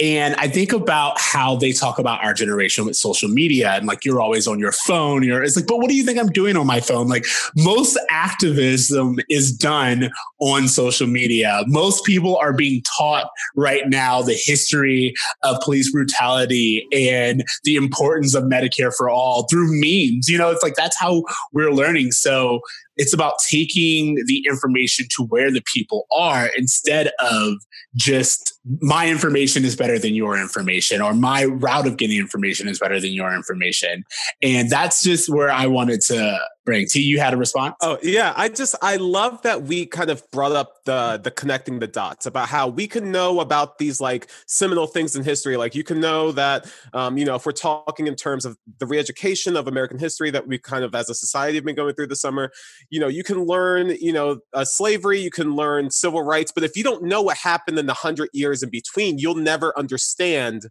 And 0.00 0.34
I 0.36 0.48
think 0.48 0.72
about 0.72 1.20
how 1.20 1.56
they 1.56 1.72
talk 1.72 1.98
about 1.98 2.24
our 2.24 2.32
generation 2.32 2.86
with 2.86 2.96
social 2.96 3.28
media 3.28 3.72
and 3.72 3.86
like 3.86 4.04
you're 4.04 4.20
always 4.20 4.46
on 4.46 4.58
your 4.58 4.72
phone. 4.72 5.22
You're 5.22 5.42
it's 5.42 5.56
like, 5.56 5.66
but 5.66 5.78
what 5.78 5.88
do 5.88 5.94
you 5.94 6.04
think 6.04 6.18
I'm 6.18 6.30
doing 6.30 6.56
on 6.56 6.66
my 6.66 6.80
phone? 6.80 7.06
Like 7.08 7.26
most 7.56 7.98
activism 8.08 9.18
is 9.28 9.52
done 9.52 10.10
on 10.40 10.68
social 10.68 11.06
media. 11.06 11.64
Most 11.66 12.04
people 12.04 12.36
are 12.38 12.54
being 12.54 12.82
taught 12.82 13.28
right 13.56 13.88
now 13.88 14.22
the 14.22 14.40
history 14.42 15.12
of 15.42 15.60
police 15.60 15.92
brutality 15.92 16.86
and 16.92 17.44
the 17.64 17.76
importance 17.76 18.34
of 18.34 18.44
Medicare 18.44 18.94
for 18.96 19.10
all 19.10 19.46
through 19.48 19.68
memes. 19.68 20.28
You 20.28 20.38
know, 20.38 20.50
it's 20.50 20.62
like 20.62 20.76
that's 20.76 20.98
how 20.98 21.24
we're 21.52 21.72
learning. 21.72 22.12
So 22.12 22.60
it's 22.96 23.14
about 23.14 23.34
taking 23.46 24.22
the 24.26 24.44
information 24.46 25.06
to 25.16 25.24
where 25.24 25.50
the 25.50 25.62
people 25.72 26.06
are 26.10 26.50
instead 26.56 27.12
of 27.20 27.54
just 27.96 28.49
my 28.80 29.08
information 29.08 29.64
is 29.64 29.74
better 29.74 29.98
than 29.98 30.14
your 30.14 30.38
information 30.38 31.00
or 31.00 31.14
my 31.14 31.44
route 31.44 31.86
of 31.86 31.96
getting 31.96 32.18
information 32.18 32.68
is 32.68 32.78
better 32.78 33.00
than 33.00 33.12
your 33.12 33.34
information. 33.34 34.04
And 34.42 34.68
that's 34.68 35.02
just 35.02 35.28
where 35.28 35.50
I 35.50 35.66
wanted 35.66 36.02
to 36.02 36.38
bring. 36.64 36.86
T, 36.86 37.00
you 37.00 37.18
had 37.18 37.34
a 37.34 37.36
response? 37.36 37.74
Oh 37.80 37.98
yeah, 38.02 38.32
I 38.36 38.48
just 38.48 38.74
I 38.82 38.96
love 38.96 39.42
that 39.42 39.62
we 39.62 39.86
kind 39.86 40.10
of 40.10 40.28
brought 40.30 40.52
up 40.52 40.84
the 40.84 41.20
the 41.22 41.30
connecting 41.30 41.78
the 41.78 41.86
dots 41.86 42.26
about 42.26 42.48
how 42.48 42.68
we 42.68 42.86
can 42.86 43.10
know 43.10 43.40
about 43.40 43.78
these 43.78 44.00
like 44.00 44.30
seminal 44.46 44.86
things 44.86 45.16
in 45.16 45.24
history. 45.24 45.56
Like 45.56 45.74
you 45.74 45.84
can 45.84 46.00
know 46.00 46.32
that 46.32 46.70
um, 46.92 47.16
you 47.16 47.24
know 47.24 47.34
if 47.34 47.46
we're 47.46 47.52
talking 47.52 48.06
in 48.06 48.16
terms 48.16 48.44
of 48.44 48.56
the 48.78 48.86
re-education 48.86 49.56
of 49.56 49.66
American 49.66 49.98
history 49.98 50.30
that 50.30 50.46
we 50.46 50.58
kind 50.58 50.84
of 50.84 50.94
as 50.94 51.08
a 51.08 51.14
society 51.14 51.56
have 51.56 51.64
been 51.64 51.76
going 51.76 51.94
through 51.94 52.08
this 52.08 52.20
summer. 52.20 52.50
You 52.90 53.00
know, 53.00 53.08
you 53.08 53.24
can 53.24 53.44
learn 53.44 53.96
you 54.00 54.12
know 54.12 54.40
uh, 54.52 54.64
slavery, 54.64 55.20
you 55.20 55.30
can 55.30 55.54
learn 55.54 55.90
civil 55.90 56.22
rights, 56.22 56.52
but 56.52 56.64
if 56.64 56.76
you 56.76 56.84
don't 56.84 57.04
know 57.04 57.22
what 57.22 57.36
happened 57.36 57.78
in 57.78 57.86
the 57.86 57.94
hundred 57.94 58.28
years 58.32 58.62
in 58.62 58.70
between, 58.70 59.18
you'll 59.18 59.34
never 59.34 59.76
understand 59.78 60.64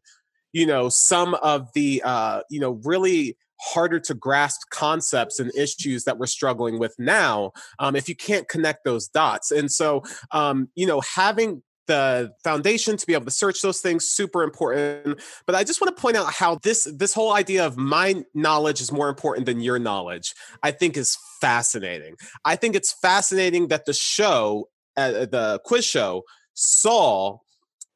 you 0.54 0.66
know 0.66 0.90
some 0.90 1.36
of 1.36 1.70
the 1.74 2.02
uh, 2.06 2.42
you 2.50 2.60
know 2.60 2.80
really 2.84 3.38
harder 3.60 4.00
to 4.00 4.14
grasp 4.14 4.62
concepts 4.70 5.40
and 5.40 5.54
issues 5.56 6.04
that 6.06 6.18
we're 6.18 6.26
struggling 6.26 6.80
with 6.80 6.96
now 6.98 7.52
um, 7.80 7.96
if 7.96 8.08
you 8.08 8.16
can't 8.16 8.48
connect 8.48 8.84
those 8.84 9.08
dots. 9.08 9.52
And 9.52 9.72
so 9.72 10.04
um, 10.32 10.70
you 10.76 10.88
know 10.88 11.02
having 11.02 11.62
the 11.88 12.32
foundation 12.44 12.96
to 12.98 13.08
be 13.08 13.16
able 13.16 13.26
to 13.26 13.32
search 13.32 13.64
those 13.64 13.82
things 13.82 14.06
super 14.06 14.44
important. 14.44 15.20
But 15.48 15.56
i 15.56 15.64
just 15.64 15.82
want 15.82 15.96
to 15.96 16.02
point 16.02 16.18
out 16.18 16.32
how 16.32 16.60
this 16.62 16.88
this 16.96 17.14
whole 17.14 17.34
idea 17.34 17.66
of 17.66 17.78
my 17.78 18.24
knowledge 18.36 18.80
is 18.80 18.92
more 18.92 19.10
important 19.10 19.48
than 19.48 19.60
your 19.60 19.80
knowledge 19.80 20.36
i 20.62 20.70
think 20.70 20.96
is 20.96 21.18
fascinating. 21.40 22.16
I 22.46 22.56
think 22.56 22.76
it's 22.76 22.94
fascinating 22.94 23.70
that 23.70 23.86
the 23.86 23.94
show 23.94 24.70
uh, 24.98 25.26
the 25.26 25.62
quiz 25.66 25.86
show 25.86 26.24
saw 26.54 27.38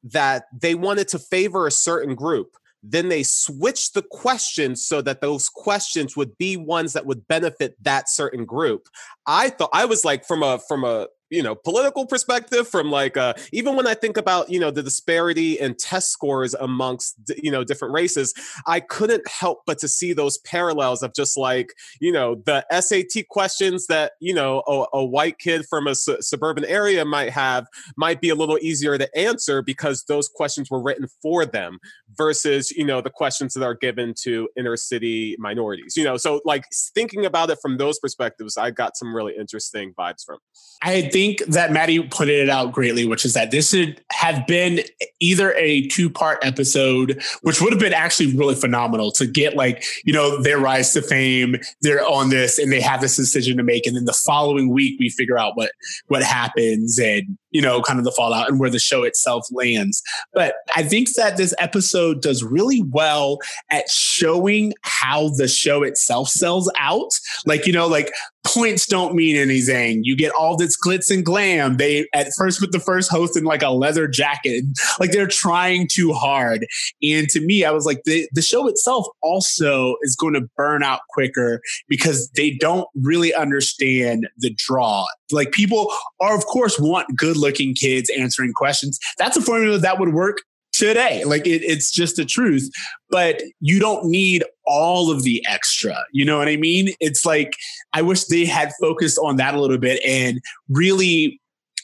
that 0.03 0.45
they 0.53 0.75
wanted 0.75 1.07
to 1.09 1.19
favor 1.19 1.67
a 1.67 1.71
certain 1.71 2.15
group 2.15 2.55
then 2.83 3.07
they 3.07 3.23
switched 3.23 3.93
the 3.93 4.01
questions 4.01 4.85
so 4.85 5.01
that 5.01 5.21
those 5.21 5.47
questions 5.47 6.17
would 6.17 6.37
be 6.37 6.57
ones 6.57 6.93
that 6.93 7.05
would 7.05 7.25
benefit 7.27 7.75
that 7.81 8.09
certain 8.09 8.45
group. 8.45 8.89
I 9.25 9.49
thought 9.49 9.69
i 9.73 9.85
was 9.85 10.03
like 10.03 10.25
from 10.25 10.43
a 10.43 10.59
from 10.67 10.83
a 10.83 11.07
you 11.33 11.41
know 11.41 11.55
political 11.55 12.05
perspective 12.05 12.67
from 12.67 12.91
like 12.91 13.17
uh 13.17 13.33
even 13.51 13.75
when 13.75 13.87
i 13.87 13.93
think 13.93 14.17
about 14.17 14.49
you 14.49 14.59
know 14.59 14.69
the 14.69 14.83
disparity 14.83 15.59
in 15.59 15.73
test 15.75 16.11
scores 16.11 16.53
amongst 16.53 17.15
you 17.41 17.51
know 17.51 17.63
different 17.63 17.93
races 17.93 18.33
i 18.67 18.79
couldn't 18.79 19.27
help 19.27 19.63
but 19.65 19.79
to 19.79 19.87
see 19.87 20.13
those 20.13 20.37
parallels 20.39 21.01
of 21.01 21.13
just 21.15 21.35
like 21.37 21.73
you 21.99 22.11
know 22.11 22.35
the 22.45 22.63
sat 22.81 23.27
questions 23.29 23.87
that 23.87 24.11
you 24.19 24.33
know 24.33 24.61
a, 24.67 24.97
a 24.97 25.03
white 25.03 25.39
kid 25.39 25.65
from 25.69 25.87
a 25.87 25.95
su- 25.95 26.21
suburban 26.21 26.65
area 26.65 27.03
might 27.03 27.31
have 27.31 27.65
might 27.97 28.21
be 28.21 28.29
a 28.29 28.35
little 28.35 28.59
easier 28.61 28.97
to 28.97 29.17
answer 29.17 29.63
because 29.63 30.03
those 30.07 30.29
questions 30.29 30.69
were 30.69 30.81
written 30.81 31.07
for 31.21 31.45
them 31.45 31.79
versus 32.15 32.69
you 32.71 32.85
know 32.85 33.01
the 33.01 33.09
questions 33.09 33.53
that 33.55 33.63
are 33.63 33.73
given 33.73 34.13
to 34.15 34.47
inner 34.55 34.77
city 34.77 35.35
minorities 35.39 35.97
you 35.97 36.03
know? 36.03 36.17
So 36.17 36.41
like 36.45 36.65
thinking 36.93 37.25
about 37.25 37.49
it 37.49 37.57
from 37.61 37.77
those 37.77 37.97
perspectives 37.97 38.55
i 38.55 38.69
got 38.69 38.95
some 38.95 39.15
really 39.15 39.33
interesting 39.35 39.93
vibes 39.97 40.23
from. 40.25 40.37
I 40.81 41.01
think 41.01 41.22
that 41.47 41.71
Maddie 41.71 42.01
pointed 42.07 42.39
it 42.39 42.49
out 42.49 42.71
greatly, 42.71 43.05
which 43.05 43.25
is 43.25 43.33
that 43.33 43.51
this 43.51 43.69
should 43.69 44.01
have 44.11 44.45
been 44.47 44.81
either 45.19 45.53
a 45.53 45.87
two 45.87 46.09
part 46.09 46.39
episode, 46.43 47.21
which 47.41 47.61
would 47.61 47.71
have 47.71 47.79
been 47.79 47.93
actually 47.93 48.35
really 48.35 48.55
phenomenal 48.55 49.11
to 49.13 49.25
get 49.25 49.55
like, 49.55 49.83
you 50.03 50.13
know, 50.13 50.41
their 50.41 50.59
rise 50.59 50.93
to 50.93 51.01
fame, 51.01 51.55
they're 51.81 52.05
on 52.07 52.29
this 52.29 52.59
and 52.59 52.71
they 52.71 52.81
have 52.81 53.01
this 53.01 53.15
decision 53.15 53.57
to 53.57 53.63
make. 53.63 53.87
And 53.87 53.95
then 53.95 54.05
the 54.05 54.13
following 54.13 54.69
week 54.69 54.99
we 54.99 55.09
figure 55.09 55.37
out 55.37 55.55
what 55.55 55.71
what 56.07 56.23
happens 56.23 56.99
and, 56.99 57.37
you 57.51 57.61
know, 57.61 57.81
kind 57.81 57.99
of 57.99 58.05
the 58.05 58.11
fallout 58.11 58.49
and 58.49 58.59
where 58.59 58.69
the 58.69 58.79
show 58.79 59.03
itself 59.03 59.47
lands. 59.51 60.01
But 60.33 60.55
I 60.75 60.83
think 60.83 61.13
that 61.13 61.37
this 61.37 61.53
episode 61.59 62.21
does 62.21 62.43
really 62.43 62.83
well 62.83 63.39
at 63.71 63.89
showing 63.89 64.73
how 64.81 65.29
the 65.29 65.47
show 65.47 65.83
itself 65.83 66.29
sells 66.29 66.71
out. 66.77 67.11
Like, 67.45 67.65
you 67.65 67.73
know, 67.73 67.87
like 67.87 68.11
points 68.43 68.85
don't 68.85 69.15
mean 69.15 69.35
anything. 69.35 70.03
You 70.03 70.15
get 70.15 70.31
all 70.33 70.57
this 70.57 70.77
glitz 70.77 71.09
and 71.13 71.25
glam. 71.25 71.77
They 71.77 72.07
at 72.13 72.27
first 72.37 72.59
with 72.59 72.71
the 72.71 72.79
first 72.79 73.09
host 73.09 73.37
in 73.37 73.43
like 73.43 73.61
a 73.61 73.69
leather 73.69 74.07
jacket, 74.07 74.65
like 74.99 75.11
they're 75.11 75.27
trying 75.27 75.87
too 75.89 76.13
hard. 76.13 76.65
And 77.01 77.29
to 77.29 77.41
me, 77.41 77.63
I 77.63 77.71
was 77.71 77.85
like, 77.85 78.03
the, 78.05 78.27
the 78.33 78.41
show 78.41 78.67
itself 78.67 79.05
also 79.21 79.95
is 80.01 80.15
going 80.15 80.33
to 80.33 80.47
burn 80.57 80.83
out 80.83 81.01
quicker 81.09 81.61
because 81.87 82.29
they 82.35 82.51
don't 82.51 82.87
really 82.95 83.33
understand 83.33 84.27
the 84.37 84.53
draw. 84.57 85.05
Like 85.31 85.51
people 85.51 85.91
are, 86.19 86.35
of 86.35 86.45
course, 86.45 86.79
want 86.79 87.17
good 87.17 87.37
looking 87.37 87.73
kids 87.73 88.09
answering 88.17 88.53
questions. 88.53 88.99
That's 89.17 89.37
a 89.37 89.41
formula 89.41 89.77
that 89.77 89.99
would 89.99 90.13
work 90.13 90.39
today. 90.87 91.23
Like 91.23 91.45
it, 91.47 91.63
it's 91.63 91.91
just 91.91 92.15
the 92.15 92.25
truth, 92.25 92.69
but 93.09 93.41
you 93.59 93.79
don't 93.79 94.05
need 94.05 94.43
all 94.65 95.11
of 95.11 95.23
the 95.23 95.45
extra. 95.47 95.97
You 96.11 96.25
know 96.25 96.37
what 96.37 96.47
I 96.47 96.57
mean? 96.57 96.89
It's 96.99 97.25
like, 97.25 97.55
I 97.93 98.01
wish 98.01 98.25
they 98.25 98.45
had 98.45 98.71
focused 98.79 99.19
on 99.23 99.37
that 99.37 99.53
a 99.53 99.61
little 99.61 99.77
bit 99.77 100.01
and 100.05 100.41
really 100.69 101.41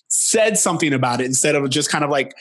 said 0.08 0.58
something 0.58 0.94
about 0.94 1.22
it 1.22 1.26
instead 1.26 1.56
of 1.56 1.70
just 1.70 1.90
kind 1.90 2.04
of 2.04 2.10
like 2.10 2.34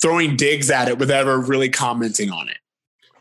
throwing 0.00 0.36
digs 0.36 0.70
at 0.70 0.88
it 0.88 0.98
without 0.98 1.20
ever 1.20 1.38
really 1.38 1.68
commenting 1.68 2.30
on 2.30 2.48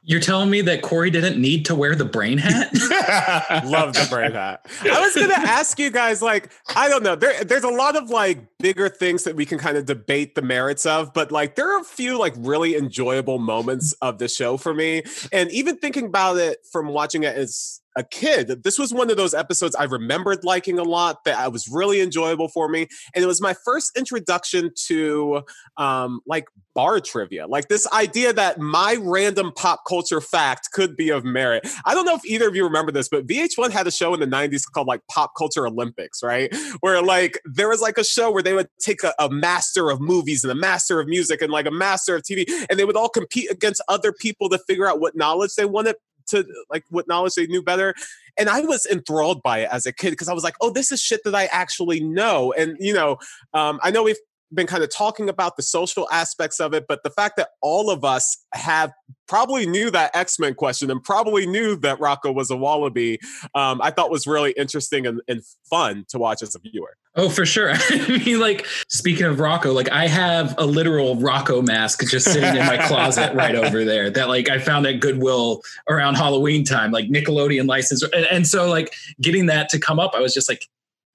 You're 0.09 0.19
telling 0.19 0.49
me 0.49 0.61
that 0.61 0.81
Corey 0.81 1.11
didn't 1.11 1.39
need 1.39 1.65
to 1.67 1.75
wear 1.75 1.93
the 1.93 2.03
brain 2.03 2.37
hat? 2.39 2.73
Love 3.63 3.93
the 3.93 4.07
brain 4.09 4.31
hat. 4.31 4.65
I 4.81 4.99
was 4.99 5.13
gonna 5.13 5.33
ask 5.37 5.77
you 5.77 5.91
guys, 5.91 6.19
like, 6.19 6.49
I 6.75 6.89
don't 6.89 7.03
know. 7.03 7.15
There, 7.15 7.43
there's 7.43 7.63
a 7.63 7.69
lot 7.69 7.95
of 7.95 8.09
like 8.09 8.39
bigger 8.57 8.89
things 8.89 9.23
that 9.25 9.35
we 9.35 9.45
can 9.45 9.59
kind 9.59 9.77
of 9.77 9.85
debate 9.85 10.33
the 10.33 10.41
merits 10.41 10.87
of, 10.87 11.13
but 11.13 11.31
like 11.31 11.53
there 11.53 11.71
are 11.75 11.79
a 11.79 11.83
few 11.83 12.17
like 12.17 12.33
really 12.39 12.75
enjoyable 12.75 13.37
moments 13.37 13.93
of 14.01 14.17
the 14.17 14.27
show 14.27 14.57
for 14.57 14.73
me. 14.73 15.03
And 15.31 15.51
even 15.51 15.77
thinking 15.77 16.07
about 16.07 16.37
it 16.37 16.65
from 16.71 16.87
watching 16.87 17.21
it 17.21 17.35
as 17.35 17.79
a 17.97 18.03
kid, 18.03 18.63
this 18.63 18.77
was 18.77 18.93
one 18.93 19.09
of 19.09 19.17
those 19.17 19.33
episodes 19.33 19.75
I 19.75 19.85
remembered 19.85 20.43
liking 20.43 20.79
a 20.79 20.83
lot 20.83 21.23
that 21.25 21.37
I 21.37 21.47
was 21.47 21.67
really 21.67 22.01
enjoyable 22.01 22.47
for 22.47 22.69
me. 22.69 22.87
And 23.13 23.23
it 23.23 23.27
was 23.27 23.41
my 23.41 23.55
first 23.65 23.97
introduction 23.97 24.71
to 24.87 25.43
um 25.77 26.21
like 26.25 26.45
bar 26.75 26.99
trivia. 26.99 27.47
Like 27.47 27.67
this 27.67 27.85
idea 27.91 28.31
that 28.31 28.59
my 28.59 28.97
random 29.01 29.51
pop 29.55 29.81
culture 29.87 30.21
fact 30.21 30.69
could 30.71 30.95
be 30.95 31.09
of 31.09 31.25
merit. 31.25 31.67
I 31.83 31.93
don't 31.93 32.05
know 32.05 32.15
if 32.15 32.25
either 32.25 32.47
of 32.47 32.55
you 32.55 32.63
remember 32.63 32.91
this, 32.91 33.09
but 33.09 33.27
VH1 33.27 33.71
had 33.71 33.85
a 33.87 33.91
show 33.91 34.13
in 34.13 34.19
the 34.19 34.27
90s 34.27 34.63
called 34.71 34.87
like 34.87 35.01
Pop 35.11 35.31
Culture 35.37 35.67
Olympics, 35.67 36.23
right? 36.23 36.55
Where 36.79 37.01
like 37.01 37.39
there 37.43 37.67
was 37.67 37.81
like 37.81 37.97
a 37.97 38.03
show 38.03 38.31
where 38.31 38.43
they 38.43 38.53
would 38.53 38.69
take 38.79 39.03
a, 39.03 39.13
a 39.19 39.29
master 39.29 39.89
of 39.89 39.99
movies 39.99 40.43
and 40.43 40.51
a 40.51 40.55
master 40.55 40.99
of 40.99 41.07
music 41.07 41.41
and 41.41 41.51
like 41.51 41.65
a 41.65 41.71
master 41.71 42.15
of 42.15 42.21
TV, 42.21 42.45
and 42.69 42.79
they 42.79 42.85
would 42.85 42.95
all 42.95 43.09
compete 43.09 43.51
against 43.51 43.81
other 43.89 44.13
people 44.13 44.47
to 44.49 44.59
figure 44.59 44.87
out 44.87 45.01
what 45.01 45.17
knowledge 45.17 45.55
they 45.55 45.65
wanted 45.65 45.95
to 46.29 46.45
like 46.69 46.83
what 46.89 47.07
knowledge 47.07 47.35
they 47.35 47.47
knew 47.47 47.61
better. 47.61 47.93
And 48.37 48.49
I 48.49 48.61
was 48.61 48.85
enthralled 48.85 49.43
by 49.43 49.59
it 49.59 49.69
as 49.71 49.85
a 49.85 49.91
kid 49.91 50.11
because 50.11 50.29
I 50.29 50.33
was 50.33 50.43
like, 50.43 50.55
oh, 50.61 50.71
this 50.71 50.91
is 50.91 51.01
shit 51.01 51.21
that 51.25 51.35
I 51.35 51.45
actually 51.45 51.99
know. 51.99 52.53
And 52.53 52.77
you 52.79 52.93
know, 52.93 53.17
um, 53.53 53.79
I 53.83 53.91
know 53.91 54.03
we've 54.03 54.17
been 54.53 54.67
kind 54.67 54.83
of 54.83 54.89
talking 54.89 55.29
about 55.29 55.57
the 55.57 55.63
social 55.63 56.07
aspects 56.11 56.59
of 56.59 56.73
it, 56.73 56.85
but 56.87 57.03
the 57.03 57.09
fact 57.09 57.37
that 57.37 57.49
all 57.61 57.89
of 57.89 58.03
us 58.03 58.45
have 58.53 58.91
probably 59.27 59.65
knew 59.65 59.91
that 59.91 60.15
X 60.15 60.39
Men 60.39 60.55
question 60.55 60.89
and 60.89 61.03
probably 61.03 61.45
knew 61.45 61.75
that 61.77 61.99
Rocko 61.99 62.33
was 62.33 62.49
a 62.49 62.57
wallaby, 62.57 63.19
um, 63.55 63.81
I 63.81 63.91
thought 63.91 64.09
was 64.09 64.25
really 64.25 64.51
interesting 64.51 65.05
and, 65.05 65.21
and 65.27 65.41
fun 65.69 66.05
to 66.09 66.17
watch 66.17 66.41
as 66.41 66.55
a 66.55 66.59
viewer. 66.59 66.95
Oh, 67.15 67.29
for 67.29 67.45
sure. 67.45 67.71
I 67.89 68.21
mean, 68.25 68.39
like 68.39 68.65
speaking 68.87 69.25
of 69.25 69.37
Rocko, 69.37 69.73
like 69.73 69.89
I 69.91 70.07
have 70.07 70.55
a 70.57 70.65
literal 70.65 71.15
Rocko 71.17 71.65
mask 71.65 72.07
just 72.09 72.31
sitting 72.31 72.55
in 72.55 72.65
my 72.65 72.77
closet 72.87 73.33
right 73.35 73.55
over 73.63 73.83
there 73.83 74.09
that 74.09 74.29
like 74.29 74.49
I 74.49 74.59
found 74.59 74.85
at 74.87 74.99
Goodwill 74.99 75.61
around 75.89 76.15
Halloween 76.15 76.63
time, 76.63 76.91
like 76.91 77.05
Nickelodeon 77.09 77.67
license. 77.67 78.03
And, 78.03 78.25
and 78.31 78.47
so 78.47 78.69
like 78.69 78.93
getting 79.21 79.47
that 79.47 79.69
to 79.69 79.79
come 79.79 79.99
up, 79.99 80.13
I 80.15 80.21
was 80.21 80.33
just 80.33 80.49
like, 80.49 80.67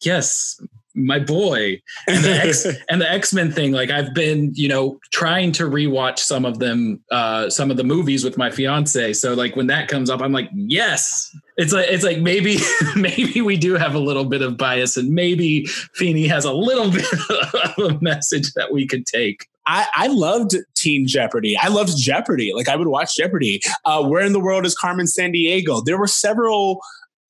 yes, 0.03 0.61
my 0.95 1.19
boy. 1.19 1.81
And 2.07 2.25
the 2.25 2.31
X 2.31 2.67
and 2.89 3.01
the 3.01 3.11
X-Men 3.11 3.53
thing, 3.53 3.73
like 3.73 3.91
I've 3.91 4.15
been, 4.15 4.53
you 4.55 4.69
know, 4.69 4.99
trying 5.13 5.53
to 5.53 5.65
rewatch 5.65 6.21
some 6.21 6.45
of 6.45 6.59
them, 6.59 7.03
uh, 7.11 7.51
some 7.51 7.71
of 7.71 7.77
the 7.77 7.85
movies 7.85 8.25
with 8.25 8.39
my 8.39 8.51
fiance. 8.51 9.13
So 9.15 9.35
like 9.35 9.57
when 9.57 9.67
that 9.67 9.89
comes 9.89 10.11
up, 10.11 10.21
I'm 10.21 10.33
like, 10.33 10.49
yes. 10.55 11.31
It's 11.57 11.73
like 11.73 11.87
it's 11.89 12.03
like 12.03 12.19
maybe 12.19 12.59
maybe 12.97 13.41
we 13.41 13.57
do 13.57 13.75
have 13.75 13.95
a 13.95 13.99
little 13.99 14.25
bit 14.25 14.43
of 14.43 14.57
bias, 14.57 14.97
and 14.97 15.11
maybe 15.11 15.67
Feeny 15.95 16.27
has 16.27 16.45
a 16.45 16.53
little 16.53 16.91
bit 16.91 17.07
of 17.31 17.79
a 17.79 17.99
message 18.01 18.53
that 18.55 18.73
we 18.73 18.89
could 18.89 19.07
take. 19.07 19.47
I, 19.67 19.87
I 19.95 20.09
loved 20.09 20.57
Teen 20.77 21.07
Jeopardy. 21.07 21.57
I 21.57 21.69
loved 21.69 21.97
Jeopardy. 21.97 22.53
Like 22.55 22.69
I 22.69 22.75
would 22.75 22.89
watch 22.89 23.17
Jeopardy. 23.17 23.61
Uh, 23.85 24.03
Where 24.05 24.25
in 24.25 24.33
the 24.33 24.41
world 24.41 24.67
is 24.67 24.75
Carmen 24.75 25.07
Sandiego? 25.07 25.85
There 25.85 25.97
were 25.97 26.09
several 26.09 26.81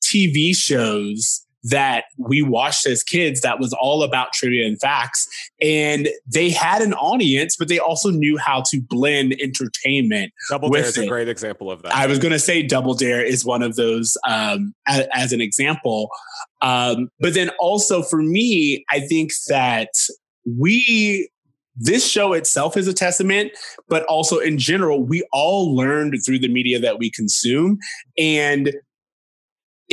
TV 0.03 0.57
shows 0.57 1.44
that 1.65 2.05
we 2.19 2.43
watched 2.43 2.87
as 2.87 3.03
kids 3.03 3.41
that 3.41 3.59
was 3.59 3.73
all 3.73 4.03
about 4.03 4.33
trivia 4.33 4.67
and 4.67 4.79
facts. 4.81 5.27
And 5.61 6.09
they 6.27 6.51
had 6.51 6.83
an 6.83 6.93
audience, 6.95 7.57
but 7.57 7.69
they 7.69 7.79
also 7.79 8.11
knew 8.11 8.37
how 8.37 8.63
to 8.71 8.81
blend 8.81 9.35
entertainment. 9.41 10.33
Double 10.51 10.69
Dare 10.69 10.85
is 10.85 10.99
a 10.99 11.07
great 11.07 11.29
example 11.29 11.71
of 11.71 11.83
that. 11.83 11.95
I 11.95 12.07
was 12.07 12.19
going 12.19 12.33
to 12.33 12.39
say 12.39 12.63
Double 12.63 12.95
Dare 12.95 13.25
is 13.25 13.45
one 13.45 13.63
of 13.63 13.77
those 13.77 14.17
um, 14.29 14.75
as, 14.87 15.07
as 15.13 15.33
an 15.33 15.41
example. 15.41 16.11
Um, 16.61 17.09
but 17.19 17.35
then 17.35 17.51
also 17.59 18.03
for 18.03 18.23
me, 18.23 18.85
I 18.91 19.01
think 19.01 19.33
that 19.49 19.89
we, 20.47 21.31
this 21.77 22.09
show 22.09 22.35
itself 22.35 22.77
is 22.77 22.87
a 22.87 22.95
testament, 22.95 23.53
but 23.89 24.05
also 24.05 24.39
in 24.39 24.59
general, 24.59 25.03
we 25.03 25.27
all 25.33 25.75
learned 25.75 26.15
through 26.25 26.39
the 26.39 26.49
media 26.49 26.79
that 26.79 26.99
we 26.99 27.11
consume. 27.11 27.79
And 28.19 28.75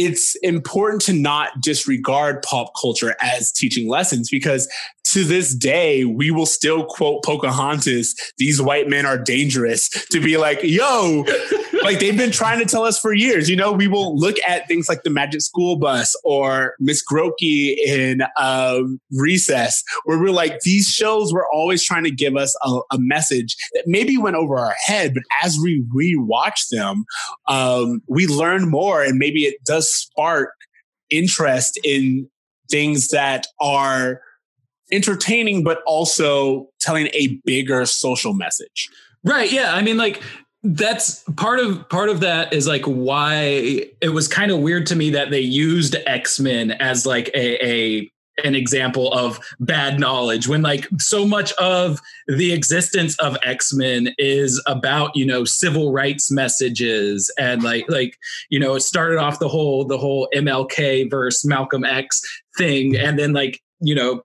it's 0.04 0.36
important 0.38 1.02
to 1.04 1.14
not 1.14 1.62
disregard 1.62 2.42
pop 2.42 2.72
culture 2.80 3.16
as 3.22 3.52
teaching 3.52 3.88
lessons 3.88 4.30
because 4.30 4.68
to 5.14 5.24
this 5.24 5.54
day, 5.54 6.06
we 6.06 6.32
will 6.32 6.46
still 6.46 6.86
quote 6.86 7.24
Pocahontas, 7.24 8.16
these 8.38 8.62
white 8.62 8.88
men 8.88 9.06
are 9.06 9.18
dangerous, 9.18 9.90
to 10.12 10.22
be 10.22 10.38
like, 10.38 10.60
yo, 10.64 11.26
like 11.84 12.00
they've 12.00 12.18
been 12.18 12.32
trying 12.32 12.60
to 12.60 12.66
tell 12.66 12.84
us 12.84 13.00
for 13.00 13.14
years. 13.14 13.50
You 13.50 13.56
know, 13.56 13.72
we 13.72 13.88
will 13.88 14.18
look 14.18 14.38
at 14.48 14.68
things 14.68 14.88
like 14.88 15.04
the 15.04 15.10
Magic 15.10 15.42
School 15.42 15.76
Bus 15.78 16.16
or 16.24 16.76
Miss 16.80 17.04
Grotke 17.04 17.76
in 17.86 18.22
um, 18.40 19.00
Recess, 19.12 19.84
where 20.06 20.20
we're 20.20 20.32
like, 20.32 20.60
these 20.62 20.88
shows 20.88 21.34
were 21.34 21.48
always 21.52 21.84
trying 21.84 22.04
to 22.04 22.12
give 22.12 22.36
us 22.36 22.56
a, 22.64 22.80
a 22.92 22.98
message 23.00 23.56
that 23.74 23.84
maybe 23.88 24.18
went 24.18 24.36
over 24.36 24.58
our 24.58 24.76
head, 24.86 25.14
but 25.14 25.24
as 25.44 25.58
we 25.62 25.84
rewatch 25.96 26.70
them, 26.70 27.06
um, 27.48 28.02
we 28.08 28.28
learn 28.28 28.70
more, 28.70 29.04
and 29.04 29.18
maybe 29.18 29.46
it 29.46 29.56
does 29.66 29.94
spark 29.94 30.52
interest 31.10 31.80
in 31.84 32.30
things 32.70 33.10
that 33.10 33.48
are 33.60 34.22
entertaining, 34.92 35.64
but 35.64 35.82
also 35.86 36.70
telling 36.80 37.08
a 37.14 37.40
bigger 37.46 37.86
social 37.86 38.34
message. 38.34 38.90
Right. 39.24 39.52
Yeah. 39.52 39.74
I 39.74 39.82
mean, 39.82 39.98
like 39.98 40.22
that's 40.64 41.24
part 41.38 41.60
of 41.60 41.88
part 41.90 42.10
of 42.10 42.20
that 42.20 42.54
is 42.54 42.68
like 42.68 42.84
why 42.86 43.86
it 44.00 44.14
was 44.14 44.28
kind 44.28 44.52
of 44.52 44.60
weird 44.60 44.86
to 44.88 44.96
me 44.96 45.10
that 45.10 45.32
they 45.32 45.40
used 45.40 45.96
X-Men 46.06 46.72
as 46.72 47.06
like 47.06 47.30
a, 47.34 47.66
a 47.66 48.12
an 48.44 48.56
example 48.56 49.12
of 49.14 49.40
bad 49.60 50.00
knowledge 50.00 50.48
when 50.48 50.62
like 50.62 50.88
so 50.98 51.26
much 51.26 51.52
of 51.54 52.00
the 52.28 52.54
existence 52.54 53.18
of 53.20 53.38
X-Men 53.44 54.14
is 54.18 54.62
about, 54.68 55.16
you 55.16 55.26
know, 55.26 55.44
civil 55.46 55.92
rights 55.92 56.32
messages 56.32 57.32
and 57.40 57.64
like 57.64 57.86
like, 57.90 58.18
you 58.50 58.60
know, 58.60 58.76
it 58.76 58.82
started 58.82 59.18
off 59.18 59.40
the 59.40 59.50
whole 59.50 59.86
the 59.86 59.98
whole 59.98 60.28
MLK 60.36 61.10
versus 61.10 61.46
Malcolm 61.46 61.84
X 61.84 62.22
thing 62.58 62.96
and 62.96 63.18
then 63.18 63.34
like, 63.34 63.62
you 63.80 63.96
know, 63.96 64.22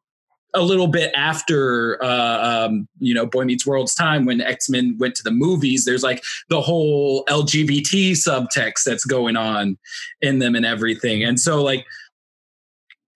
a 0.56 0.62
little 0.62 0.88
bit 0.88 1.12
after 1.14 2.02
uh, 2.02 2.66
um, 2.66 2.88
you 2.98 3.14
know 3.14 3.26
Boy 3.26 3.44
Meets 3.44 3.66
World's 3.66 3.94
time 3.94 4.24
when 4.24 4.40
X 4.40 4.68
Men 4.68 4.96
went 4.98 5.14
to 5.16 5.22
the 5.22 5.30
movies. 5.30 5.84
There's 5.84 6.02
like 6.02 6.24
the 6.48 6.60
whole 6.60 7.24
LGBT 7.26 8.12
subtext 8.12 8.84
that's 8.84 9.04
going 9.04 9.36
on 9.36 9.78
in 10.20 10.40
them 10.40 10.54
and 10.54 10.66
everything, 10.66 11.22
and 11.22 11.38
so 11.38 11.62
like 11.62 11.86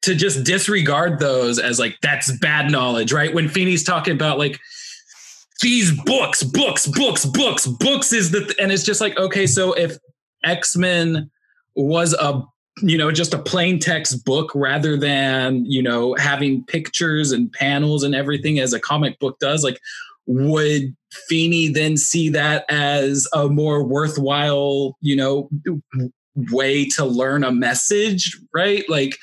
to 0.02 0.14
just 0.14 0.44
disregard 0.44 1.18
those 1.18 1.58
as 1.58 1.78
like 1.78 1.98
that's 2.02 2.30
bad 2.38 2.70
knowledge, 2.70 3.12
right? 3.12 3.34
When 3.34 3.48
Feeny's 3.48 3.84
talking 3.84 4.14
about 4.14 4.38
like 4.38 4.58
these 5.62 5.92
books, 6.02 6.42
books, 6.42 6.86
books, 6.86 7.26
books, 7.26 7.66
books 7.66 8.12
is 8.12 8.30
the 8.30 8.40
th- 8.40 8.56
and 8.58 8.70
it's 8.70 8.84
just 8.84 9.00
like 9.00 9.18
okay, 9.18 9.46
so 9.46 9.72
if 9.72 9.98
X 10.44 10.76
Men 10.76 11.30
was 11.74 12.14
a 12.14 12.42
you 12.82 12.96
know 12.96 13.10
just 13.10 13.34
a 13.34 13.38
plain 13.38 13.78
text 13.78 14.24
book 14.24 14.50
rather 14.54 14.96
than 14.96 15.64
you 15.64 15.82
know 15.82 16.14
having 16.18 16.64
pictures 16.64 17.32
and 17.32 17.52
panels 17.52 18.02
and 18.02 18.14
everything 18.14 18.58
as 18.58 18.72
a 18.72 18.80
comic 18.80 19.18
book 19.18 19.38
does 19.38 19.64
like 19.64 19.80
would 20.26 20.94
Feeny 21.28 21.68
then 21.68 21.96
see 21.96 22.28
that 22.28 22.64
as 22.68 23.26
a 23.34 23.48
more 23.48 23.82
worthwhile 23.82 24.96
you 25.00 25.16
know 25.16 25.48
way 26.52 26.86
to 26.88 27.04
learn 27.04 27.42
a 27.42 27.50
message 27.50 28.38
right 28.54 28.84
like 28.88 29.16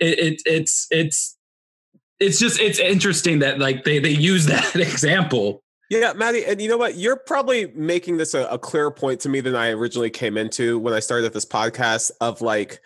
it, 0.00 0.18
it 0.18 0.42
it's 0.46 0.86
it's 0.90 1.36
it's 2.20 2.38
just 2.38 2.60
it's 2.60 2.78
interesting 2.78 3.40
that 3.40 3.58
like 3.58 3.84
they 3.84 3.98
they 3.98 4.10
use 4.10 4.46
that 4.46 4.74
example 4.76 5.62
Yeah, 5.90 6.14
Maddie, 6.14 6.44
and 6.46 6.62
you 6.62 6.68
know 6.68 6.78
what? 6.78 6.96
You're 6.96 7.16
probably 7.16 7.66
making 7.74 8.16
this 8.16 8.32
a, 8.32 8.46
a 8.46 8.58
clearer 8.58 8.90
point 8.90 9.20
to 9.20 9.28
me 9.28 9.40
than 9.40 9.54
I 9.54 9.68
originally 9.68 10.10
came 10.10 10.38
into 10.38 10.78
when 10.78 10.94
I 10.94 11.00
started 11.00 11.32
this 11.34 11.44
podcast 11.44 12.10
of 12.22 12.40
like, 12.40 12.80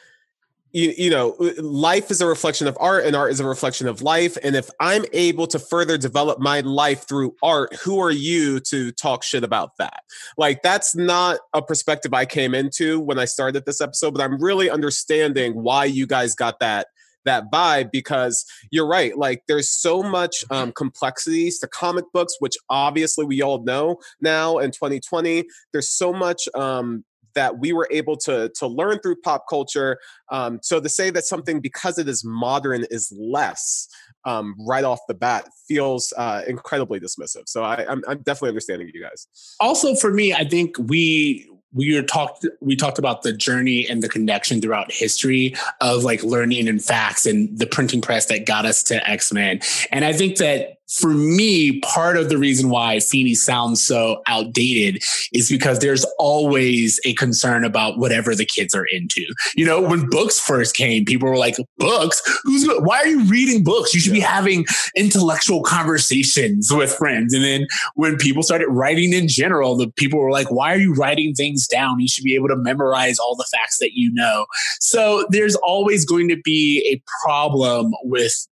you, 0.72 0.92
you 0.96 1.10
know, 1.10 1.34
life 1.58 2.10
is 2.10 2.20
a 2.20 2.26
reflection 2.26 2.66
of 2.66 2.76
art 2.80 3.06
and 3.06 3.16
art 3.16 3.30
is 3.30 3.40
a 3.40 3.46
reflection 3.46 3.88
of 3.88 4.02
life. 4.02 4.36
And 4.42 4.54
if 4.54 4.68
I'm 4.80 5.04
able 5.12 5.46
to 5.48 5.58
further 5.58 5.96
develop 5.96 6.38
my 6.38 6.60
life 6.60 7.08
through 7.08 7.34
art, 7.42 7.74
who 7.76 8.00
are 8.00 8.10
you 8.10 8.60
to 8.60 8.92
talk 8.92 9.22
shit 9.22 9.44
about 9.44 9.76
that? 9.78 10.02
Like, 10.36 10.62
that's 10.62 10.94
not 10.94 11.40
a 11.54 11.62
perspective 11.62 12.12
I 12.12 12.26
came 12.26 12.54
into 12.54 13.00
when 13.00 13.18
I 13.18 13.24
started 13.24 13.64
this 13.64 13.80
episode, 13.80 14.12
but 14.14 14.22
I'm 14.22 14.42
really 14.42 14.68
understanding 14.68 15.54
why 15.54 15.86
you 15.86 16.06
guys 16.06 16.34
got 16.34 16.60
that 16.60 16.88
that 17.24 17.50
vibe 17.52 17.90
because 17.90 18.46
you're 18.70 18.86
right 18.86 19.18
like 19.18 19.42
there's 19.48 19.68
so 19.68 20.02
much 20.02 20.44
um, 20.50 20.72
complexities 20.72 21.58
to 21.58 21.66
comic 21.66 22.04
books 22.14 22.36
which 22.38 22.56
obviously 22.70 23.24
we 23.24 23.42
all 23.42 23.62
know 23.64 23.98
now 24.20 24.56
in 24.58 24.70
2020 24.70 25.44
there's 25.72 25.90
so 25.90 26.12
much 26.12 26.48
um, 26.54 27.04
that 27.34 27.58
we 27.58 27.72
were 27.72 27.88
able 27.90 28.16
to 28.16 28.50
to 28.50 28.66
learn 28.66 28.98
through 29.00 29.16
pop 29.16 29.44
culture 29.48 29.98
um, 30.30 30.58
so 30.62 30.80
to 30.80 30.88
say 30.88 31.10
that 31.10 31.24
something 31.24 31.60
because 31.60 31.98
it 31.98 32.08
is 32.08 32.24
modern 32.24 32.84
is 32.90 33.12
less 33.18 33.88
um, 34.24 34.54
right 34.66 34.84
off 34.84 34.98
the 35.08 35.14
bat 35.14 35.48
feels 35.66 36.12
uh, 36.16 36.42
incredibly 36.46 37.00
dismissive. 37.00 37.44
So 37.46 37.62
I, 37.62 37.86
I'm, 37.88 38.02
I'm 38.08 38.18
definitely 38.18 38.50
understanding 38.50 38.90
you 38.92 39.02
guys. 39.02 39.26
Also 39.60 39.94
for 39.94 40.12
me 40.12 40.34
i 40.34 40.44
think 40.44 40.76
we 40.78 41.48
we 41.72 41.94
were 41.94 42.02
talked 42.02 42.46
we 42.60 42.76
talked 42.76 42.98
about 42.98 43.22
the 43.22 43.32
journey 43.32 43.86
and 43.88 44.02
the 44.02 44.08
connection 44.08 44.60
throughout 44.60 44.90
history 44.90 45.54
of 45.80 46.02
like 46.04 46.22
learning 46.22 46.68
and 46.68 46.82
facts 46.82 47.26
and 47.26 47.58
the 47.58 47.66
printing 47.66 48.00
press 48.00 48.26
that 48.26 48.46
got 48.46 48.64
us 48.64 48.82
to 48.84 49.08
x-men. 49.08 49.60
And 49.90 50.04
i 50.04 50.12
think 50.12 50.36
that 50.38 50.77
for 50.88 51.10
me 51.10 51.80
part 51.80 52.16
of 52.16 52.28
the 52.28 52.38
reason 52.38 52.70
why 52.70 52.98
Feeny 53.00 53.34
sounds 53.34 53.82
so 53.82 54.22
outdated 54.26 55.02
is 55.32 55.50
because 55.50 55.78
there's 55.80 56.04
always 56.18 56.98
a 57.04 57.14
concern 57.14 57.64
about 57.64 57.98
whatever 57.98 58.34
the 58.34 58.46
kids 58.46 58.74
are 58.74 58.86
into. 58.86 59.22
You 59.54 59.66
know 59.66 59.80
when 59.80 60.08
books 60.08 60.40
first 60.40 60.74
came 60.74 61.04
people 61.04 61.28
were 61.28 61.36
like 61.36 61.56
books? 61.76 62.22
Who's 62.44 62.66
why 62.80 62.98
are 62.98 63.06
you 63.06 63.24
reading 63.24 63.62
books? 63.62 63.94
You 63.94 64.00
should 64.00 64.12
be 64.12 64.20
having 64.20 64.64
intellectual 64.96 65.62
conversations 65.62 66.72
with 66.72 66.92
friends. 66.92 67.34
And 67.34 67.44
then 67.44 67.66
when 67.94 68.16
people 68.16 68.42
started 68.42 68.68
writing 68.68 69.12
in 69.12 69.28
general 69.28 69.76
the 69.76 69.90
people 69.92 70.18
were 70.18 70.32
like 70.32 70.50
why 70.50 70.72
are 70.72 70.78
you 70.78 70.94
writing 70.94 71.34
things 71.34 71.66
down? 71.66 72.00
You 72.00 72.08
should 72.08 72.24
be 72.24 72.34
able 72.34 72.48
to 72.48 72.56
memorize 72.56 73.18
all 73.18 73.36
the 73.36 73.46
facts 73.52 73.78
that 73.78 73.92
you 73.92 74.10
know. 74.12 74.46
So 74.80 75.26
there's 75.30 75.56
always 75.56 76.04
going 76.04 76.28
to 76.28 76.36
be 76.42 76.80
a 76.92 77.02
problem 77.24 77.92
with 78.04 78.46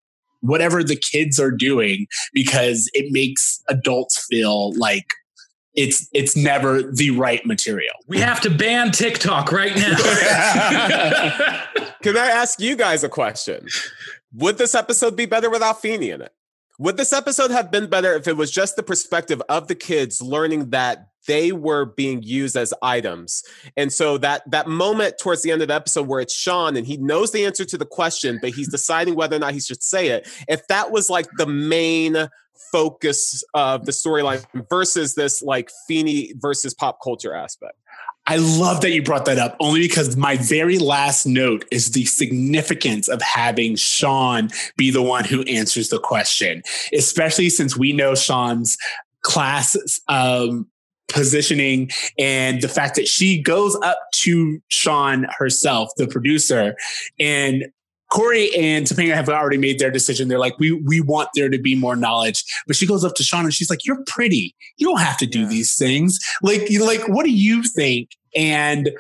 whatever 0.47 0.83
the 0.83 0.97
kids 0.97 1.39
are 1.39 1.51
doing 1.51 2.07
because 2.33 2.91
it 2.93 3.13
makes 3.13 3.63
adults 3.69 4.27
feel 4.29 4.73
like 4.79 5.07
it's 5.75 6.09
it's 6.13 6.35
never 6.37 6.83
the 6.83 7.11
right 7.11 7.45
material 7.45 7.95
we 8.07 8.19
have 8.19 8.41
to 8.41 8.51
ban 8.51 8.91
tiktok 8.91 9.53
right 9.53 9.77
now 9.77 9.97
Can 12.07 12.17
I 12.17 12.29
ask 12.29 12.61
you 12.61 12.77
guys 12.77 13.03
a 13.03 13.09
question? 13.09 13.67
Would 14.35 14.59
this 14.59 14.77
episode 14.77 15.17
be 15.17 15.27
better 15.27 15.51
without 15.51 15.83
Feeny 15.83 16.11
in 16.11 16.23
it? 16.23 16.33
Would 16.79 16.99
this 16.99 17.13
episode 17.13 17.51
have 17.51 17.71
been 17.71 17.89
better 17.89 18.13
if 18.15 18.29
it 18.29 18.37
was 18.37 18.51
just 18.51 18.77
the 18.77 18.83
perspective 18.83 19.41
of 19.49 19.67
the 19.67 19.75
kids 19.75 20.21
learning 20.21 20.71
that 20.71 21.09
they 21.27 21.51
were 21.51 21.87
being 21.87 22.23
used 22.23 22.55
as 22.55 22.75
items? 22.83 23.43
And 23.79 23.91
so 23.91 24.19
that 24.19 24.43
that 24.51 24.69
moment 24.69 25.19
towards 25.19 25.43
the 25.43 25.53
end 25.53 25.63
of 25.63 25.69
the 25.69 25.75
episode 25.75 26.07
where 26.07 26.21
it's 26.21 26.35
Sean 26.35 26.77
and 26.77 26.87
he 26.87 26.99
knows 26.99 27.33
the 27.33 27.47
answer 27.47 27.65
to 27.65 27.79
the 27.79 27.87
question, 27.87 28.39
but 28.43 28.51
he's 28.51 28.69
deciding 28.69 29.15
whether 29.15 29.37
or 29.37 29.39
not 29.39 29.55
he 29.55 29.61
should 29.61 29.83
say 29.83 30.09
it. 30.09 30.29
If 30.49 30.67
that 30.69 30.91
was 30.91 31.09
like 31.09 31.27
the 31.39 31.47
main 31.47 32.29
focus 32.73 33.43
of 33.55 33.87
the 33.87 33.93
storyline 33.93 34.45
versus 34.69 35.15
this 35.15 35.41
like 35.41 35.71
Feeny 35.89 36.35
versus 36.37 36.75
pop 36.75 36.99
culture 37.03 37.35
aspect. 37.35 37.79
I 38.27 38.37
love 38.37 38.81
that 38.81 38.91
you 38.91 39.03
brought 39.03 39.25
that 39.27 39.39
up 39.39 39.57
only 39.61 39.81
because 39.81 40.17
my 40.17 40.37
very 40.37 40.79
last 40.79 41.27
note 41.27 41.65
is 41.71 41.93
the 41.93 42.05
significance 42.07 43.09
of 43.09 43.23
having 43.23 43.77
Sean 43.77 44.51
be 44.77 44.91
the 44.91 45.03
one 45.03 45.25
who 45.25 45.43
answers 45.43 45.91
the 45.91 46.01
question, 46.01 46.63
especially 46.93 47.49
since 47.51 47.77
we 47.77 47.93
know 47.93 48.15
Sean's 48.15 48.77
class 49.23 49.77
um, 50.09 50.67
positioning 51.09 51.91
and 52.19 52.61
the 52.63 52.69
fact 52.69 52.97
that 52.97 53.07
she 53.07 53.41
goes 53.41 53.77
up 53.83 53.99
to 54.13 54.61
Sean 54.69 55.27
herself, 55.39 55.91
the 55.97 56.09
producer, 56.09 56.75
and 57.21 57.67
Corey 58.11 58.55
and 58.55 58.87
Topanga 58.87 59.15
have 59.15 59.29
already 59.29 59.59
made 59.59 59.79
their 59.79 59.91
decision. 59.91 60.29
They're 60.29 60.39
like, 60.39 60.59
we 60.59 60.73
we 60.73 61.01
want 61.01 61.29
there 61.35 61.49
to 61.49 61.59
be 61.59 61.75
more 61.75 61.97
knowledge. 61.97 62.45
But 62.67 62.77
she 62.77 62.87
goes 62.87 63.05
up 63.05 63.15
to 63.17 63.23
Sean 63.23 63.45
and 63.45 63.53
she's 63.55 63.71
like, 63.71 63.85
You're 63.85 64.03
pretty. 64.07 64.55
You 64.77 64.87
don't 64.89 65.01
have 65.01 65.17
to 65.19 65.27
do 65.27 65.41
Yeah. 65.41 65.49
these 65.49 65.75
things. 65.77 66.19
Like, 66.43 66.71
you 66.71 66.85
like, 66.85 67.07
what 67.09 67.25
do 67.25 67.33
you 67.33 67.63
think? 67.63 68.11
And 68.37 68.91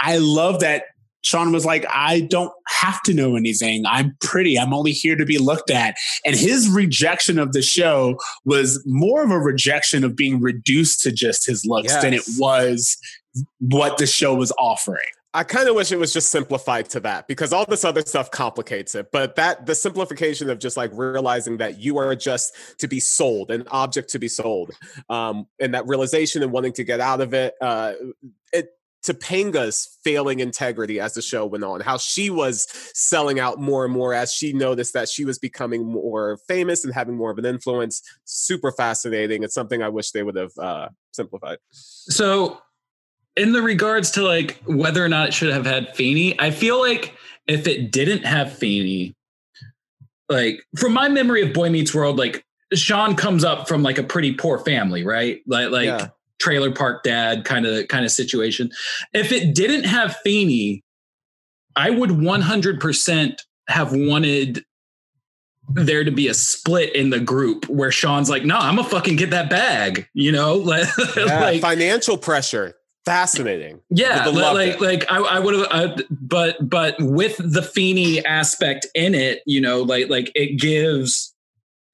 I 0.00 0.18
love 0.18 0.60
that 0.60 0.84
Sean 1.22 1.50
was 1.50 1.64
like, 1.66 1.84
I 1.92 2.20
don't 2.20 2.52
have 2.68 3.02
to 3.02 3.12
know 3.14 3.34
anything. 3.34 3.84
I'm 3.84 4.16
pretty. 4.20 4.56
I'm 4.56 4.72
only 4.72 4.92
here 4.92 5.16
to 5.16 5.24
be 5.24 5.38
looked 5.38 5.70
at. 5.72 5.96
And 6.24 6.36
his 6.36 6.68
rejection 6.68 7.40
of 7.40 7.52
the 7.52 7.62
show 7.62 8.16
was 8.44 8.80
more 8.86 9.24
of 9.24 9.32
a 9.32 9.38
rejection 9.40 10.04
of 10.04 10.14
being 10.14 10.40
reduced 10.40 11.00
to 11.00 11.10
just 11.10 11.44
his 11.44 11.66
looks 11.66 11.96
than 12.00 12.14
it 12.14 12.22
was 12.38 12.96
what 13.58 13.98
the 13.98 14.06
show 14.06 14.36
was 14.36 14.52
offering. 14.56 15.00
I 15.36 15.44
kind 15.44 15.68
of 15.68 15.74
wish 15.74 15.92
it 15.92 15.98
was 15.98 16.14
just 16.14 16.30
simplified 16.30 16.88
to 16.90 17.00
that 17.00 17.28
because 17.28 17.52
all 17.52 17.66
this 17.66 17.84
other 17.84 18.00
stuff 18.00 18.30
complicates 18.30 18.94
it. 18.94 19.12
But 19.12 19.36
that 19.36 19.66
the 19.66 19.74
simplification 19.74 20.48
of 20.48 20.58
just 20.58 20.78
like 20.78 20.90
realizing 20.94 21.58
that 21.58 21.78
you 21.78 21.98
are 21.98 22.16
just 22.16 22.54
to 22.78 22.88
be 22.88 23.00
sold, 23.00 23.50
an 23.50 23.64
object 23.70 24.08
to 24.10 24.18
be 24.18 24.28
sold, 24.28 24.70
um, 25.10 25.46
and 25.60 25.74
that 25.74 25.86
realization 25.86 26.42
and 26.42 26.52
wanting 26.52 26.72
to 26.72 26.84
get 26.84 27.00
out 27.00 27.20
of 27.20 27.34
it. 27.34 27.54
Uh, 27.60 27.92
it 28.50 28.70
Topanga's 29.06 29.98
failing 30.02 30.40
integrity 30.40 31.00
as 31.00 31.12
the 31.12 31.20
show 31.20 31.44
went 31.44 31.64
on, 31.64 31.80
how 31.82 31.98
she 31.98 32.30
was 32.30 32.66
selling 32.94 33.38
out 33.38 33.60
more 33.60 33.84
and 33.84 33.92
more 33.92 34.14
as 34.14 34.32
she 34.32 34.54
noticed 34.54 34.94
that 34.94 35.06
she 35.06 35.26
was 35.26 35.38
becoming 35.38 35.84
more 35.84 36.38
famous 36.48 36.82
and 36.82 36.94
having 36.94 37.14
more 37.14 37.30
of 37.30 37.36
an 37.36 37.44
influence. 37.44 38.00
Super 38.24 38.72
fascinating. 38.72 39.42
It's 39.42 39.54
something 39.54 39.82
I 39.82 39.90
wish 39.90 40.12
they 40.12 40.22
would 40.22 40.36
have 40.36 40.56
uh, 40.58 40.88
simplified. 41.12 41.58
So, 41.70 42.58
in 43.36 43.52
the 43.52 43.62
regards 43.62 44.10
to 44.12 44.22
like 44.22 44.60
whether 44.64 45.04
or 45.04 45.08
not 45.08 45.28
it 45.28 45.34
should 45.34 45.52
have 45.52 45.66
had 45.66 45.94
Feeny, 45.94 46.38
I 46.40 46.50
feel 46.50 46.80
like 46.80 47.14
if 47.46 47.66
it 47.66 47.92
didn't 47.92 48.24
have 48.24 48.52
Feeny, 48.52 49.14
like 50.28 50.62
from 50.78 50.92
my 50.92 51.08
memory 51.08 51.42
of 51.42 51.52
Boy 51.52 51.70
Meets 51.70 51.94
World, 51.94 52.18
like 52.18 52.44
Sean 52.74 53.14
comes 53.14 53.44
up 53.44 53.68
from 53.68 53.82
like 53.82 53.98
a 53.98 54.02
pretty 54.02 54.32
poor 54.34 54.58
family, 54.58 55.04
right? 55.04 55.40
Like 55.46 55.70
like 55.70 55.86
Yeah. 55.86 56.08
trailer 56.40 56.72
park 56.72 57.02
dad 57.04 57.44
kind 57.44 57.66
of 57.66 57.88
kind 57.88 58.04
of 58.04 58.10
situation. 58.10 58.70
If 59.12 59.32
it 59.32 59.54
didn't 59.54 59.84
have 59.84 60.16
Feeny, 60.24 60.82
I 61.76 61.90
would 61.90 62.10
100% 62.10 63.36
have 63.68 63.92
wanted 63.92 64.64
there 65.74 66.04
to 66.04 66.10
be 66.12 66.28
a 66.28 66.34
split 66.34 66.94
in 66.94 67.10
the 67.10 67.18
group 67.18 67.68
where 67.68 67.90
Sean's 67.90 68.30
like, 68.30 68.44
no, 68.44 68.56
I'm 68.56 68.76
gonna 68.76 68.88
fucking 68.88 69.16
get 69.16 69.30
that 69.30 69.50
bag, 69.50 70.08
you 70.14 70.30
know? 70.32 70.54
Like, 70.54 70.86
Yeah, 71.16 71.40
like 71.40 71.60
financial 71.60 72.16
pressure. 72.16 72.75
Fascinating. 73.06 73.80
yeah, 73.88 74.26
Would've 74.26 74.52
like 74.52 74.80
like 74.80 75.10
I, 75.10 75.18
I 75.20 75.38
would 75.38 75.54
have, 75.54 75.66
uh, 75.70 75.96
but 76.10 76.56
but 76.68 76.96
with 76.98 77.36
the 77.38 77.62
Feeny 77.62 78.22
aspect 78.26 78.86
in 78.94 79.14
it, 79.14 79.42
you 79.46 79.60
know, 79.60 79.82
like 79.82 80.10
like 80.10 80.30
it 80.34 80.58
gives 80.60 81.32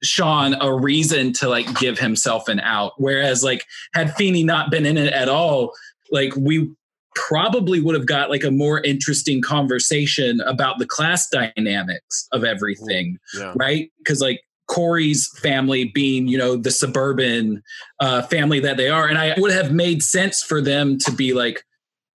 Sean 0.03 0.57
a 0.61 0.75
reason 0.75 1.33
to 1.35 1.49
like 1.49 1.79
give 1.79 1.99
himself 1.99 2.49
an 2.49 2.61
out. 2.61 2.95
Whereas 2.97 3.45
like 3.45 3.65
had 3.95 4.15
Feeny 4.17 4.43
not 4.43 4.71
been 4.71 4.87
in 4.87 4.97
it 4.97 5.13
at 5.13 5.29
all, 5.29 5.73
like 6.11 6.35
we 6.35 6.71
probably 7.15 7.79
would 7.79 7.95
have 7.95 8.07
got 8.07 8.31
like 8.31 8.43
a 8.43 8.51
more 8.51 8.81
interesting 8.81 9.43
conversation 9.43 10.41
about 10.41 10.79
the 10.79 10.87
class 10.87 11.29
dynamics 11.29 12.27
of 12.33 12.43
everything 12.43 13.19
Yeah. 13.39 13.53
right? 13.55 13.93
Because 13.99 14.23
like 14.23 14.41
Corey's 14.73 15.29
family 15.41 15.85
being, 15.85 16.27
you 16.29 16.39
know, 16.39 16.57
the 16.57 16.71
suburban 16.71 17.63
uh, 18.01 18.23
family 18.23 18.59
that 18.61 18.79
they 18.79 18.89
are. 18.89 19.07
And 19.07 19.19
I 19.19 19.35
would 19.37 19.53
have 19.53 19.71
made 19.71 20.03
sense 20.03 20.43
for 20.43 20.63
them 20.63 20.97
to 21.01 21.13
be 21.13 21.35
like, 21.35 21.63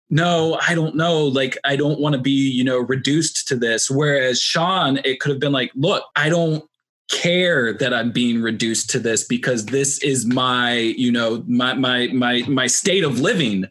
no, 0.08 0.58
I 0.66 0.74
don't 0.74 0.96
know. 0.96 1.24
Like, 1.24 1.58
I 1.64 1.76
don't 1.76 2.00
want 2.00 2.14
to 2.14 2.20
be, 2.20 2.30
you 2.30 2.64
know, 2.64 2.78
reduced 2.78 3.46
to 3.48 3.56
this. 3.56 3.90
Whereas 3.90 4.40
Sean, 4.40 4.98
it 5.04 5.20
could 5.20 5.32
have 5.32 5.40
been 5.40 5.52
like, 5.52 5.70
look, 5.74 6.04
I 6.16 6.30
don't 6.30 6.64
care 7.10 7.74
that 7.74 7.92
I'm 7.92 8.10
being 8.10 8.40
reduced 8.40 8.88
to 8.90 9.00
this 9.00 9.22
because 9.22 9.66
this 9.66 10.02
is 10.02 10.24
my, 10.24 10.76
you 10.76 11.12
know, 11.12 11.44
my 11.46 11.74
my 11.74 12.06
my 12.08 12.42
my 12.48 12.66
state 12.66 13.04
of 13.04 13.20
living 13.20 13.66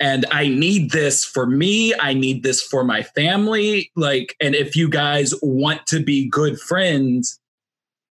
and 0.00 0.24
I 0.32 0.48
need 0.48 0.90
this 0.90 1.22
for 1.22 1.44
me, 1.44 1.94
I 2.00 2.14
need 2.14 2.42
this 2.42 2.62
for 2.62 2.82
my 2.82 3.02
family 3.02 3.92
like 3.94 4.34
and 4.40 4.56
if 4.56 4.74
you 4.74 4.88
guys 4.88 5.32
want 5.42 5.86
to 5.88 6.02
be 6.02 6.28
good 6.28 6.58
friends 6.58 7.38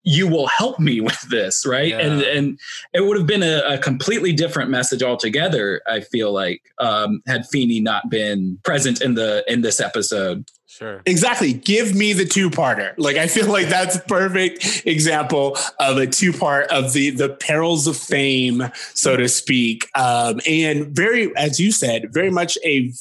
you 0.09 0.28
will 0.28 0.46
help 0.46 0.78
me 0.78 1.00
with 1.09 1.20
this 1.28 1.66
right 1.66 1.88
Yeah. 1.88 1.98
and 1.98 2.22
and 2.22 2.59
it 2.94 3.04
would 3.04 3.18
have 3.18 3.26
been 3.26 3.42
a, 3.42 3.61
a 3.66 3.78
completely 3.78 4.32
different 4.32 4.70
message 4.70 5.02
altogether 5.02 5.82
i 5.86 6.00
feel 6.00 6.32
like 6.32 6.62
um 6.78 7.20
had 7.26 7.46
Feeny 7.48 7.80
not 7.80 8.09
been 8.09 8.59
present 8.64 9.02
in 9.02 9.14
the 9.14 9.44
in 9.48 9.61
this 9.61 9.80
episode 9.80 10.46
Sure. 10.68 11.00
Exactly. 11.07 11.54
Give 11.54 11.94
me 11.94 12.12
the 12.12 12.26
two 12.26 12.50
parter. 12.50 12.92
Like 12.98 13.16
I 13.16 13.28
feel 13.28 13.46
like 13.46 13.68
that's 13.70 13.96
a 13.96 14.00
perfect 14.00 14.82
example 14.84 15.57
of 15.80 15.96
a 15.96 16.07
two 16.07 16.34
part 16.34 16.66
of 16.66 16.92
the 16.92 17.09
the 17.11 17.30
perils 17.30 17.86
of 17.86 17.96
fame, 17.96 18.62
so 18.92 19.16
to 19.16 19.26
speak. 19.26 19.88
Um, 19.94 20.38
and 20.46 20.88
very, 20.94 21.34
as 21.34 21.59
you 21.59 21.72
said, 21.72 22.12
very 22.12 22.30
much 22.30 22.59
a 22.62 22.92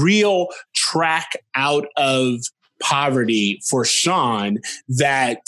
real 0.00 0.48
track 0.74 1.32
out 1.54 1.88
of 1.98 2.36
poverty 2.82 3.60
for 3.68 3.84
Sean 3.84 4.56
that 4.88 5.42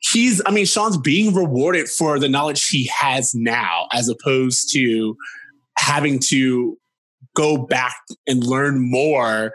he's 0.00 0.42
I 0.46 0.50
mean 0.50 0.66
Sean's 0.66 0.96
being 0.96 1.34
rewarded 1.34 1.88
for 1.88 2.18
the 2.18 2.28
knowledge 2.28 2.68
he 2.68 2.90
has 2.96 3.34
now 3.34 3.86
as 3.92 4.08
opposed 4.08 4.72
to 4.72 5.16
having 5.76 6.18
to 6.18 6.76
go 7.34 7.56
back 7.56 7.96
and 8.26 8.44
learn 8.44 8.90
more 8.90 9.52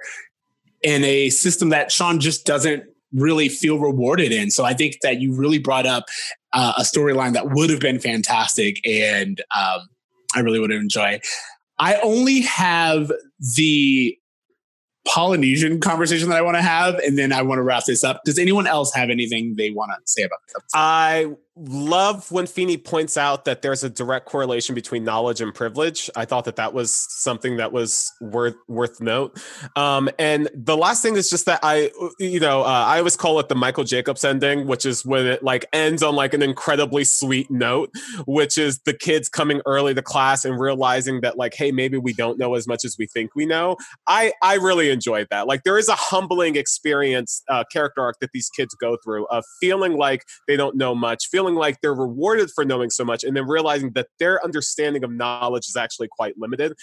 in 0.81 1.03
a 1.03 1.29
system 1.29 1.69
that 1.69 1.91
Sean 1.91 2.19
just 2.19 2.45
doesn't 2.45 2.83
really 3.13 3.47
feel 3.47 3.79
rewarded 3.79 4.31
in. 4.31 4.51
So 4.51 4.65
I 4.65 4.73
think 4.73 4.97
that 5.01 5.21
you 5.21 5.33
really 5.33 5.59
brought 5.59 5.85
up 5.85 6.05
uh, 6.53 6.73
a 6.77 6.81
storyline 6.81 7.33
that 7.33 7.51
would 7.51 7.69
have 7.69 7.79
been 7.79 7.99
fantastic 7.99 8.79
and 8.87 9.41
um, 9.57 9.81
I 10.35 10.39
really 10.39 10.59
would 10.59 10.71
have 10.71 10.81
enjoyed. 10.81 11.21
I 11.79 11.95
only 12.03 12.41
have 12.41 13.11
the 13.55 14.17
Polynesian 15.07 15.79
conversation 15.79 16.29
that 16.29 16.37
I 16.37 16.41
want 16.41 16.55
to 16.55 16.61
have, 16.61 16.95
and 16.95 17.17
then 17.17 17.31
I 17.33 17.41
want 17.41 17.59
to 17.59 17.63
wrap 17.63 17.85
this 17.85 18.03
up. 18.03 18.21
Does 18.23 18.39
anyone 18.39 18.67
else 18.67 18.93
have 18.93 19.09
anything 19.09 19.55
they 19.55 19.69
want 19.69 19.91
to 19.91 19.97
say 20.05 20.23
about 20.23 20.39
this? 20.47 20.55
episode? 20.55 20.77
I 20.77 21.35
love 21.55 22.31
when 22.31 22.47
Feeny 22.47 22.77
points 22.77 23.15
out 23.15 23.45
that 23.45 23.61
there's 23.61 23.83
a 23.83 23.89
direct 23.89 24.25
correlation 24.25 24.73
between 24.73 25.03
knowledge 25.03 25.39
and 25.39 25.53
privilege. 25.53 26.09
I 26.15 26.25
thought 26.25 26.45
that 26.45 26.55
that 26.55 26.73
was 26.73 26.91
something 26.93 27.57
that 27.57 27.71
was 27.71 28.11
worth 28.19 28.55
worth 28.67 28.99
note. 28.99 29.39
Um, 29.75 30.09
and 30.17 30.49
the 30.55 30.75
last 30.75 31.03
thing 31.03 31.15
is 31.15 31.29
just 31.29 31.45
that 31.45 31.59
I, 31.61 31.91
you 32.19 32.39
know, 32.39 32.61
uh, 32.61 32.65
I 32.65 32.97
always 32.97 33.15
call 33.15 33.39
it 33.39 33.49
the 33.49 33.55
Michael 33.55 33.83
Jacobs 33.83 34.23
ending, 34.23 34.65
which 34.65 34.85
is 34.85 35.05
when 35.05 35.27
it 35.27 35.43
like 35.43 35.65
ends 35.73 36.01
on 36.01 36.15
like 36.15 36.33
an 36.33 36.41
incredibly 36.41 37.03
sweet 37.03 37.51
note, 37.51 37.91
which 38.25 38.57
is 38.57 38.79
the 38.85 38.93
kids 38.93 39.29
coming 39.29 39.61
early 39.67 39.93
to 39.93 40.01
class 40.01 40.45
and 40.45 40.59
realizing 40.59 41.21
that 41.21 41.37
like, 41.37 41.53
hey, 41.53 41.71
maybe 41.71 41.99
we 41.99 42.13
don't 42.13 42.39
know 42.39 42.55
as 42.55 42.67
much 42.67 42.83
as 42.83 42.95
we 42.97 43.05
think 43.05 43.35
we 43.35 43.45
know. 43.45 43.77
I 44.07 44.33
I 44.41 44.55
really 44.55 44.89
enjoyed 44.89 45.27
that. 45.29 45.45
Like 45.45 45.63
there 45.63 45.77
is 45.77 45.87
a 45.87 45.95
humbling 45.95 46.55
experience, 46.55 47.43
uh, 47.47 47.63
character 47.71 48.01
arc 48.01 48.19
that 48.21 48.31
these 48.33 48.49
kids 48.49 48.73
go 48.73 48.97
through 49.03 49.27
of 49.27 49.43
feeling 49.61 49.97
like 49.97 50.25
they 50.47 50.57
don't 50.57 50.75
know 50.75 50.95
much, 50.95 51.27
feeling 51.29 51.42
like 51.55 51.81
they're 51.81 51.93
rewarded 51.93 52.49
for 52.51 52.65
knowing 52.65 52.89
so 52.89 53.03
much, 53.03 53.23
and 53.23 53.35
then 53.35 53.47
realizing 53.47 53.91
that 53.91 54.07
their 54.19 54.43
understanding 54.43 55.03
of 55.03 55.11
knowledge 55.11 55.67
is 55.67 55.75
actually 55.75 56.07
quite 56.07 56.37
limited. 56.37 56.73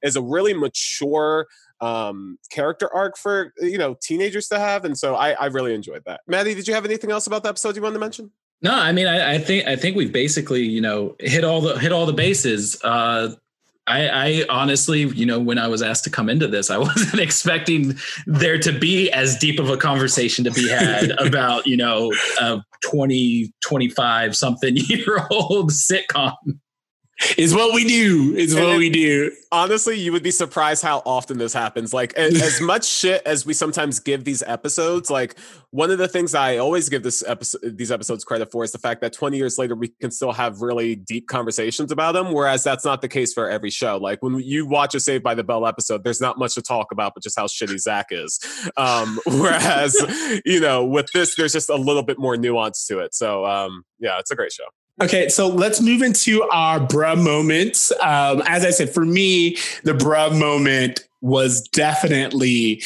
Is 0.00 0.14
a 0.14 0.22
really 0.22 0.54
mature 0.54 1.48
um, 1.80 2.38
character 2.50 2.92
arc 2.94 3.16
for 3.18 3.52
you 3.58 3.78
know 3.78 3.96
teenagers 4.00 4.48
to 4.48 4.58
have, 4.58 4.84
and 4.84 4.96
so 4.96 5.16
I, 5.16 5.32
I 5.32 5.46
really 5.46 5.74
enjoyed 5.74 6.02
that. 6.06 6.20
Maddie, 6.26 6.54
did 6.54 6.68
you 6.68 6.74
have 6.74 6.84
anything 6.84 7.10
else 7.10 7.26
about 7.26 7.42
the 7.42 7.48
episode 7.48 7.74
you 7.76 7.82
wanted 7.82 7.94
to 7.94 8.00
mention? 8.00 8.30
No, 8.60 8.74
I 8.74 8.92
mean, 8.92 9.06
I, 9.06 9.34
I 9.34 9.38
think 9.38 9.66
I 9.66 9.76
think 9.76 9.96
we've 9.96 10.12
basically, 10.12 10.62
you 10.62 10.80
know, 10.80 11.16
hit 11.20 11.44
all 11.44 11.60
the 11.60 11.78
hit 11.78 11.92
all 11.92 12.06
the 12.06 12.12
bases. 12.12 12.80
Uh, 12.82 13.34
I, 13.88 14.08
I 14.08 14.44
honestly, 14.48 15.00
you 15.00 15.24
know, 15.24 15.40
when 15.40 15.58
I 15.58 15.66
was 15.66 15.82
asked 15.82 16.04
to 16.04 16.10
come 16.10 16.28
into 16.28 16.46
this, 16.46 16.70
I 16.70 16.78
wasn't 16.78 17.20
expecting 17.20 17.96
there 18.26 18.58
to 18.58 18.72
be 18.72 19.10
as 19.10 19.36
deep 19.38 19.58
of 19.58 19.70
a 19.70 19.76
conversation 19.76 20.44
to 20.44 20.50
be 20.50 20.68
had 20.68 21.10
about, 21.18 21.66
you 21.66 21.76
know, 21.76 22.12
a 22.40 22.62
20, 22.84 23.52
25 23.60 24.36
something 24.36 24.76
year 24.88 25.26
old 25.30 25.70
sitcom. 25.70 26.34
Is 27.36 27.52
what 27.54 27.74
we 27.74 27.84
do. 27.84 28.34
Is 28.36 28.54
And 28.54 28.64
what 28.64 28.74
it- 28.74 28.78
we 28.78 28.90
do. 28.90 29.32
honestly, 29.50 29.98
you 29.98 30.12
would 30.12 30.22
be 30.22 30.30
surprised 30.30 30.84
how 30.84 31.02
often 31.04 31.36
this 31.38 31.52
happens. 31.52 31.92
Like 31.92 32.14
as 32.14 32.60
much 32.60 32.84
shit 32.86 33.22
as 33.26 33.44
we 33.44 33.54
sometimes 33.54 33.98
give 33.98 34.22
these 34.24 34.42
episodes, 34.46 35.10
like 35.10 35.34
one 35.70 35.90
of 35.90 35.98
the 35.98 36.06
things 36.06 36.34
I 36.34 36.58
always 36.58 36.88
give 36.88 37.02
this 37.02 37.24
episode 37.26 37.76
these 37.76 37.90
episodes 37.90 38.22
credit 38.24 38.52
for 38.52 38.62
is 38.62 38.70
the 38.70 38.78
fact 38.78 39.00
that 39.00 39.12
20 39.12 39.36
years 39.36 39.58
later 39.58 39.74
we 39.74 39.88
can 40.00 40.12
still 40.12 40.30
have 40.32 40.60
really 40.62 40.94
deep 40.94 41.26
conversations 41.26 41.90
about 41.90 42.12
them. 42.12 42.32
Whereas 42.32 42.62
that's 42.62 42.84
not 42.84 43.02
the 43.02 43.08
case 43.08 43.32
for 43.32 43.50
every 43.50 43.70
show. 43.70 43.96
Like 43.96 44.22
when 44.22 44.38
you 44.38 44.66
watch 44.66 44.94
a 44.94 45.00
Saved 45.00 45.24
by 45.24 45.34
the 45.34 45.44
Bell 45.44 45.66
episode, 45.66 46.04
there's 46.04 46.20
not 46.20 46.38
much 46.38 46.54
to 46.54 46.62
talk 46.62 46.92
about, 46.92 47.14
but 47.14 47.22
just 47.24 47.36
how 47.38 47.46
shitty 47.46 47.78
Zach 47.80 48.06
is. 48.10 48.38
Um, 48.76 49.18
whereas 49.26 49.96
you 50.44 50.60
know 50.60 50.84
with 50.84 51.10
this, 51.12 51.34
there's 51.34 51.52
just 51.52 51.68
a 51.68 51.76
little 51.76 52.02
bit 52.04 52.18
more 52.18 52.36
nuance 52.36 52.86
to 52.86 53.00
it. 53.00 53.14
So 53.14 53.44
um, 53.44 53.82
yeah, 53.98 54.18
it's 54.20 54.30
a 54.30 54.36
great 54.36 54.52
show. 54.52 54.64
Okay, 55.00 55.28
so 55.28 55.46
let's 55.46 55.80
move 55.80 56.02
into 56.02 56.42
our 56.50 56.80
bruh 56.80 57.22
moments. 57.22 57.92
Um, 58.02 58.42
as 58.46 58.64
I 58.64 58.70
said, 58.70 58.90
for 58.90 59.04
me, 59.04 59.56
the 59.84 59.92
bruh 59.92 60.36
moment 60.36 61.08
was 61.20 61.62
definitely 61.68 62.82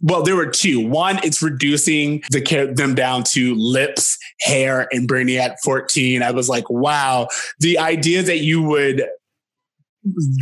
well. 0.00 0.22
There 0.22 0.36
were 0.36 0.50
two. 0.50 0.86
One, 0.86 1.18
it's 1.24 1.42
reducing 1.42 2.22
the 2.30 2.72
them 2.76 2.94
down 2.94 3.24
to 3.30 3.54
lips, 3.56 4.16
hair, 4.40 4.88
and 4.92 5.08
Brittany 5.08 5.38
at 5.38 5.56
fourteen. 5.64 6.22
I 6.22 6.30
was 6.30 6.48
like, 6.48 6.68
wow, 6.70 7.28
the 7.58 7.78
idea 7.78 8.22
that 8.22 8.38
you 8.38 8.62
would 8.62 9.04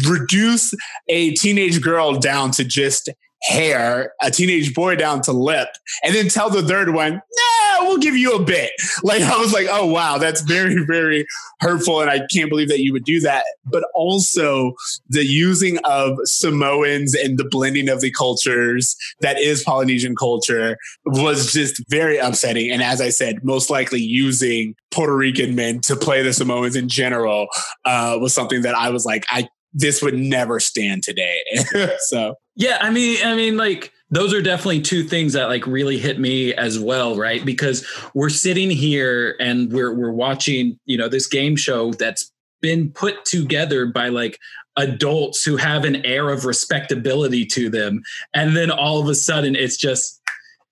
reduce 0.06 0.74
a 1.08 1.32
teenage 1.32 1.80
girl 1.80 2.18
down 2.18 2.50
to 2.50 2.64
just 2.64 3.08
hair, 3.44 4.14
a 4.22 4.30
teenage 4.30 4.74
boy 4.74 4.96
down 4.96 5.20
to 5.22 5.32
lip, 5.32 5.68
and 6.02 6.14
then 6.14 6.28
tell 6.28 6.50
the 6.50 6.62
third 6.62 6.94
one, 6.94 7.14
nah, 7.14 7.86
we'll 7.86 7.98
give 7.98 8.16
you 8.16 8.34
a 8.34 8.42
bit. 8.42 8.70
Like 9.02 9.22
I 9.22 9.36
was 9.38 9.52
like, 9.52 9.66
oh 9.70 9.84
wow, 9.84 10.16
that's 10.16 10.40
very, 10.40 10.82
very 10.86 11.26
hurtful. 11.60 12.00
And 12.00 12.08
I 12.08 12.20
can't 12.32 12.48
believe 12.48 12.68
that 12.68 12.80
you 12.80 12.92
would 12.92 13.04
do 13.04 13.20
that. 13.20 13.44
But 13.66 13.84
also 13.94 14.74
the 15.08 15.26
using 15.26 15.78
of 15.84 16.16
Samoans 16.24 17.14
and 17.14 17.38
the 17.38 17.44
blending 17.44 17.90
of 17.90 18.00
the 18.00 18.10
cultures 18.10 18.96
that 19.20 19.38
is 19.38 19.62
Polynesian 19.62 20.16
culture 20.16 20.78
was 21.04 21.52
just 21.52 21.82
very 21.90 22.16
upsetting. 22.16 22.70
And 22.70 22.82
as 22.82 23.02
I 23.02 23.10
said, 23.10 23.44
most 23.44 23.68
likely 23.68 24.00
using 24.00 24.74
Puerto 24.90 25.14
Rican 25.14 25.54
men 25.54 25.80
to 25.82 25.96
play 25.96 26.22
the 26.22 26.32
Samoans 26.32 26.76
in 26.76 26.88
general 26.88 27.48
uh, 27.84 28.16
was 28.20 28.32
something 28.32 28.62
that 28.62 28.74
I 28.74 28.88
was 28.88 29.04
like, 29.04 29.26
I 29.28 29.48
this 29.74 30.00
would 30.00 30.14
never 30.16 30.60
stand 30.60 31.02
today. 31.02 31.40
so 31.98 32.36
Yeah, 32.56 32.78
I 32.80 32.90
mean, 32.90 33.18
I 33.24 33.34
mean, 33.34 33.56
like 33.56 33.92
those 34.10 34.32
are 34.32 34.40
definitely 34.40 34.80
two 34.80 35.02
things 35.02 35.32
that 35.32 35.48
like 35.48 35.66
really 35.66 35.98
hit 35.98 36.20
me 36.20 36.54
as 36.54 36.78
well, 36.78 37.16
right? 37.16 37.44
Because 37.44 37.86
we're 38.14 38.30
sitting 38.30 38.70
here 38.70 39.36
and 39.40 39.72
we're 39.72 39.92
we're 39.92 40.12
watching, 40.12 40.78
you 40.84 40.96
know, 40.96 41.08
this 41.08 41.26
game 41.26 41.56
show 41.56 41.92
that's 41.92 42.30
been 42.62 42.90
put 42.92 43.24
together 43.24 43.86
by 43.86 44.08
like 44.08 44.38
adults 44.76 45.44
who 45.44 45.56
have 45.56 45.84
an 45.84 46.04
air 46.06 46.30
of 46.30 46.44
respectability 46.44 47.44
to 47.46 47.68
them, 47.68 48.02
and 48.32 48.56
then 48.56 48.70
all 48.70 49.00
of 49.00 49.08
a 49.08 49.14
sudden 49.14 49.56
it's 49.56 49.76
just, 49.76 50.20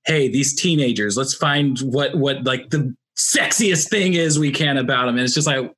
hey, 0.07 0.29
these 0.29 0.55
teenagers, 0.55 1.17
let's 1.17 1.35
find 1.35 1.81
what 1.81 2.15
what 2.17 2.45
like 2.45 2.71
the 2.71 2.95
sexiest 3.19 3.89
thing 3.89 4.15
is 4.15 4.39
we 4.39 4.53
can 4.53 4.77
about 4.77 5.07
them, 5.07 5.17
and 5.17 5.25
it's 5.25 5.35
just 5.35 5.49
like, 5.49 5.75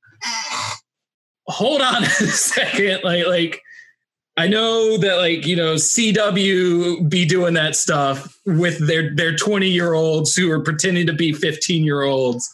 hold 1.46 1.80
on 1.80 2.04
a 2.04 2.08
second, 2.08 3.00
like 3.04 3.26
like. 3.26 3.60
I 4.36 4.48
know 4.48 4.98
that 4.98 5.18
like, 5.18 5.46
you 5.46 5.54
know, 5.54 5.76
CW 5.76 7.08
be 7.08 7.24
doing 7.24 7.54
that 7.54 7.76
stuff 7.76 8.36
with 8.44 8.84
their 8.84 9.14
their 9.14 9.36
20 9.36 9.68
year 9.68 9.92
olds 9.92 10.34
who 10.34 10.50
are 10.50 10.58
pretending 10.58 11.06
to 11.06 11.12
be 11.12 11.32
15 11.32 11.84
year 11.84 12.02
olds. 12.02 12.52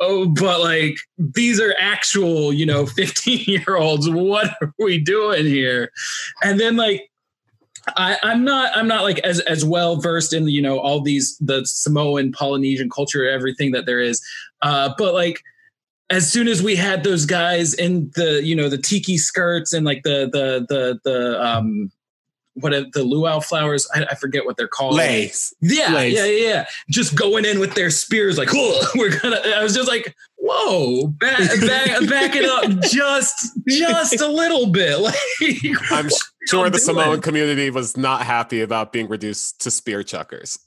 Oh, 0.00 0.26
but 0.26 0.60
like 0.60 0.96
these 1.18 1.60
are 1.60 1.74
actual, 1.78 2.50
you 2.50 2.64
know, 2.64 2.86
15 2.96 3.40
year 3.46 3.76
olds. 3.76 4.08
What 4.08 4.54
are 4.62 4.72
we 4.78 4.98
doing 4.98 5.44
here? 5.44 5.92
And 6.42 6.58
then 6.58 6.76
like 6.76 7.10
I, 7.96 8.16
I'm 8.22 8.44
not 8.44 8.76
I'm 8.76 8.88
not 8.88 9.02
like 9.02 9.18
as 9.20 9.40
as 9.40 9.64
well 9.64 9.96
versed 9.96 10.32
in 10.32 10.48
you 10.48 10.62
know 10.62 10.78
all 10.78 11.00
these 11.00 11.36
the 11.38 11.64
Samoan 11.64 12.32
Polynesian 12.32 12.90
culture, 12.90 13.28
everything 13.28 13.72
that 13.72 13.86
there 13.86 14.00
is. 14.00 14.20
Uh, 14.62 14.92
but 14.98 15.14
like 15.14 15.42
as 16.10 16.30
soon 16.30 16.48
as 16.48 16.62
we 16.62 16.76
had 16.76 17.04
those 17.04 17.26
guys 17.26 17.74
in 17.74 18.10
the 18.14 18.42
you 18.42 18.54
know 18.56 18.68
the 18.68 18.78
tiki 18.78 19.18
skirts 19.18 19.72
and 19.72 19.84
like 19.84 20.02
the 20.02 20.28
the 20.32 20.66
the 20.68 21.00
the 21.04 21.44
um 21.44 21.90
what 22.60 22.72
are 22.72 22.84
the 22.92 23.04
luau 23.04 23.38
flowers? 23.38 23.88
I, 23.94 24.04
I 24.10 24.14
forget 24.16 24.44
what 24.44 24.56
they're 24.56 24.66
called. 24.66 24.96
Leis. 24.96 25.54
Yeah, 25.60 25.92
Leis. 25.92 26.14
yeah, 26.14 26.24
yeah. 26.24 26.66
Just 26.90 27.14
going 27.14 27.44
in 27.44 27.60
with 27.60 27.74
their 27.74 27.88
spears, 27.88 28.36
like, 28.36 28.52
"Whoa, 28.52 28.80
we're 28.96 29.16
gonna. 29.16 29.36
I 29.36 29.62
was 29.62 29.74
just 29.74 29.88
like, 29.88 30.16
whoa, 30.38 31.08
back, 31.08 31.38
back, 31.60 32.08
back 32.08 32.36
it 32.36 32.44
up 32.44 32.82
just, 32.90 33.58
just 33.66 34.20
a 34.20 34.28
little 34.28 34.66
bit. 34.66 34.98
Like, 35.08 35.14
I'm 35.90 36.08
sure 36.48 36.70
the 36.70 36.78
Samoan 36.78 37.20
community 37.20 37.70
was 37.70 37.96
not 37.96 38.22
happy 38.22 38.60
about 38.60 38.92
being 38.92 39.08
reduced 39.08 39.60
to 39.60 39.70
spear 39.70 40.02
chuckers. 40.02 40.58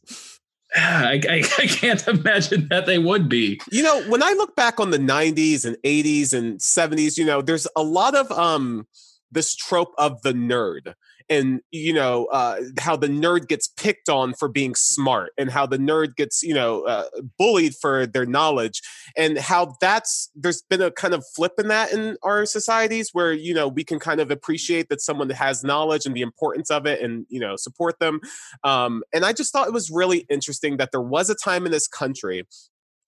I, 0.76 1.22
I, 1.30 1.44
I 1.58 1.68
can't 1.68 2.08
imagine 2.08 2.68
that 2.70 2.86
they 2.86 2.98
would 2.98 3.28
be. 3.28 3.60
You 3.72 3.84
know, 3.84 4.04
when 4.10 4.24
I 4.24 4.32
look 4.34 4.56
back 4.56 4.80
on 4.80 4.92
the 4.92 4.98
90s 4.98 5.66
and 5.66 5.76
80s 5.84 6.34
and 6.34 6.60
70s, 6.60 7.18
you 7.18 7.26
know, 7.26 7.42
there's 7.42 7.68
a 7.76 7.84
lot 7.84 8.16
of 8.16 8.32
um 8.32 8.88
this 9.32 9.56
trope 9.56 9.94
of 9.98 10.22
the 10.22 10.34
nerd 10.34 10.94
and 11.30 11.62
you 11.72 11.94
know 11.94 12.26
uh, 12.26 12.58
how 12.80 12.96
the 12.96 13.08
nerd 13.08 13.48
gets 13.48 13.68
picked 13.68 14.10
on 14.10 14.34
for 14.34 14.48
being 14.48 14.76
smart 14.76 15.32
and 15.38 15.52
how 15.52 15.66
the 15.66 15.78
nerd 15.78 16.16
gets 16.16 16.44
you 16.44 16.54
know 16.54 16.84
uh, 16.84 17.06
bullied 17.38 17.74
for 17.76 18.06
their 18.06 18.26
knowledge 18.26 18.82
and 19.18 19.38
how 19.38 19.76
that's 19.82 20.30
there's 20.36 20.62
been 20.64 20.82
a 20.82 20.92
kind 20.92 21.14
of 21.14 21.24
flip 21.36 21.54
in 21.58 21.68
that 21.68 21.92
in 21.92 22.18
our 22.24 22.46
societies 22.46 23.10
where 23.14 23.34
you 23.34 23.54
know 23.54 23.68
we 23.68 23.84
can 23.84 24.00
kind 24.00 24.20
of 24.20 24.32
appreciate 24.32 24.90
that 24.90 25.02
someone 25.02 25.30
has 25.30 25.64
knowledge 25.64 26.06
and 26.06 26.16
the 26.16 26.22
importance 26.22 26.70
of 26.70 26.86
it 26.86 27.02
and 27.02 27.26
you 27.30 27.40
know 27.40 27.56
support 27.56 28.00
them 28.00 28.20
um, 28.64 29.04
and 29.14 29.26
i 29.26 29.34
just 29.34 29.52
thought 29.52 29.68
it 29.68 29.74
was 29.74 29.90
really 29.92 30.26
interesting 30.30 30.78
that 30.78 30.92
there 30.92 31.02
was 31.02 31.30
a 31.30 31.36
time 31.36 31.66
in 31.66 31.72
this 31.72 31.88
country 31.88 32.46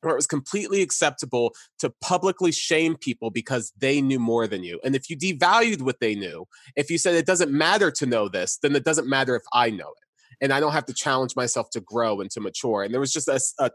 where 0.03 0.13
it 0.13 0.17
was 0.17 0.27
completely 0.27 0.81
acceptable 0.81 1.53
to 1.79 1.93
publicly 2.01 2.51
shame 2.51 2.95
people 2.95 3.29
because 3.29 3.71
they 3.77 4.01
knew 4.01 4.19
more 4.19 4.47
than 4.47 4.63
you. 4.63 4.79
And 4.83 4.95
if 4.95 5.09
you 5.09 5.17
devalued 5.17 5.81
what 5.81 5.99
they 5.99 6.15
knew, 6.15 6.45
if 6.75 6.89
you 6.89 6.97
said 6.97 7.15
it 7.15 7.25
doesn't 7.25 7.51
matter 7.51 7.91
to 7.91 8.05
know 8.05 8.29
this, 8.29 8.57
then 8.61 8.75
it 8.75 8.83
doesn't 8.83 9.07
matter 9.07 9.35
if 9.35 9.43
I 9.53 9.69
know 9.69 9.89
it. 9.89 10.03
And 10.41 10.51
I 10.51 10.59
don't 10.59 10.73
have 10.73 10.85
to 10.85 10.93
challenge 10.93 11.35
myself 11.35 11.69
to 11.71 11.81
grow 11.81 12.19
and 12.19 12.29
to 12.31 12.41
mature. 12.41 12.83
And 12.83 12.93
there 12.93 12.99
was 12.99 13.13
just 13.13 13.27
a 13.27 13.71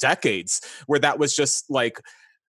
decades 0.00 0.60
where 0.86 0.98
that 0.98 1.18
was 1.18 1.34
just 1.34 1.70
like 1.70 2.00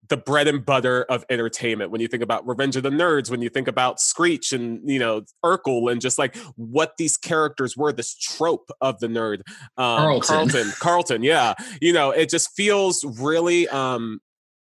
the 0.09 0.17
bread 0.17 0.47
and 0.47 0.65
butter 0.65 1.03
of 1.03 1.25
entertainment. 1.29 1.91
When 1.91 2.01
you 2.01 2.07
think 2.07 2.23
about 2.23 2.47
Revenge 2.47 2.75
of 2.75 2.83
the 2.83 2.89
Nerds, 2.89 3.29
when 3.29 3.41
you 3.41 3.49
think 3.49 3.67
about 3.67 3.99
Screech 3.99 4.53
and 4.53 4.89
you 4.89 4.99
know 4.99 5.23
Urkel, 5.43 5.91
and 5.91 6.01
just 6.01 6.17
like 6.17 6.35
what 6.55 6.93
these 6.97 7.17
characters 7.17 7.75
were, 7.75 7.91
this 7.91 8.15
trope 8.15 8.69
of 8.81 8.99
the 8.99 9.07
nerd, 9.07 9.41
um, 9.77 9.99
Carlton. 9.99 10.27
Carlton, 10.27 10.73
Carlton, 10.79 11.23
yeah, 11.23 11.53
you 11.81 11.93
know, 11.93 12.11
it 12.11 12.29
just 12.29 12.55
feels 12.55 13.03
really 13.19 13.67
um, 13.69 14.19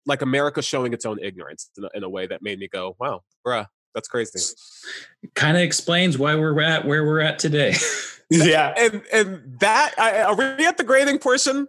like 0.06 0.22
America 0.22 0.62
showing 0.62 0.92
its 0.92 1.04
own 1.04 1.18
ignorance 1.22 1.70
in 1.76 1.84
a, 1.84 1.88
in 1.94 2.04
a 2.04 2.08
way 2.08 2.26
that 2.26 2.42
made 2.42 2.58
me 2.58 2.68
go, 2.68 2.96
"Wow, 2.98 3.22
bruh, 3.46 3.66
that's 3.94 4.08
crazy." 4.08 4.40
Kind 5.34 5.56
of 5.56 5.62
explains 5.62 6.16
why 6.16 6.34
we're 6.34 6.60
at 6.60 6.86
where 6.86 7.04
we're 7.04 7.20
at 7.20 7.38
today. 7.38 7.74
Yeah. 8.30 8.74
And 8.76 9.02
and 9.12 9.58
that 9.60 9.94
I, 9.98 10.22
are 10.22 10.34
we 10.34 10.66
at 10.66 10.76
the 10.76 10.84
grading 10.84 11.18
portion? 11.18 11.66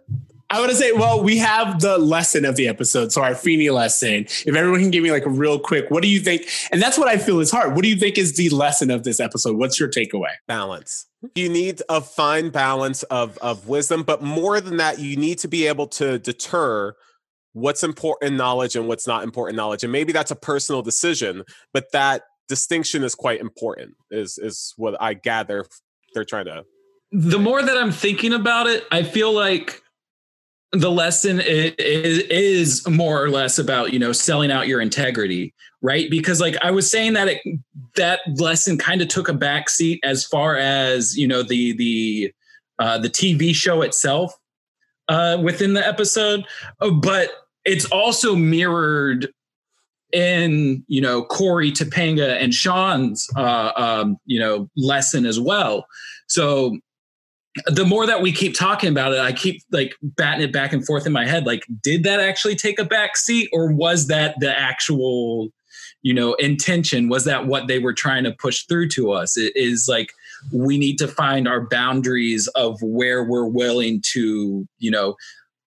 I 0.50 0.58
want 0.58 0.70
to 0.70 0.76
say, 0.76 0.92
well, 0.92 1.22
we 1.22 1.38
have 1.38 1.80
the 1.80 1.96
lesson 1.98 2.44
of 2.44 2.56
the 2.56 2.66
episode. 2.66 3.12
So 3.12 3.22
our 3.22 3.34
Feeny 3.34 3.70
lesson. 3.70 4.24
If 4.24 4.48
everyone 4.54 4.80
can 4.80 4.90
give 4.90 5.02
me 5.02 5.12
like 5.12 5.24
a 5.24 5.30
real 5.30 5.58
quick, 5.58 5.90
what 5.90 6.02
do 6.02 6.08
you 6.08 6.20
think? 6.20 6.48
And 6.72 6.82
that's 6.82 6.98
what 6.98 7.08
I 7.08 7.18
feel 7.18 7.38
is 7.40 7.50
hard. 7.50 7.74
What 7.74 7.82
do 7.82 7.88
you 7.88 7.96
think 7.96 8.18
is 8.18 8.36
the 8.36 8.48
lesson 8.50 8.90
of 8.90 9.04
this 9.04 9.20
episode? 9.20 9.56
What's 9.56 9.78
your 9.78 9.88
takeaway? 9.88 10.32
balance. 10.46 11.06
You 11.34 11.48
need 11.48 11.82
a 11.88 12.00
fine 12.00 12.50
balance 12.50 13.02
of 13.04 13.38
of 13.38 13.68
wisdom, 13.68 14.02
but 14.02 14.22
more 14.22 14.60
than 14.60 14.78
that, 14.78 14.98
you 14.98 15.16
need 15.16 15.38
to 15.38 15.48
be 15.48 15.66
able 15.66 15.86
to 15.88 16.18
deter 16.18 16.94
what's 17.52 17.82
important 17.82 18.36
knowledge 18.36 18.74
and 18.74 18.88
what's 18.88 19.06
not 19.06 19.22
important 19.22 19.56
knowledge. 19.56 19.82
And 19.82 19.92
maybe 19.92 20.12
that's 20.12 20.30
a 20.30 20.36
personal 20.36 20.82
decision, 20.82 21.44
but 21.72 21.92
that 21.92 22.22
distinction 22.48 23.04
is 23.04 23.14
quite 23.14 23.40
important. 23.40 23.94
Is 24.10 24.38
is 24.38 24.74
what 24.76 25.00
I 25.00 25.14
gather 25.14 25.64
they're 26.14 26.24
trying 26.24 26.46
to. 26.46 26.64
the 27.12 27.38
more 27.38 27.62
that 27.62 27.76
I'm 27.76 27.92
thinking 27.92 28.32
about 28.32 28.66
it, 28.66 28.84
I 28.90 29.02
feel 29.02 29.32
like 29.32 29.82
the 30.72 30.90
lesson 30.90 31.40
is, 31.40 31.74
is 31.78 32.88
more 32.88 33.22
or 33.22 33.30
less 33.30 33.58
about 33.58 33.92
you 33.92 33.98
know 33.98 34.12
selling 34.12 34.50
out 34.50 34.68
your 34.68 34.80
integrity, 34.80 35.52
right? 35.82 36.08
Because 36.10 36.40
like 36.40 36.56
I 36.62 36.70
was 36.70 36.90
saying 36.90 37.14
that 37.14 37.28
it, 37.28 37.40
that 37.96 38.20
lesson 38.36 38.78
kind 38.78 39.02
of 39.02 39.08
took 39.08 39.28
a 39.28 39.34
backseat 39.34 39.98
as 40.04 40.24
far 40.24 40.56
as 40.56 41.16
you 41.16 41.26
know 41.26 41.42
the 41.42 41.72
the 41.72 42.32
uh, 42.78 42.98
the 42.98 43.10
TV 43.10 43.54
show 43.54 43.82
itself 43.82 44.32
uh, 45.08 45.38
within 45.42 45.74
the 45.74 45.86
episode, 45.86 46.44
Uh, 46.80 46.90
but 46.90 47.30
it's 47.64 47.84
also 47.86 48.34
mirrored 48.34 49.28
in 50.12 50.84
you 50.88 51.00
know 51.00 51.24
Corey 51.24 51.72
Topanga 51.72 52.40
and 52.40 52.54
Sean's 52.54 53.28
uh, 53.36 53.72
um, 53.76 54.16
you 54.24 54.38
know 54.38 54.68
lesson 54.76 55.26
as 55.26 55.38
well. 55.38 55.86
So 56.28 56.78
the 57.66 57.84
more 57.84 58.06
that 58.06 58.22
we 58.22 58.32
keep 58.32 58.54
talking 58.54 58.90
about 58.90 59.12
it, 59.12 59.18
I 59.18 59.32
keep 59.32 59.62
like 59.72 59.96
batting 60.02 60.42
it 60.42 60.52
back 60.52 60.72
and 60.72 60.84
forth 60.86 61.06
in 61.06 61.12
my 61.12 61.26
head. 61.26 61.46
Like, 61.46 61.64
did 61.82 62.04
that 62.04 62.20
actually 62.20 62.54
take 62.54 62.78
a 62.78 62.84
back 62.84 63.16
seat, 63.16 63.48
or 63.52 63.72
was 63.72 64.06
that 64.06 64.36
the 64.38 64.56
actual, 64.56 65.50
you 66.02 66.14
know, 66.14 66.34
intention? 66.34 67.08
Was 67.08 67.24
that 67.24 67.46
what 67.46 67.66
they 67.66 67.78
were 67.78 67.92
trying 67.92 68.24
to 68.24 68.32
push 68.32 68.64
through 68.66 68.88
to 68.90 69.12
us? 69.12 69.36
It 69.36 69.52
is 69.56 69.86
like 69.88 70.12
we 70.52 70.78
need 70.78 70.96
to 70.98 71.08
find 71.08 71.48
our 71.48 71.60
boundaries 71.60 72.46
of 72.48 72.80
where 72.82 73.24
we're 73.24 73.48
willing 73.48 74.00
to, 74.12 74.66
you 74.78 74.90
know, 74.90 75.16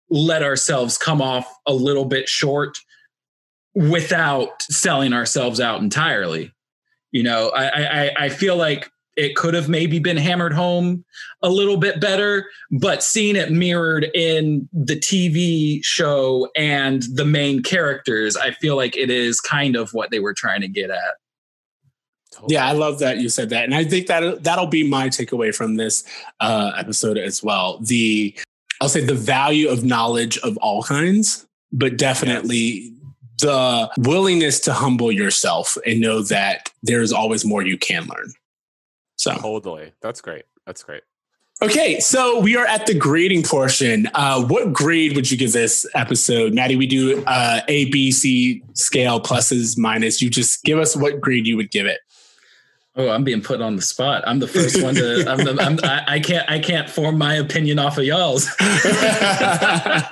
let 0.10 0.44
ourselves 0.44 0.98
come 0.98 1.22
off 1.22 1.52
a 1.66 1.74
little 1.74 2.06
bit 2.06 2.30
short 2.30 2.78
without 3.74 4.62
selling 4.64 5.14
ourselves 5.14 5.60
out 5.60 5.82
entirely. 5.82 6.54
You 7.12 7.24
know, 7.24 7.50
I 7.50 7.66
I, 7.66 8.12
I 8.26 8.30
feel 8.30 8.56
like 8.56 8.92
it 9.18 9.36
could 9.36 9.54
have 9.54 9.68
maybe 9.68 10.00
been 10.00 10.18
hammered 10.18 10.54
home 10.54 11.04
a 11.42 11.50
little 11.50 11.78
bit 11.78 12.00
better, 12.00 12.48
but 12.72 13.04
seeing 13.04 13.36
it 13.36 13.52
mirrored 13.52 14.06
in 14.14 14.70
the 14.72 14.96
TV 14.96 15.84
show 15.84 16.50
and 16.56 17.04
the 17.14 17.26
main 17.26 17.62
characters, 17.62 18.38
I 18.38 18.52
feel 18.52 18.76
like 18.76 18.96
it 18.96 19.10
is 19.10 19.42
kind 19.42 19.76
of 19.76 19.94
what 19.94 20.12
they 20.12 20.20
were 20.20 20.34
trying 20.34 20.62
to 20.62 20.68
get 20.68 20.90
at. 20.90 21.16
Yeah, 22.48 22.66
I 22.66 22.72
love 22.72 23.00
that 23.00 23.18
you 23.18 23.28
said 23.28 23.50
that, 23.50 23.66
and 23.66 23.76
I 23.76 23.84
think 23.84 24.08
that 24.08 24.44
that'll 24.44 24.68
be 24.68 24.88
my 24.88 25.10
takeaway 25.10 25.54
from 25.54 25.76
this 25.76 26.04
uh, 26.40 26.72
episode 26.78 27.18
as 27.18 27.44
well. 27.44 27.80
The 27.80 28.34
I'll 28.80 28.90
say 28.90 29.02
the 29.04 29.14
value 29.14 29.68
of 29.68 29.84
knowledge 29.84 30.38
of 30.40 30.58
all 30.58 30.82
kinds, 30.82 31.46
but 31.72 31.98
definitely 31.98 32.94
the 33.42 33.92
willingness 33.98 34.60
to 34.62 34.74
humble 34.74 35.12
yourself 35.12 35.78
and 35.86 36.00
know 36.00 36.22
that 36.24 36.70
there's 36.84 37.12
always 37.12 37.44
more 37.44 37.64
you 37.64 37.78
can 37.78 38.08
learn. 38.08 38.32
So 39.22 39.36
Totally, 39.36 39.94
that's 40.02 40.20
great. 40.20 40.46
That's 40.66 40.82
great. 40.82 41.04
Okay, 41.62 42.00
so 42.00 42.40
we 42.40 42.56
are 42.56 42.66
at 42.66 42.88
the 42.88 42.96
grading 42.96 43.44
portion. 43.44 44.10
Uh, 44.16 44.44
what 44.44 44.74
grade 44.74 45.16
would 45.16 45.30
you 45.30 45.38
give 45.38 45.52
this 45.52 45.86
episode, 45.94 46.56
Maddie? 46.56 46.76
We 46.76 46.88
do 46.88 47.24
uh, 47.28 47.62
A, 47.68 47.86
B, 47.92 48.12
C 48.12 48.64
scale, 48.74 49.22
pluses, 49.22 49.78
minus. 49.78 50.24
You 50.24 50.32
just 50.32 50.64
give 50.64 50.80
us 50.80 50.96
what 50.96 51.22
grade 51.22 51.46
you 51.46 51.56
would 51.56 51.70
give 51.70 51.86
it. 51.86 52.00
Oh, 52.96 53.08
I'm 53.08 53.24
being 53.24 53.42
put 53.42 53.62
on 53.62 53.78
the 53.78 53.82
spot. 53.82 54.22
I'm 54.28 54.40
the 54.40 54.50
first 54.50 54.84
one 54.84 54.96
to. 54.96 55.24
I'm 55.26 55.38
the, 55.38 55.58
I'm, 55.62 55.80
I, 55.82 56.16
I 56.16 56.20
can't. 56.20 56.50
I 56.50 56.60
can't 56.60 56.90
form 56.90 57.18
my 57.18 57.36
opinion 57.36 57.80
off 57.80 57.98
of 57.98 58.04
y'all's. 58.04 58.48
Try 58.58 60.04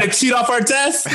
to 0.00 0.10
cheat 0.10 0.32
off 0.32 0.48
our 0.48 0.62
test. 0.62 1.06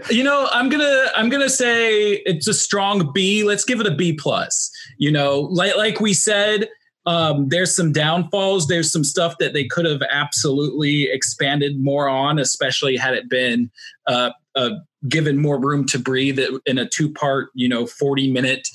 you 0.10 0.24
know, 0.24 0.48
I'm 0.50 0.68
gonna 0.68 1.06
I'm 1.14 1.28
gonna 1.28 1.50
say 1.50 2.14
it's 2.26 2.48
a 2.48 2.54
strong 2.54 3.12
B. 3.12 3.44
Let's 3.44 3.64
give 3.64 3.80
it 3.80 3.86
a 3.86 3.94
B 3.94 4.12
plus. 4.12 4.72
You 4.98 5.12
know, 5.12 5.42
like 5.52 5.76
like 5.76 6.00
we 6.00 6.14
said, 6.14 6.68
um, 7.06 7.48
there's 7.48 7.76
some 7.76 7.92
downfalls. 7.92 8.66
There's 8.66 8.90
some 8.90 9.04
stuff 9.04 9.38
that 9.38 9.52
they 9.52 9.64
could 9.64 9.84
have 9.84 10.02
absolutely 10.10 11.04
expanded 11.04 11.80
more 11.80 12.08
on, 12.08 12.40
especially 12.40 12.96
had 12.96 13.14
it 13.14 13.30
been 13.30 13.70
uh, 14.08 14.30
uh, 14.56 14.70
given 15.08 15.38
more 15.38 15.60
room 15.60 15.86
to 15.86 15.98
breathe 15.98 16.38
in 16.66 16.78
a 16.78 16.88
two 16.88 17.12
part, 17.12 17.50
you 17.54 17.68
know, 17.68 17.86
40 17.86 18.30
minute 18.30 18.68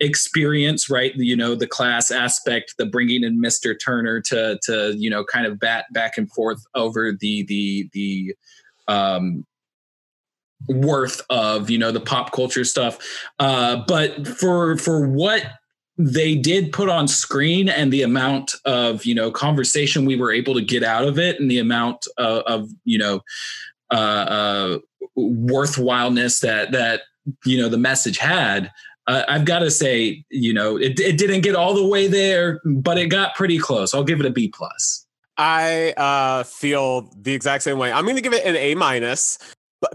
experience, 0.00 0.88
right? 0.88 1.12
You 1.14 1.36
know, 1.36 1.54
the 1.54 1.66
class 1.66 2.10
aspect, 2.10 2.74
the 2.78 2.86
bringing 2.86 3.22
in 3.22 3.40
Mr. 3.40 3.74
Turner 3.82 4.20
to 4.22 4.58
to 4.64 4.94
you 4.96 5.10
know 5.10 5.24
kind 5.24 5.46
of 5.46 5.58
bat 5.58 5.86
back 5.92 6.18
and 6.18 6.30
forth 6.32 6.62
over 6.74 7.12
the 7.12 7.44
the 7.44 7.88
the 7.92 8.34
um 8.88 9.44
worth 10.68 11.20
of 11.30 11.68
you 11.68 11.78
know 11.78 11.90
the 11.90 12.00
pop 12.00 12.32
culture 12.32 12.64
stuff 12.64 12.98
uh 13.38 13.82
but 13.86 14.26
for 14.26 14.78
for 14.78 15.06
what 15.06 15.44
they 15.98 16.34
did 16.34 16.72
put 16.72 16.88
on 16.88 17.06
screen 17.06 17.68
and 17.68 17.92
the 17.92 18.02
amount 18.02 18.52
of 18.64 19.04
you 19.04 19.14
know 19.14 19.30
conversation 19.30 20.04
we 20.04 20.16
were 20.16 20.32
able 20.32 20.54
to 20.54 20.62
get 20.62 20.82
out 20.82 21.04
of 21.04 21.18
it 21.18 21.38
and 21.38 21.50
the 21.50 21.58
amount 21.58 22.06
of, 22.16 22.42
of 22.42 22.70
you 22.84 22.98
know 22.98 23.20
uh, 23.92 23.94
uh 23.94 24.78
worthwhileness 25.16 26.40
that 26.40 26.72
that 26.72 27.02
you 27.44 27.60
know 27.60 27.68
the 27.68 27.78
message 27.78 28.18
had 28.18 28.70
uh, 29.06 29.22
i've 29.28 29.44
got 29.44 29.60
to 29.60 29.70
say 29.70 30.24
you 30.30 30.52
know 30.52 30.76
it, 30.76 30.98
it 31.00 31.16
didn't 31.16 31.40
get 31.40 31.54
all 31.54 31.74
the 31.74 31.86
way 31.86 32.06
there 32.06 32.60
but 32.64 32.98
it 32.98 33.06
got 33.06 33.34
pretty 33.34 33.58
close 33.58 33.94
i'll 33.94 34.04
give 34.04 34.20
it 34.20 34.26
a 34.26 34.30
b 34.30 34.48
plus 34.48 35.04
I 35.36 35.92
uh, 35.96 36.44
feel 36.44 37.10
the 37.20 37.32
exact 37.32 37.64
same 37.64 37.78
way. 37.78 37.90
I'm 37.90 38.04
going 38.04 38.16
to 38.16 38.22
give 38.22 38.32
it 38.32 38.44
an 38.44 38.56
A 38.56 38.74
minus, 38.74 39.38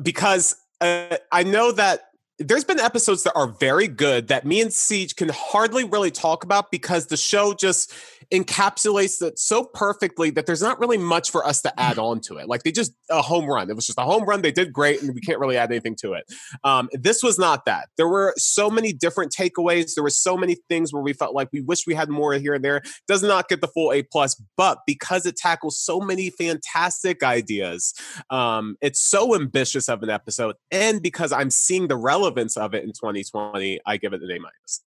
because 0.01 0.55
uh, 0.81 1.17
I 1.31 1.43
know 1.43 1.71
that 1.71 2.08
there's 2.39 2.63
been 2.63 2.79
episodes 2.79 3.23
that 3.23 3.33
are 3.35 3.47
very 3.47 3.87
good 3.87 4.29
that 4.29 4.45
me 4.45 4.61
and 4.61 4.71
Siege 4.71 5.15
can 5.15 5.29
hardly 5.29 5.83
really 5.83 6.09
talk 6.09 6.43
about 6.43 6.71
because 6.71 7.07
the 7.07 7.17
show 7.17 7.53
just 7.53 7.93
encapsulates 8.33 9.21
it 9.21 9.39
so 9.39 9.63
perfectly 9.63 10.29
that 10.29 10.45
there's 10.45 10.61
not 10.61 10.79
really 10.79 10.97
much 10.97 11.31
for 11.31 11.45
us 11.45 11.61
to 11.63 11.79
add 11.79 11.97
on 11.97 12.21
to 12.21 12.37
it. 12.37 12.47
Like 12.47 12.63
they 12.63 12.71
just 12.71 12.93
a 13.09 13.21
home 13.21 13.45
run. 13.45 13.69
It 13.69 13.75
was 13.75 13.87
just 13.87 13.97
a 13.97 14.03
home 14.03 14.23
run. 14.23 14.41
They 14.41 14.51
did 14.51 14.71
great, 14.71 15.01
and 15.01 15.13
we 15.13 15.21
can't 15.21 15.39
really 15.39 15.57
add 15.57 15.71
anything 15.71 15.95
to 16.01 16.13
it. 16.13 16.25
Um, 16.63 16.89
this 16.93 17.23
was 17.23 17.39
not 17.39 17.65
that. 17.65 17.89
There 17.97 18.07
were 18.07 18.33
so 18.37 18.69
many 18.69 18.93
different 18.93 19.33
takeaways. 19.37 19.95
There 19.95 20.03
were 20.03 20.09
so 20.09 20.37
many 20.37 20.57
things 20.69 20.93
where 20.93 21.01
we 21.01 21.13
felt 21.13 21.33
like 21.33 21.49
we 21.51 21.61
wish 21.61 21.87
we 21.87 21.95
had 21.95 22.09
more 22.09 22.33
here 22.33 22.53
and 22.53 22.63
there. 22.63 22.81
Does 23.07 23.23
not 23.23 23.49
get 23.49 23.61
the 23.61 23.67
full 23.67 23.91
A 23.91 24.03
plus, 24.03 24.41
but 24.55 24.79
because 24.85 25.25
it 25.25 25.35
tackles 25.35 25.79
so 25.79 25.99
many 25.99 26.29
fantastic 26.29 27.23
ideas, 27.23 27.93
um, 28.29 28.77
it's 28.81 29.01
so 29.01 29.35
ambitious 29.35 29.89
of 29.89 30.03
an 30.03 30.09
episode, 30.09 30.55
and 30.71 31.01
because 31.01 31.31
I'm 31.31 31.49
seeing 31.49 31.87
the 31.87 31.97
relevance 31.97 32.28
of 32.37 32.73
it 32.73 32.83
in 32.83 32.89
2020, 32.89 33.79
I 33.85 33.97
give 33.97 34.13
it 34.13 34.21
an 34.21 34.31
A 34.31 34.39
minus. 34.39 34.83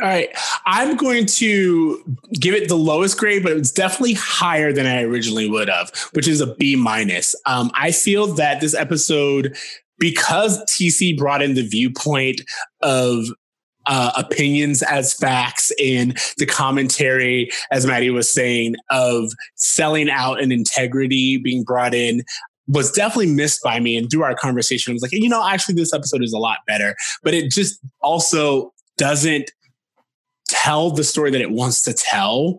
All 0.00 0.06
right. 0.06 0.28
I'm 0.66 0.96
going 0.96 1.26
to 1.26 2.16
give 2.34 2.54
it 2.54 2.68
the 2.68 2.76
lowest 2.76 3.18
grade, 3.18 3.42
but 3.42 3.52
it's 3.52 3.72
definitely 3.72 4.14
higher 4.14 4.72
than 4.72 4.86
I 4.86 5.02
originally 5.02 5.48
would 5.48 5.68
have, 5.68 5.90
which 6.12 6.28
is 6.28 6.40
a 6.40 6.54
B 6.54 6.76
minus. 6.76 7.34
Um, 7.44 7.72
I 7.74 7.90
feel 7.90 8.28
that 8.34 8.60
this 8.60 8.74
episode, 8.74 9.56
because 9.98 10.62
TC 10.66 11.18
brought 11.18 11.42
in 11.42 11.54
the 11.54 11.66
viewpoint 11.66 12.42
of 12.82 13.26
uh, 13.86 14.12
opinions 14.16 14.82
as 14.82 15.12
facts 15.12 15.72
and 15.82 16.16
the 16.38 16.46
commentary, 16.46 17.50
as 17.72 17.84
Maddie 17.84 18.10
was 18.10 18.32
saying, 18.32 18.76
of 18.90 19.32
selling 19.56 20.08
out 20.08 20.40
and 20.40 20.52
integrity 20.52 21.38
being 21.38 21.64
brought 21.64 21.94
in 21.94 22.22
was 22.70 22.90
definitely 22.92 23.32
missed 23.32 23.62
by 23.62 23.80
me. 23.80 23.96
And 23.96 24.10
through 24.10 24.22
our 24.22 24.34
conversation, 24.34 24.92
I 24.92 24.94
was 24.94 25.02
like, 25.02 25.12
you 25.12 25.28
know, 25.28 25.46
actually, 25.46 25.74
this 25.74 25.92
episode 25.92 26.22
is 26.22 26.32
a 26.32 26.38
lot 26.38 26.58
better. 26.66 26.94
But 27.22 27.34
it 27.34 27.50
just 27.50 27.80
also 28.00 28.72
doesn't 28.96 29.50
tell 30.48 30.90
the 30.90 31.04
story 31.04 31.30
that 31.30 31.40
it 31.40 31.50
wants 31.50 31.82
to 31.82 31.92
tell 31.92 32.58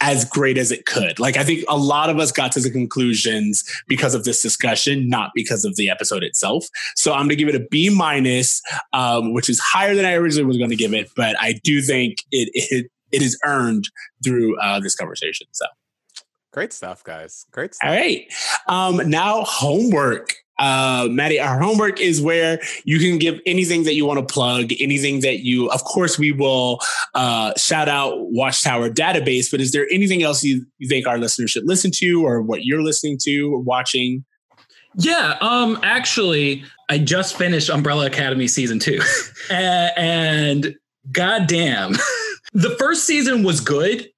as 0.00 0.24
great 0.24 0.56
as 0.56 0.72
it 0.72 0.86
could. 0.86 1.18
Like 1.18 1.36
I 1.36 1.44
think 1.44 1.64
a 1.68 1.76
lot 1.76 2.08
of 2.08 2.18
us 2.18 2.32
got 2.32 2.52
to 2.52 2.60
the 2.60 2.70
conclusions 2.70 3.62
because 3.86 4.14
of 4.14 4.24
this 4.24 4.40
discussion, 4.40 5.08
not 5.08 5.30
because 5.34 5.64
of 5.64 5.76
the 5.76 5.90
episode 5.90 6.22
itself. 6.22 6.66
So 6.96 7.12
I'm 7.12 7.20
going 7.20 7.30
to 7.30 7.36
give 7.36 7.48
it 7.48 7.54
a 7.54 7.66
B 7.70 7.90
minus, 7.90 8.62
um, 8.94 9.34
which 9.34 9.50
is 9.50 9.60
higher 9.60 9.94
than 9.94 10.06
I 10.06 10.14
originally 10.14 10.46
was 10.46 10.56
going 10.56 10.70
to 10.70 10.76
give 10.76 10.94
it, 10.94 11.10
but 11.16 11.36
I 11.38 11.60
do 11.64 11.82
think 11.82 12.18
it 12.30 12.48
it, 12.54 12.86
it 13.12 13.22
is 13.22 13.38
earned 13.44 13.90
through 14.24 14.58
uh, 14.60 14.80
this 14.80 14.94
conversation. 14.94 15.46
So. 15.52 15.66
Great 16.52 16.72
stuff, 16.72 17.04
guys. 17.04 17.46
Great 17.52 17.74
stuff. 17.74 17.88
All 17.88 17.96
right. 17.96 18.26
Um, 18.66 19.08
now 19.08 19.42
homework. 19.44 20.34
Uh, 20.58 21.08
Maddie, 21.10 21.40
our 21.40 21.58
homework 21.58 22.00
is 22.00 22.20
where 22.20 22.60
you 22.84 22.98
can 22.98 23.18
give 23.18 23.40
anything 23.46 23.84
that 23.84 23.94
you 23.94 24.04
want 24.04 24.18
to 24.18 24.30
plug, 24.30 24.72
anything 24.78 25.20
that 25.20 25.40
you, 25.40 25.70
of 25.70 25.82
course, 25.84 26.18
we 26.18 26.32
will 26.32 26.80
uh, 27.14 27.54
shout 27.56 27.88
out 27.88 28.30
Watchtower 28.30 28.90
database, 28.90 29.50
but 29.50 29.62
is 29.62 29.72
there 29.72 29.86
anything 29.90 30.22
else 30.22 30.44
you, 30.44 30.66
you 30.76 30.86
think 30.86 31.06
our 31.06 31.16
listeners 31.16 31.50
should 31.50 31.66
listen 31.66 31.90
to 31.94 32.26
or 32.26 32.42
what 32.42 32.64
you're 32.66 32.82
listening 32.82 33.16
to 33.22 33.54
or 33.54 33.58
watching? 33.60 34.22
Yeah, 34.96 35.38
um, 35.40 35.78
actually, 35.82 36.62
I 36.90 36.98
just 36.98 37.38
finished 37.38 37.70
Umbrella 37.70 38.04
Academy 38.06 38.46
season 38.46 38.78
two, 38.78 39.00
A- 39.50 39.98
and 39.98 40.74
goddamn, 41.10 41.92
the 42.52 42.76
first 42.78 43.06
season 43.06 43.44
was 43.44 43.60
good, 43.60 44.10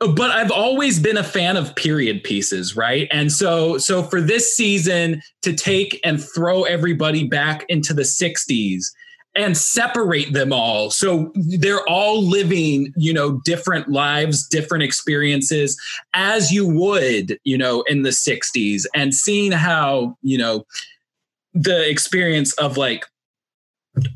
but 0.00 0.30
I've 0.30 0.50
always 0.50 0.98
been 0.98 1.18
a 1.18 1.24
fan 1.24 1.56
of 1.56 1.76
period 1.76 2.24
pieces, 2.24 2.74
right? 2.74 3.06
And 3.10 3.30
so, 3.30 3.76
so 3.76 4.02
for 4.02 4.20
this 4.20 4.56
season 4.56 5.20
to 5.42 5.52
take 5.52 6.00
and 6.04 6.22
throw 6.22 6.62
everybody 6.62 7.26
back 7.26 7.66
into 7.68 7.92
the 7.92 8.02
'60s 8.02 8.84
and 9.34 9.56
separate 9.56 10.32
them 10.32 10.52
all, 10.52 10.90
so 10.90 11.30
they're 11.34 11.86
all 11.86 12.22
living, 12.22 12.92
you 12.96 13.12
know, 13.12 13.40
different 13.44 13.88
lives, 13.88 14.48
different 14.48 14.82
experiences, 14.82 15.78
as 16.14 16.50
you 16.50 16.66
would, 16.66 17.38
you 17.44 17.58
know, 17.58 17.82
in 17.82 18.02
the 18.02 18.10
'60s, 18.10 18.86
and 18.94 19.14
seeing 19.14 19.52
how, 19.52 20.16
you 20.22 20.38
know, 20.38 20.64
the 21.52 21.88
experience 21.90 22.54
of 22.54 22.78
like 22.78 23.04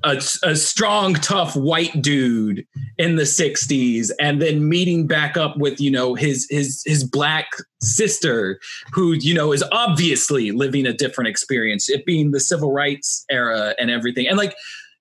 a, 0.03 0.23
a 0.43 0.57
strong, 0.57 1.15
tough 1.15 1.57
white 1.57 2.01
dude 2.01 2.67
in 2.99 3.17
the 3.17 3.23
'60s, 3.23 4.11
and 4.21 4.41
then 4.41 4.69
meeting 4.69 5.07
back 5.07 5.37
up 5.37 5.57
with 5.57 5.81
you 5.81 5.91
know 5.91 6.15
his 6.15 6.47
his 6.51 6.83
his 6.87 7.05
black 7.05 7.49
sister, 7.81 8.61
who 8.93 9.13
you 9.13 9.35
know 9.35 9.53
is 9.53 9.65
obviously 9.73 10.51
living 10.53 10.87
a 10.87 10.93
different 10.93 11.29
experience, 11.29 11.89
it 11.89 12.07
being 12.07 12.31
the 12.31 12.41
civil 12.41 12.73
rights 12.73 13.25
era 13.31 13.75
and 13.79 13.91
everything, 13.91 14.27
and 14.27 14.39
like 14.39 14.55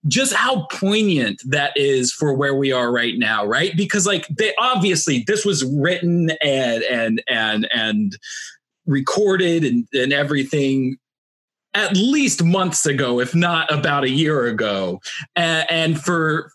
just 0.07 0.34
how 0.34 0.67
poignant 0.71 1.41
that 1.45 1.71
is 1.78 2.11
for 2.11 2.34
where 2.34 2.55
we 2.55 2.71
are 2.71 2.91
right 2.91 3.17
now, 3.17 3.45
right? 3.45 3.76
Because 3.78 4.05
like 4.05 4.28
they 4.28 4.53
obviously 4.57 5.24
this 5.28 5.45
was 5.45 5.63
written 5.63 6.32
and 6.41 6.84
and 6.84 7.24
and 7.28 7.69
and 7.74 8.17
recorded 8.86 9.63
and, 9.63 9.88
and 9.93 10.11
everything 10.11 10.97
at 11.74 11.95
least 11.95 12.43
months 12.43 12.86
ago, 12.86 13.19
if 13.19 13.34
not 13.34 13.71
about 13.71 14.03
a 14.03 14.09
year 14.09 14.45
ago. 14.45 15.01
A- 15.36 15.71
and 15.71 15.99
for 15.99 16.51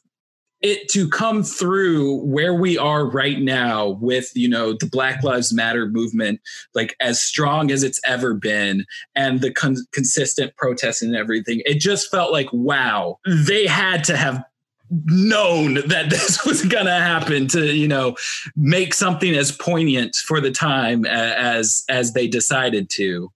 it 0.60 0.88
to 0.88 1.08
come 1.08 1.42
through 1.42 2.16
where 2.24 2.54
we 2.54 2.76
are 2.76 3.06
right 3.06 3.40
now 3.40 3.90
with 4.00 4.30
you 4.34 4.48
know 4.48 4.72
the 4.72 4.86
black 4.86 5.22
lives 5.22 5.52
matter 5.52 5.86
movement 5.86 6.40
like 6.74 6.96
as 7.00 7.20
strong 7.20 7.70
as 7.70 7.82
it's 7.82 8.00
ever 8.04 8.34
been 8.34 8.84
and 9.14 9.40
the 9.40 9.52
con- 9.52 9.76
consistent 9.92 10.54
protests 10.56 11.00
and 11.00 11.14
everything 11.14 11.62
it 11.64 11.78
just 11.78 12.10
felt 12.10 12.32
like 12.32 12.52
wow 12.52 13.18
they 13.46 13.66
had 13.66 14.02
to 14.02 14.16
have 14.16 14.42
known 14.90 15.74
that 15.86 16.06
this 16.10 16.44
was 16.44 16.64
going 16.64 16.86
to 16.86 16.92
happen 16.92 17.46
to 17.46 17.74
you 17.74 17.86
know 17.86 18.16
make 18.56 18.94
something 18.94 19.34
as 19.34 19.52
poignant 19.52 20.16
for 20.16 20.40
the 20.40 20.50
time 20.50 21.06
as 21.06 21.84
as 21.88 22.14
they 22.14 22.26
decided 22.26 22.90
to 22.90 23.30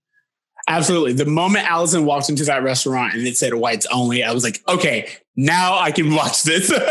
Absolutely. 0.69 1.13
The 1.13 1.27
moment 1.27 1.69
Allison 1.71 2.05
walked 2.05 2.29
into 2.29 2.45
that 2.45 2.63
restaurant 2.63 3.15
and 3.15 3.27
it 3.27 3.37
said 3.37 3.55
whites 3.55 3.87
only, 3.93 4.23
I 4.23 4.33
was 4.33 4.45
like, 4.45 4.63
okay, 4.69 5.09
now 5.37 5.79
I 5.79 5.91
can 5.91 6.15
watch 6.15 6.43
this. 6.45 6.71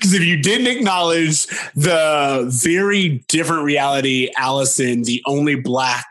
Because 0.00 0.14
if 0.14 0.24
you 0.24 0.40
didn't 0.40 0.66
acknowledge 0.66 1.46
the 1.74 2.46
very 2.50 3.24
different 3.28 3.64
reality, 3.64 4.30
Allison, 4.36 5.02
the 5.02 5.22
only 5.26 5.54
black 5.54 6.06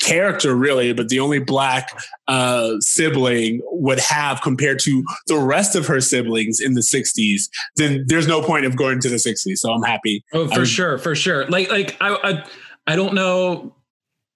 character 0.00 0.54
really, 0.56 0.92
but 0.92 1.08
the 1.08 1.20
only 1.20 1.38
black 1.38 1.88
uh, 2.26 2.72
sibling 2.80 3.60
would 3.66 4.00
have 4.00 4.40
compared 4.42 4.80
to 4.80 5.04
the 5.28 5.38
rest 5.38 5.76
of 5.76 5.86
her 5.86 6.00
siblings 6.00 6.58
in 6.60 6.74
the 6.74 6.80
60s, 6.80 7.42
then 7.76 8.04
there's 8.08 8.26
no 8.26 8.42
point 8.42 8.64
of 8.66 8.76
going 8.76 9.00
to 9.00 9.08
the 9.08 9.16
60s. 9.16 9.58
So 9.58 9.70
I'm 9.70 9.82
happy. 9.82 10.24
Oh, 10.32 10.48
for 10.48 10.60
Um, 10.60 10.64
sure, 10.64 10.98
for 10.98 11.14
sure. 11.14 11.46
Like, 11.46 11.70
like 11.70 11.96
I, 12.00 12.14
I, 12.24 12.44
I 12.88 12.96
don't 12.96 13.14
know 13.14 13.74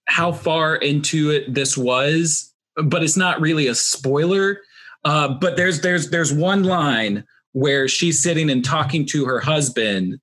how 0.06 0.32
far 0.32 0.76
into 0.76 1.30
it 1.30 1.52
this 1.52 1.76
was, 1.76 2.52
but 2.76 3.02
it's 3.02 3.16
not 3.16 3.40
really 3.40 3.66
a 3.66 3.74
spoiler. 3.74 4.60
Uh, 5.04 5.28
but 5.28 5.56
there's 5.56 5.80
there's 5.82 6.10
there's 6.10 6.32
one 6.32 6.64
line 6.64 7.24
where 7.52 7.88
she's 7.88 8.22
sitting 8.22 8.50
and 8.50 8.64
talking 8.64 9.06
to 9.06 9.24
her 9.24 9.40
husband, 9.40 10.20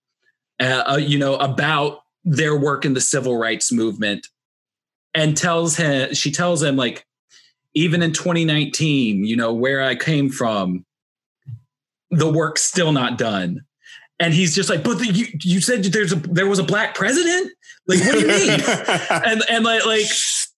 uh, 0.60 0.84
uh, 0.86 0.98
you 0.98 1.18
know, 1.18 1.36
about 1.36 2.04
their 2.24 2.58
work 2.58 2.86
in 2.86 2.94
the 2.94 3.02
civil 3.02 3.38
rights 3.38 3.72
movement, 3.72 4.28
and 5.14 5.38
tells 5.38 5.76
him 5.76 6.14
she 6.14 6.32
tells 6.32 6.62
him 6.62 6.76
like, 6.76 7.06
even 7.74 8.02
in 8.02 8.14
2019, 8.14 9.26
you 9.26 9.36
know, 9.36 9.54
where 9.54 9.82
I 9.82 9.96
came 9.96 10.30
from, 10.30 10.86
the 12.12 12.32
work's 12.32 12.62
still 12.62 12.92
not 12.92 13.18
done 13.18 13.66
and 14.24 14.34
he's 14.34 14.56
just 14.56 14.70
like, 14.70 14.84
but 14.84 15.00
the, 15.00 15.08
you 15.08 15.28
you 15.42 15.62
said 15.62 15.84
there's 15.84 16.14
a 16.14 16.16
there 16.16 16.48
was 16.48 16.60
a 16.60 16.64
black 16.64 16.96
president. 16.96 17.52
Like, 17.88 18.00
what 18.00 18.14
do 18.14 18.20
you 18.22 18.28
mean? 18.28 18.60
and 19.10 19.44
and 19.50 19.66
like 19.66 19.86
like 19.86 20.06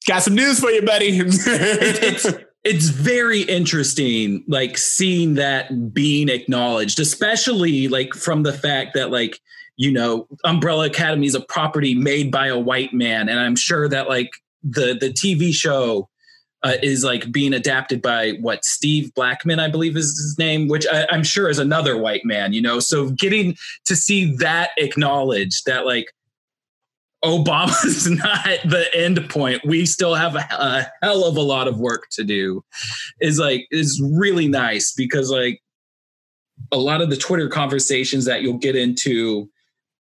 Got 0.08 0.22
some 0.22 0.36
news 0.36 0.60
for 0.60 0.70
you, 0.70 0.84
buddy. 0.84 1.18
it's 1.20 2.28
it's 2.64 2.90
very 2.90 3.42
interesting, 3.42 4.44
like 4.48 4.78
seeing 4.78 5.34
that 5.36 5.94
being 5.94 6.30
acknowledged, 6.30 7.00
especially 7.00 7.88
like 7.88 8.14
from 8.14 8.44
the 8.44 8.54
fact 8.54 8.94
that 8.94 9.10
like 9.10 9.40
you 9.78 9.92
know 9.92 10.28
Umbrella 10.44 10.86
Academy 10.86 11.26
is 11.26 11.34
a 11.34 11.42
property 11.42 11.96
made 11.96 12.32
by 12.32 12.48
a 12.48 12.60
white 12.60 12.94
man, 12.94 13.30
and 13.30 13.40
I'm 13.40 13.56
sure 13.56 13.90
that 13.90 14.08
like 14.08 14.30
the 14.64 14.96
the 15.00 15.10
TV 15.10 15.52
show 15.52 16.08
uh, 16.66 16.78
is 16.82 17.04
like 17.04 17.32
being 17.32 17.54
adapted 17.54 18.02
by 18.02 18.32
what 18.42 18.66
Steve 18.66 19.14
Blackman, 19.14 19.60
I 19.60 19.70
believe 19.70 19.96
is 19.96 20.18
his 20.18 20.36
name, 20.40 20.68
which 20.68 20.88
I, 20.92 21.06
I'm 21.12 21.24
sure 21.24 21.48
is 21.48 21.60
another 21.60 21.96
white 21.96 22.26
man, 22.26 22.54
you 22.54 22.62
know. 22.62 22.80
So 22.80 23.12
getting 23.12 23.56
to 23.86 23.96
see 23.96 24.36
that 24.38 24.72
acknowledged, 24.78 25.68
that 25.68 25.86
like 25.86 26.12
Obama's 27.24 28.10
not 28.10 28.44
the 28.66 28.88
end 28.96 29.30
point. 29.30 29.62
We 29.64 29.86
still 29.86 30.16
have 30.16 30.36
a, 30.36 30.48
a 30.52 30.88
hell 31.04 31.26
of 31.26 31.38
a 31.38 31.42
lot 31.42 31.68
of 31.68 31.80
work 31.80 32.08
to 32.14 32.24
do. 32.24 32.66
Is 33.22 33.38
like 33.38 33.68
is 33.70 34.02
really 34.04 34.48
nice 34.48 34.92
because 34.92 35.30
like 35.30 35.62
a 36.72 36.78
lot 36.78 37.00
of 37.00 37.12
the 37.12 37.18
Twitter 37.18 37.48
conversations 37.48 38.26
that 38.26 38.42
you'll 38.42 38.58
get 38.58 38.76
into 38.76 39.52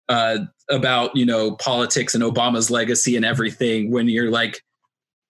uh, 0.09 0.39
about 0.71 1.15
you 1.15 1.27
know 1.27 1.55
politics 1.57 2.15
and 2.15 2.23
Obama's 2.23 2.71
legacy 2.71 3.15
and 3.15 3.23
everything 3.23 3.91
when 3.91 4.09
you're 4.09 4.31
like 4.31 4.63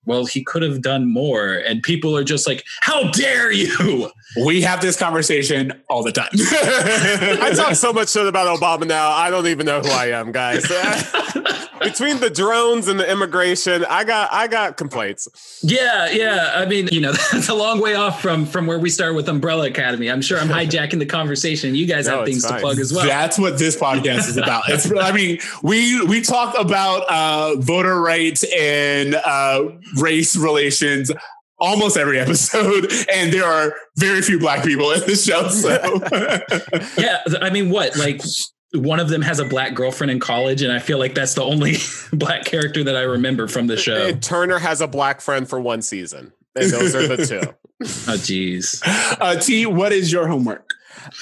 well, 0.06 0.26
he 0.26 0.44
could 0.44 0.62
have 0.62 0.82
done 0.82 1.12
more. 1.12 1.54
And 1.54 1.82
people 1.82 2.16
are 2.16 2.24
just 2.24 2.48
like, 2.48 2.64
how 2.82 3.10
dare 3.12 3.52
you? 3.52 4.12
We 4.46 4.62
have 4.62 4.82
this 4.82 4.98
conversation 4.98 5.74
all 5.90 6.04
the 6.04 6.12
time. 6.12 6.30
I 6.34 7.54
talk 7.56 7.76
so 7.76 7.94
much 7.94 8.10
shit 8.10 8.28
about 8.28 8.60
Obama 8.60 8.88
now. 8.88 9.10
I 9.10 9.30
don't 9.30 9.48
even 9.48 9.66
know 9.66 9.82
who 9.82 9.90
I 9.90 10.08
am, 10.08 10.32
guys. 10.32 10.66
Between 11.82 12.20
the 12.20 12.30
drones 12.30 12.88
and 12.88 13.00
the 13.00 13.10
immigration, 13.10 13.86
I 13.86 14.04
got 14.04 14.32
I 14.32 14.48
got 14.48 14.78
complaints. 14.78 15.60
Yeah, 15.62 16.10
yeah. 16.10 16.52
I 16.56 16.66
mean, 16.66 16.88
you 16.92 17.02
know, 17.02 17.12
that's 17.32 17.50
a 17.50 17.54
long 17.54 17.82
way 17.82 17.96
off 17.96 18.22
from 18.22 18.46
from 18.46 18.66
where 18.66 18.80
we 18.80 18.90
start 18.90 19.16
with 19.16 19.28
Umbrella 19.28 19.68
Academy. 19.68 20.10
I'm 20.10 20.22
sure 20.22 20.40
I'm 20.40 20.48
hijacking 20.50 21.00
the 21.00 21.06
conversation. 21.06 21.76
You 21.76 21.86
guys 21.86 22.08
No, 22.08 22.20
have 22.20 22.28
it's 22.28 22.42
things 22.42 22.46
to 22.46 22.60
plug 22.60 22.80
as 22.80 22.94
well. 22.94 23.06
That's 23.06 23.38
what 23.38 23.58
this 23.60 23.76
podcast 23.76 24.28
is 24.30 24.38
about. 24.38 24.64
It's, 24.70 24.92
I 24.92 25.12
mean, 25.12 25.40
we 25.64 26.04
we 26.06 26.22
talk 26.22 26.58
about 26.58 27.04
uh, 27.10 27.56
voter 27.60 28.02
rights 28.02 28.46
and 28.58 29.16
uh, 29.16 29.70
race 29.98 30.36
relations 30.36 31.12
almost 31.58 31.98
every 31.98 32.20
episode, 32.20 32.92
and 33.14 33.32
there 33.32 33.46
are 33.46 33.74
very 33.98 34.22
few 34.22 34.40
black 34.40 34.64
people 34.64 34.92
in 34.92 35.00
this 35.02 35.26
show. 35.26 35.48
So 35.50 35.70
yeah, 36.98 37.22
I 37.42 37.50
mean, 37.50 37.70
what 37.70 37.98
like 37.98 38.22
one 38.76 39.00
of 39.00 39.10
them 39.10 39.22
has 39.22 39.40
a 39.40 39.46
black 39.46 39.74
girlfriend 39.74 40.12
in 40.12 40.20
college, 40.20 40.62
and 40.62 40.72
I 40.72 40.80
feel 40.80 41.00
like 41.00 41.16
that's 41.16 41.34
the 41.34 41.44
only 41.44 41.76
black 42.14 42.46
character 42.46 42.84
that 42.84 42.96
I 42.96 43.02
remember 43.02 43.48
from 43.48 43.68
the 43.68 43.78
show. 43.78 44.08
And 44.08 44.22
Turner 44.22 44.60
has 44.60 44.82
a 44.82 44.88
black 44.88 45.22
friend 45.22 45.48
for 45.48 45.60
one 45.60 45.82
season. 45.82 46.34
And 46.56 46.72
those 46.72 46.96
are 46.96 47.08
the 47.08 47.26
two. 47.26 47.42
Oh, 48.08 48.16
geez. 48.16 48.82
uh, 48.86 49.36
T, 49.36 49.66
what 49.66 49.92
is 49.92 50.10
your 50.10 50.28
homework? 50.28 50.72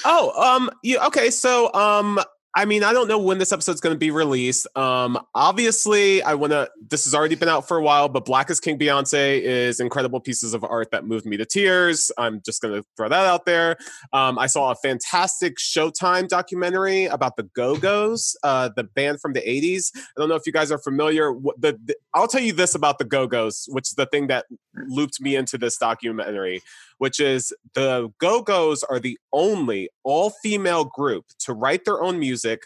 Oh, 0.04 0.30
um, 0.40 0.70
you 0.84 1.00
okay? 1.00 1.30
So, 1.30 1.72
um, 1.74 2.20
I 2.56 2.66
mean, 2.66 2.84
I 2.84 2.92
don't 2.92 3.08
know 3.08 3.18
when 3.18 3.38
this 3.38 3.50
episode's 3.50 3.80
going 3.80 3.94
to 3.94 3.98
be 3.98 4.12
released. 4.12 4.68
Um, 4.76 5.18
obviously, 5.34 6.22
I 6.22 6.34
want 6.34 6.52
to. 6.52 6.70
This 6.88 7.04
has 7.04 7.12
already 7.12 7.34
been 7.34 7.48
out 7.48 7.66
for 7.66 7.76
a 7.76 7.82
while, 7.82 8.08
but 8.08 8.24
Black 8.24 8.48
is 8.48 8.60
King 8.60 8.78
Beyonce 8.78 9.40
is 9.40 9.80
incredible 9.80 10.20
pieces 10.20 10.54
of 10.54 10.62
art 10.62 10.92
that 10.92 11.04
moved 11.04 11.26
me 11.26 11.36
to 11.36 11.44
tears. 11.44 12.12
I'm 12.16 12.40
just 12.46 12.62
going 12.62 12.80
to 12.80 12.86
throw 12.96 13.08
that 13.08 13.26
out 13.26 13.44
there. 13.44 13.76
Um, 14.12 14.38
I 14.38 14.46
saw 14.46 14.70
a 14.70 14.76
fantastic 14.76 15.56
Showtime 15.58 16.28
documentary 16.28 17.06
about 17.06 17.36
the 17.36 17.42
Go 17.42 17.76
Go's, 17.76 18.36
uh, 18.44 18.70
the 18.76 18.84
band 18.84 19.20
from 19.20 19.32
the 19.32 19.40
'80s. 19.40 19.90
I 19.96 20.00
don't 20.16 20.28
know 20.28 20.36
if 20.36 20.46
you 20.46 20.52
guys 20.52 20.70
are 20.70 20.78
familiar. 20.78 21.32
The, 21.58 21.76
the 21.84 21.96
I'll 22.14 22.28
tell 22.28 22.42
you 22.42 22.52
this 22.52 22.76
about 22.76 22.98
the 22.98 23.04
Go 23.04 23.26
Go's, 23.26 23.66
which 23.70 23.88
is 23.88 23.94
the 23.94 24.06
thing 24.06 24.28
that 24.28 24.46
looped 24.86 25.20
me 25.20 25.34
into 25.34 25.58
this 25.58 25.76
documentary 25.76 26.62
which 26.98 27.20
is 27.20 27.52
the 27.74 28.10
Go 28.18 28.42
Go's 28.42 28.82
are 28.84 29.00
the 29.00 29.18
only 29.32 29.88
all 30.04 30.30
female 30.42 30.84
group 30.84 31.26
to 31.40 31.52
write 31.52 31.84
their 31.84 32.02
own 32.02 32.18
music, 32.18 32.62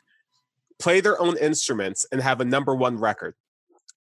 play 0.79 1.01
their 1.01 1.20
own 1.20 1.37
instruments, 1.39 2.07
and 2.12 2.20
have 2.20 2.41
a 2.41 2.45
number 2.45 2.74
one 2.74 2.99
record. 2.99 3.35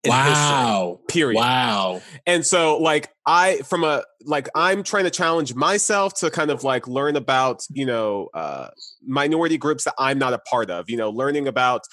in 0.06 0.12
history, 0.12 0.30
Wow. 0.30 1.00
period. 1.08 1.38
Wow. 1.38 2.02
And 2.26 2.44
so, 2.44 2.76
like, 2.76 3.08
I, 3.24 3.58
from 3.64 3.84
a, 3.84 4.02
like, 4.26 4.50
I'm 4.54 4.82
trying 4.82 5.04
to 5.04 5.10
challenge 5.10 5.54
myself 5.54 6.12
to 6.20 6.30
kind 6.30 6.50
of 6.50 6.62
like 6.62 6.86
learn 6.86 7.16
about, 7.16 7.62
you 7.70 7.86
know, 7.86 8.28
uh, 8.34 8.68
minority 9.02 9.56
groups 9.56 9.84
that 9.84 9.94
I'm 9.98 10.18
not 10.18 10.34
a 10.34 10.38
part 10.40 10.68
of, 10.70 10.90
you 10.90 10.98
know, 10.98 11.08
learning 11.08 11.48
about 11.48 11.84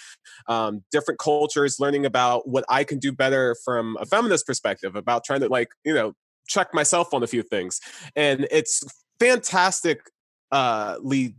um, 0.50 0.84
different 0.92 1.22
cultures, 1.22 1.78
learning 1.80 2.06
about 2.06 2.50
what 2.50 2.66
I 2.68 2.84
can 2.84 3.00
do 3.00 3.14
better 3.14 3.56
from 3.64 3.96
a 4.02 4.06
feminist 4.06 4.46
perspective, 4.46 4.98
about 4.98 5.24
trying 5.24 5.40
to, 5.40 5.48
like, 5.48 5.70
you 5.86 5.94
know, 5.94 6.14
check 6.48 6.74
myself 6.74 7.14
on 7.14 7.24
a 7.24 7.28
few 7.28 7.44
things. 7.44 7.80
And 8.16 8.48
it's 8.52 8.84
fantastic 9.20 10.02
uh 10.52 10.98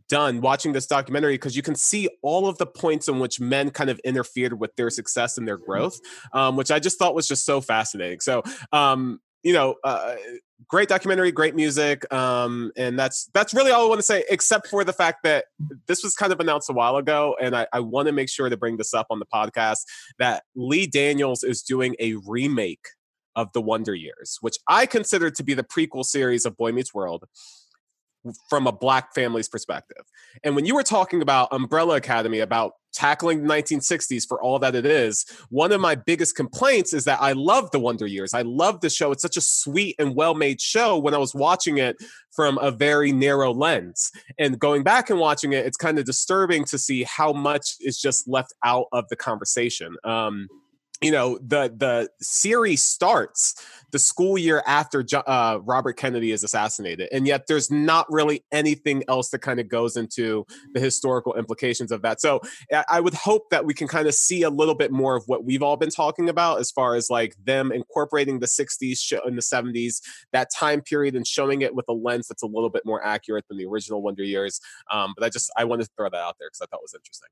done 0.08 0.40
watching 0.40 0.72
this 0.72 0.86
documentary 0.86 1.34
because 1.34 1.54
you 1.54 1.62
can 1.62 1.74
see 1.74 2.08
all 2.22 2.48
of 2.48 2.56
the 2.58 2.66
points 2.66 3.08
in 3.08 3.18
which 3.18 3.40
men 3.40 3.70
kind 3.70 3.90
of 3.90 3.98
interfered 4.04 4.58
with 4.58 4.74
their 4.76 4.88
success 4.88 5.36
and 5.36 5.46
their 5.46 5.58
growth 5.58 6.00
um 6.32 6.56
which 6.56 6.70
i 6.70 6.78
just 6.78 6.98
thought 6.98 7.14
was 7.14 7.28
just 7.28 7.44
so 7.44 7.60
fascinating 7.60 8.20
so 8.20 8.42
um 8.72 9.20
you 9.42 9.52
know 9.52 9.74
uh 9.84 10.14
great 10.68 10.88
documentary 10.88 11.30
great 11.30 11.54
music 11.54 12.10
um 12.12 12.72
and 12.76 12.98
that's 12.98 13.28
that's 13.34 13.52
really 13.52 13.70
all 13.70 13.84
i 13.84 13.88
want 13.88 13.98
to 13.98 14.04
say 14.04 14.24
except 14.30 14.66
for 14.68 14.82
the 14.82 14.92
fact 14.92 15.22
that 15.22 15.44
this 15.86 16.02
was 16.02 16.14
kind 16.14 16.32
of 16.32 16.40
announced 16.40 16.70
a 16.70 16.72
while 16.72 16.96
ago 16.96 17.36
and 17.40 17.54
i, 17.54 17.66
I 17.72 17.80
want 17.80 18.06
to 18.06 18.12
make 18.12 18.30
sure 18.30 18.48
to 18.48 18.56
bring 18.56 18.78
this 18.78 18.94
up 18.94 19.08
on 19.10 19.18
the 19.18 19.26
podcast 19.26 19.80
that 20.18 20.44
lee 20.54 20.86
daniels 20.86 21.42
is 21.42 21.62
doing 21.62 21.96
a 21.98 22.14
remake 22.26 22.86
of 23.36 23.52
the 23.52 23.60
wonder 23.60 23.94
years 23.94 24.38
which 24.40 24.56
i 24.68 24.86
consider 24.86 25.30
to 25.30 25.42
be 25.42 25.54
the 25.54 25.64
prequel 25.64 26.04
series 26.04 26.44
of 26.44 26.56
boy 26.56 26.72
meets 26.72 26.94
world 26.94 27.24
from 28.48 28.66
a 28.66 28.72
black 28.72 29.14
family's 29.14 29.48
perspective. 29.48 30.04
And 30.44 30.54
when 30.54 30.64
you 30.64 30.74
were 30.74 30.82
talking 30.82 31.22
about 31.22 31.48
Umbrella 31.52 31.96
Academy, 31.96 32.40
about 32.40 32.74
tackling 32.92 33.42
the 33.42 33.48
1960s 33.48 34.26
for 34.28 34.40
all 34.42 34.58
that 34.58 34.74
it 34.74 34.84
is, 34.84 35.24
one 35.48 35.72
of 35.72 35.80
my 35.80 35.94
biggest 35.94 36.36
complaints 36.36 36.92
is 36.92 37.04
that 37.04 37.20
I 37.20 37.32
love 37.32 37.70
the 37.70 37.80
Wonder 37.80 38.06
Years. 38.06 38.34
I 38.34 38.42
love 38.42 38.80
the 38.80 38.90
show. 38.90 39.12
It's 39.12 39.22
such 39.22 39.36
a 39.36 39.40
sweet 39.40 39.96
and 39.98 40.14
well 40.14 40.34
made 40.34 40.60
show 40.60 40.98
when 40.98 41.14
I 41.14 41.18
was 41.18 41.34
watching 41.34 41.78
it 41.78 41.96
from 42.30 42.58
a 42.58 42.70
very 42.70 43.12
narrow 43.12 43.52
lens. 43.52 44.10
And 44.38 44.58
going 44.58 44.82
back 44.82 45.10
and 45.10 45.18
watching 45.18 45.52
it, 45.52 45.66
it's 45.66 45.76
kind 45.76 45.98
of 45.98 46.04
disturbing 46.04 46.64
to 46.66 46.78
see 46.78 47.04
how 47.04 47.32
much 47.32 47.74
is 47.80 47.98
just 47.98 48.28
left 48.28 48.52
out 48.64 48.86
of 48.92 49.08
the 49.08 49.16
conversation. 49.16 49.96
Um, 50.04 50.48
you 51.02 51.10
know 51.10 51.38
the 51.38 51.72
the 51.76 52.08
series 52.20 52.82
starts 52.82 53.54
the 53.92 53.98
school 53.98 54.38
year 54.38 54.62
after 54.66 55.04
uh, 55.26 55.58
Robert 55.62 55.94
Kennedy 55.98 56.32
is 56.32 56.42
assassinated, 56.42 57.08
and 57.12 57.26
yet 57.26 57.46
there's 57.46 57.70
not 57.70 58.06
really 58.10 58.44
anything 58.50 59.04
else 59.08 59.30
that 59.30 59.40
kind 59.40 59.60
of 59.60 59.68
goes 59.68 59.96
into 59.96 60.46
the 60.72 60.80
historical 60.80 61.34
implications 61.34 61.92
of 61.92 62.02
that. 62.02 62.20
So 62.20 62.40
I- 62.88 63.00
would 63.00 63.14
hope 63.14 63.50
that 63.50 63.64
we 63.66 63.74
can 63.74 63.88
kind 63.88 64.06
of 64.08 64.14
see 64.14 64.42
a 64.42 64.50
little 64.50 64.74
bit 64.76 64.92
more 64.92 65.16
of 65.16 65.24
what 65.26 65.44
we've 65.44 65.62
all 65.62 65.76
been 65.76 65.90
talking 65.90 66.28
about, 66.28 66.60
as 66.60 66.70
far 66.70 66.94
as 66.94 67.10
like 67.10 67.34
them 67.44 67.72
incorporating 67.72 68.38
the 68.40 68.46
'60s 68.46 69.00
show 69.00 69.20
in 69.26 69.36
the 69.36 69.42
'70s, 69.42 70.00
that 70.32 70.48
time 70.56 70.80
period, 70.80 71.16
and 71.16 71.26
showing 71.26 71.62
it 71.62 71.74
with 71.74 71.84
a 71.88 71.92
lens 71.92 72.28
that's 72.28 72.42
a 72.42 72.46
little 72.46 72.70
bit 72.70 72.82
more 72.86 73.04
accurate 73.04 73.44
than 73.48 73.58
the 73.58 73.66
original 73.66 74.02
Wonder 74.02 74.22
Years. 74.24 74.60
Um, 74.92 75.14
but 75.16 75.24
I 75.24 75.28
just 75.30 75.50
I 75.56 75.64
wanted 75.64 75.84
to 75.84 75.90
throw 75.96 76.08
that 76.08 76.16
out 76.16 76.36
there 76.38 76.48
because 76.48 76.60
I 76.62 76.66
thought 76.66 76.78
it 76.80 76.84
was 76.84 76.94
interesting. 76.94 77.28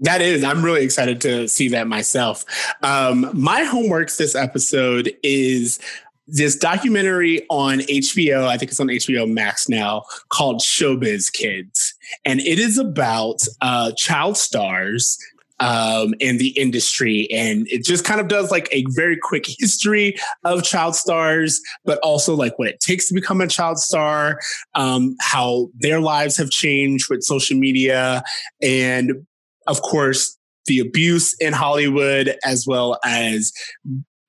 That 0.00 0.22
is, 0.22 0.42
I'm 0.42 0.64
really 0.64 0.82
excited 0.82 1.20
to 1.22 1.46
see 1.48 1.68
that 1.68 1.86
myself. 1.86 2.44
Um, 2.82 3.30
my 3.34 3.62
homeworks 3.62 4.16
this 4.16 4.34
episode 4.34 5.12
is 5.22 5.78
this 6.26 6.56
documentary 6.56 7.46
on 7.50 7.80
HBO. 7.80 8.46
I 8.46 8.56
think 8.56 8.70
it's 8.70 8.80
on 8.80 8.86
HBO 8.86 9.30
Max 9.30 9.68
now 9.68 10.04
called 10.30 10.60
Showbiz 10.60 11.32
Kids. 11.32 11.94
And 12.24 12.40
it 12.40 12.58
is 12.58 12.78
about 12.78 13.42
uh, 13.60 13.92
child 13.92 14.36
stars 14.36 15.18
um, 15.60 16.14
in 16.20 16.38
the 16.38 16.48
industry. 16.50 17.28
And 17.30 17.68
it 17.68 17.84
just 17.84 18.04
kind 18.04 18.20
of 18.20 18.28
does 18.28 18.50
like 18.50 18.68
a 18.72 18.84
very 18.88 19.18
quick 19.22 19.44
history 19.46 20.16
of 20.44 20.62
child 20.62 20.96
stars, 20.96 21.60
but 21.84 21.98
also 21.98 22.34
like 22.34 22.58
what 22.58 22.68
it 22.68 22.80
takes 22.80 23.08
to 23.08 23.14
become 23.14 23.40
a 23.40 23.46
child 23.46 23.78
star, 23.78 24.40
um, 24.74 25.16
how 25.20 25.68
their 25.78 26.00
lives 26.00 26.36
have 26.38 26.50
changed 26.50 27.10
with 27.10 27.22
social 27.22 27.58
media, 27.58 28.22
and 28.62 29.26
of 29.70 29.80
course, 29.82 30.36
the 30.66 30.80
abuse 30.80 31.34
in 31.40 31.52
Hollywood, 31.52 32.36
as 32.44 32.66
well 32.66 32.98
as 33.04 33.52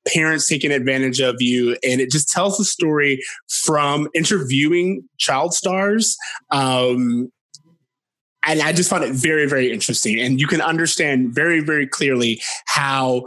parents 0.07 0.47
taking 0.47 0.71
advantage 0.71 1.19
of 1.19 1.35
you. 1.39 1.77
And 1.83 1.99
it 1.99 2.09
just 2.09 2.29
tells 2.29 2.57
the 2.57 2.63
story 2.63 3.21
from 3.63 4.07
interviewing 4.13 5.03
child 5.17 5.53
stars. 5.53 6.15
Um, 6.51 7.31
and 8.45 8.61
I 8.61 8.73
just 8.73 8.89
found 8.89 9.03
it 9.03 9.13
very, 9.13 9.47
very 9.47 9.71
interesting. 9.71 10.19
And 10.19 10.39
you 10.39 10.47
can 10.47 10.61
understand 10.61 11.35
very, 11.35 11.59
very 11.59 11.85
clearly 11.85 12.41
how 12.65 13.25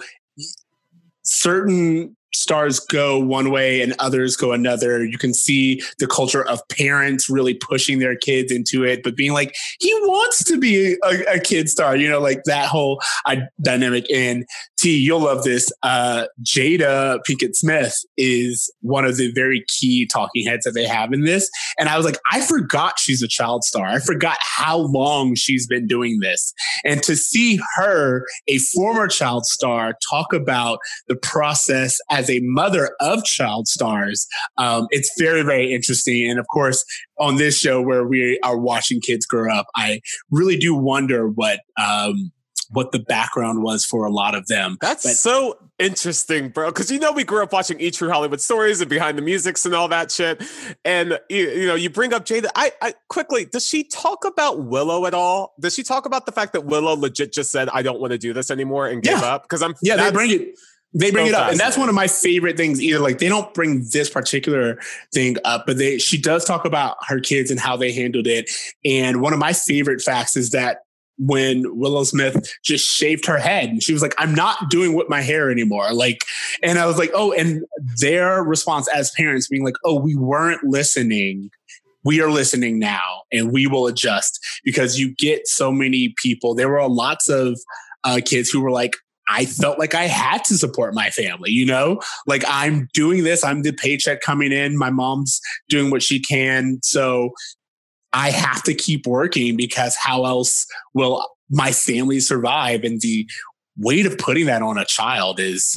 certain 1.22 2.16
stars 2.35 2.80
go 2.80 3.18
one 3.18 3.51
way 3.51 3.80
and 3.80 3.95
others 3.99 4.37
go 4.37 4.53
another. 4.53 5.05
You 5.05 5.18
can 5.18 5.32
see 5.32 5.80
the 5.99 6.07
culture 6.07 6.47
of 6.47 6.66
parents 6.68 7.30
really 7.30 7.55
pushing 7.55 7.99
their 7.99 8.16
kids 8.16 8.53
into 8.53 8.85
it, 8.85 9.03
but 9.03 9.16
being 9.16 9.32
like, 9.32 9.55
he 9.78 9.93
wants 10.03 10.45
to 10.45 10.59
be 10.59 10.97
a, 11.05 11.37
a 11.37 11.41
kid 11.41 11.68
star, 11.68 11.97
you 11.97 12.09
know, 12.09 12.20
like 12.20 12.45
that 12.45 12.68
whole 12.68 13.01
uh, 13.26 13.37
dynamic. 13.62 14.05
And 14.12 14.45
You'll 14.91 15.20
love 15.20 15.45
this. 15.45 15.70
Uh, 15.82 16.26
Jada 16.43 17.18
Pinkett 17.28 17.55
Smith 17.55 17.97
is 18.16 18.72
one 18.80 19.05
of 19.05 19.16
the 19.16 19.32
very 19.32 19.64
key 19.68 20.07
talking 20.07 20.47
heads 20.47 20.64
that 20.64 20.72
they 20.72 20.87
have 20.87 21.12
in 21.12 21.22
this. 21.22 21.51
And 21.78 21.89
I 21.89 21.97
was 21.97 22.05
like, 22.05 22.18
I 22.30 22.41
forgot 22.41 22.99
she's 22.99 23.22
a 23.22 23.28
child 23.28 23.64
star. 23.64 23.87
I 23.87 23.99
forgot 23.99 24.39
how 24.41 24.78
long 24.78 25.35
she's 25.35 25.66
been 25.66 25.87
doing 25.87 26.20
this. 26.20 26.53
And 26.85 27.03
to 27.05 27.16
see 27.16 27.59
her, 27.76 28.24
a 28.49 28.59
former 28.59 29.09
child 29.09 29.47
star, 29.47 29.95
talk 30.11 30.32
about 30.32 30.78
the 31.09 31.16
process 31.16 31.99
as 32.11 32.30
a 32.30 32.41
mother 32.43 32.91
of 33.01 33.24
child 33.24 33.68
stars, 33.68 34.26
um, 34.59 34.87
it's 34.91 35.11
very, 35.18 35.43
very 35.43 35.72
interesting. 35.72 36.28
And 36.28 36.39
of 36.39 36.47
course, 36.53 36.85
on 37.18 37.37
this 37.37 37.59
show 37.59 37.80
where 37.80 38.07
we 38.07 38.39
are 38.43 38.59
watching 38.59 39.01
kids 39.01 39.26
grow 39.26 39.53
up, 39.53 39.66
I 39.76 40.01
really 40.30 40.57
do 40.57 40.74
wonder 40.74 41.28
what 41.28 41.61
um, 41.80 42.32
what 42.75 42.93
the 42.93 42.99
background 42.99 43.62
was 43.62 43.85
for 43.85 44.05
a 44.05 44.11
lot 44.11 44.35
of 44.35 44.47
them. 44.47 44.77
That's 44.81 45.05
But- 45.05 45.14
so 45.16 45.59
interesting, 45.79 46.51
bro. 46.51 46.66
Because 46.68 46.91
you 46.91 46.99
know 46.99 47.12
we 47.12 47.25
grew 47.25 47.43
up 47.43 47.53
watching 47.53 47.81
E 47.81 47.91
True 47.91 48.11
Hollywood 48.11 48.41
Stories 48.41 48.81
and 48.81 48.91
Behind 48.91 49.16
the 49.16 49.22
Musics 49.22 49.64
and 49.64 49.75
all 49.75 49.89
that 49.89 50.11
shit. 50.11 50.43
And 50.85 51.18
you, 51.31 51.51
you 51.51 51.66
know, 51.66 51.75
you 51.75 51.89
bring 51.91 52.12
up 52.12 52.25
Jada. 52.27 52.49
I, 52.55 52.72
I 52.83 52.95
quickly 53.09 53.45
does 53.47 53.66
she 53.66 53.85
talk 53.85 54.25
about 54.25 54.64
Willow 54.64 55.07
at 55.07 55.14
all? 55.14 55.55
Does 55.61 55.75
she 55.75 55.83
talk 55.83 56.07
about 56.07 56.27
the 56.27 56.33
fact 56.33 56.53
that 56.53 56.64
Willow 56.64 56.95
legit 56.97 57.33
just 57.33 57.51
said, 57.51 57.68
"I 57.72 57.83
don't 57.83 58.01
want 58.01 58.12
to 58.12 58.18
do 58.18 58.33
this 58.33 58.51
anymore" 58.51 58.87
and 58.87 59.03
gave 59.03 59.18
Yeah. 59.18 59.35
up? 59.35 59.43
Because 59.45 59.62
I'm 59.62 59.75
Yeah, 59.83 59.97
they 59.97 60.11
bring 60.11 60.31
it. 60.31 60.59
They 60.97 61.11
bring 61.11 61.27
So 61.27 61.33
it 61.33 61.35
up, 61.35 61.51
and 61.51 61.59
that's 61.59 61.77
one 61.77 61.89
of 61.89 61.95
my 61.97 62.07
favorite 62.07 62.57
things. 62.57 62.81
Either 62.81 63.01
like 63.01 63.18
they 63.18 63.29
don't 63.29 63.53
bring 63.53 63.85
this 63.93 64.09
particular 64.09 64.79
thing 65.12 65.37
up, 65.45 65.66
but 65.66 65.77
they 65.77 65.99
she 65.99 66.16
does 66.16 66.45
talk 66.45 66.64
about 66.64 66.97
her 67.09 67.18
kids 67.18 67.51
and 67.51 67.59
how 67.59 67.77
they 67.77 67.91
handled 67.91 68.29
it. 68.29 68.49
And 68.85 69.20
one 69.20 69.33
of 69.33 69.41
my 69.41 69.53
favorite 69.53 70.01
facts 70.03 70.37
is 70.37 70.51
that 70.51 70.83
when 71.18 71.64
Willow 71.78 72.04
Smith 72.04 72.52
just 72.64 72.86
shaved 72.86 73.26
her 73.26 73.38
head, 73.38 73.68
and 73.68 73.82
she 73.82 73.92
was 73.92 74.02
like, 74.02 74.14
"I'm 74.18 74.34
not 74.34 74.70
doing 74.70 74.94
with 74.94 75.08
my 75.08 75.20
hair 75.20 75.50
anymore." 75.50 75.92
Like, 75.92 76.24
and 76.62 76.78
I 76.78 76.86
was 76.86 76.98
like, 76.98 77.10
"Oh," 77.14 77.32
and 77.32 77.64
their 78.00 78.42
response 78.42 78.88
as 78.88 79.10
parents 79.12 79.48
being 79.48 79.64
like, 79.64 79.76
"Oh, 79.84 80.00
we 80.00 80.14
weren't 80.14 80.64
listening." 80.64 81.50
We 82.06 82.20
are 82.20 82.30
listening 82.30 82.78
now 82.78 83.22
and 83.32 83.50
we 83.50 83.66
will 83.66 83.86
adjust 83.86 84.38
because 84.62 85.00
you 85.00 85.14
get 85.14 85.48
so 85.48 85.72
many 85.72 86.14
people. 86.22 86.54
There 86.54 86.68
were 86.68 86.86
lots 86.86 87.30
of 87.30 87.58
uh, 88.04 88.20
kids 88.22 88.50
who 88.50 88.60
were 88.60 88.70
like, 88.70 88.94
I 89.28 89.46
felt 89.46 89.78
like 89.78 89.94
I 89.94 90.04
had 90.04 90.44
to 90.44 90.58
support 90.58 90.94
my 90.94 91.10
family, 91.10 91.50
you 91.50 91.64
know? 91.64 92.00
Like 92.26 92.44
I'm 92.46 92.88
doing 92.92 93.24
this, 93.24 93.42
I'm 93.42 93.62
the 93.62 93.72
paycheck 93.72 94.20
coming 94.20 94.52
in, 94.52 94.76
my 94.76 94.90
mom's 94.90 95.40
doing 95.68 95.90
what 95.90 96.02
she 96.02 96.20
can. 96.20 96.78
So 96.82 97.30
I 98.14 98.30
have 98.30 98.62
to 98.64 98.74
keep 98.74 99.06
working 99.06 99.56
because 99.56 99.96
how 99.96 100.24
else 100.24 100.66
will 100.94 101.26
my 101.50 101.72
family 101.72 102.20
survive? 102.20 102.84
And 102.84 103.00
the 103.00 103.28
weight 103.76 104.06
of 104.06 104.16
putting 104.18 104.46
that 104.46 104.62
on 104.62 104.78
a 104.78 104.84
child 104.84 105.40
is 105.40 105.76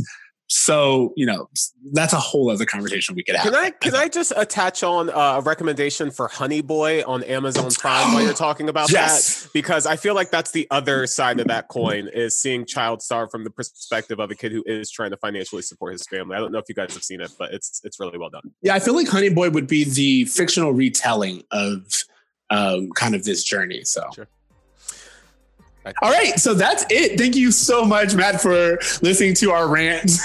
so, 0.50 1.14
you 1.18 1.26
know, 1.26 1.50
that's 1.92 2.14
a 2.14 2.20
whole 2.20 2.50
other 2.50 2.66
conversation 2.66 3.16
we 3.16 3.24
could 3.24 3.36
have. 3.36 3.44
Can 3.46 3.56
I 3.56 3.72
can 3.72 3.96
I 4.04 4.08
just 4.08 4.32
attach 4.38 4.82
on 4.82 5.10
a 5.10 5.42
recommendation 5.42 6.10
for 6.10 6.30
Honey 6.30 6.62
Boy 6.62 7.04
on 7.04 7.24
Amazon 7.24 7.70
Prime 7.72 8.14
while 8.14 8.24
you're 8.24 8.34
talking 8.48 8.70
about 8.70 8.90
Yes. 8.90 9.44
that? 9.44 9.54
Because 9.54 9.86
I 9.86 9.98
feel 9.98 10.16
like 10.16 10.32
that's 10.32 10.52
the 10.52 10.66
other 10.72 11.06
side 11.06 11.42
of 11.42 11.48
that 11.48 11.68
coin 11.68 12.08
is 12.14 12.40
seeing 12.40 12.66
child 12.66 13.02
star 13.02 13.28
from 13.28 13.44
the 13.44 13.50
perspective 13.50 14.20
of 14.20 14.32
a 14.32 14.36
kid 14.36 14.54
who 14.54 14.64
is 14.66 14.90
trying 14.90 15.12
to 15.12 15.18
financially 15.18 15.64
support 15.64 15.92
his 15.94 16.06
family. 16.08 16.38
I 16.38 16.40
don't 16.40 16.54
know 16.54 16.60
if 16.60 16.66
you 16.70 16.76
guys 16.76 16.94
have 16.94 17.04
seen 17.04 17.20
it, 17.20 17.32
but 17.38 17.54
it's 17.54 17.82
it's 17.84 18.00
really 18.00 18.18
well 18.18 18.30
done. 18.30 18.44
Yeah, 18.62 18.74
I 18.74 18.80
feel 18.80 18.96
like 18.96 19.10
Honey 19.10 19.30
Boy 19.30 19.50
would 19.50 19.68
be 19.68 19.84
the 19.84 20.26
fictional 20.26 20.72
retelling 20.72 21.44
of 21.52 21.84
um, 22.50 22.92
kind 22.92 23.16
of 23.16 23.24
this 23.24 23.44
journey. 23.44 23.84
So, 23.84 24.10
Sure. 24.14 24.28
all 26.02 26.12
right, 26.12 26.38
so 26.40 26.54
that's 26.54 26.86
it. 26.90 27.18
Thank 27.18 27.36
you 27.36 27.52
so 27.52 27.84
much, 27.86 28.14
Matt, 28.16 28.42
for 28.42 28.78
listening 29.02 29.34
to 29.36 29.52
our 29.52 29.68
rant. 29.68 30.12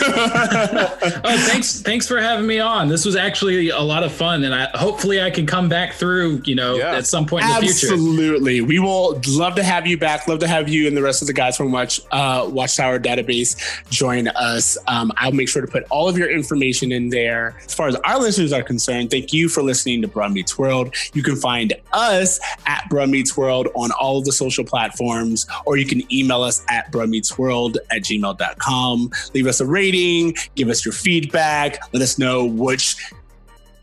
Oh, 1.24 1.36
thanks, 1.46 1.80
thanks 1.82 2.06
for 2.08 2.20
having 2.20 2.46
me 2.46 2.58
on. 2.60 2.88
This 2.88 3.04
was 3.04 3.16
actually 3.16 3.68
a 3.70 3.80
lot 3.80 4.02
of 4.02 4.12
fun, 4.12 4.44
and 4.44 4.54
I 4.54 4.68
hopefully 4.76 5.20
I 5.22 5.30
can 5.30 5.46
come 5.46 5.68
back 5.68 5.94
through. 5.94 6.42
You 6.44 6.54
know, 6.54 6.76
Yeah. 6.76 6.96
at 6.96 7.06
some 7.06 7.26
point 7.26 7.44
in 7.44 7.50
the 7.50 7.60
future. 7.60 7.92
Absolutely, 7.92 8.60
we 8.60 8.78
will 8.78 9.20
love 9.28 9.54
to 9.56 9.62
have 9.62 9.86
you 9.86 9.96
back. 9.96 10.26
Love 10.28 10.38
to 10.40 10.48
have 10.48 10.68
you 10.68 10.86
and 10.88 10.96
the 10.96 11.02
rest 11.02 11.22
of 11.22 11.26
the 11.28 11.32
guys 11.32 11.56
from 11.56 11.70
Watch 11.72 12.00
uh, 12.10 12.48
Watchtower 12.50 12.98
Database 12.98 13.56
join 13.90 14.28
us. 14.28 14.76
Um, 14.88 15.12
I'll 15.16 15.32
make 15.32 15.48
sure 15.48 15.62
to 15.62 15.68
put 15.70 15.84
all 15.90 16.08
of 16.08 16.16
your 16.18 16.30
information 16.30 16.92
in 16.92 17.08
there. 17.10 17.56
As 17.64 17.74
far 17.74 17.88
as 17.88 17.96
our 17.96 18.18
listeners 18.18 18.52
are 18.52 18.62
concerned, 18.62 19.10
thank 19.10 19.32
you 19.32 19.48
for 19.48 19.62
listening 19.62 20.02
to 20.02 20.08
Bruh 20.08 20.32
Meets 20.32 20.58
World. 20.58 20.94
You 21.14 21.22
can 21.22 21.36
find 21.36 21.72
us 21.92 22.40
at 22.66 22.84
Bruh 22.90 23.08
Meets 23.08 23.36
World 23.36 23.68
on 23.74 23.90
all 23.92 24.18
of 24.18 24.24
the 24.24 24.32
social 24.32 24.64
platforms, 24.64 25.46
or 25.66 25.76
you 25.76 25.86
can 25.86 26.02
email 26.12 26.42
us 26.42 26.64
at 26.68 26.90
bruhmeetsworld 26.92 27.76
at 27.90 28.02
gmail.com. 28.02 29.10
Leave 29.34 29.46
us 29.46 29.60
a 29.60 29.66
rating, 29.66 30.34
give 30.54 30.68
us 30.68 30.84
your 30.84 30.92
feedback, 30.92 31.78
let 31.92 32.02
us 32.02 32.18
know 32.18 32.44
which 32.44 32.96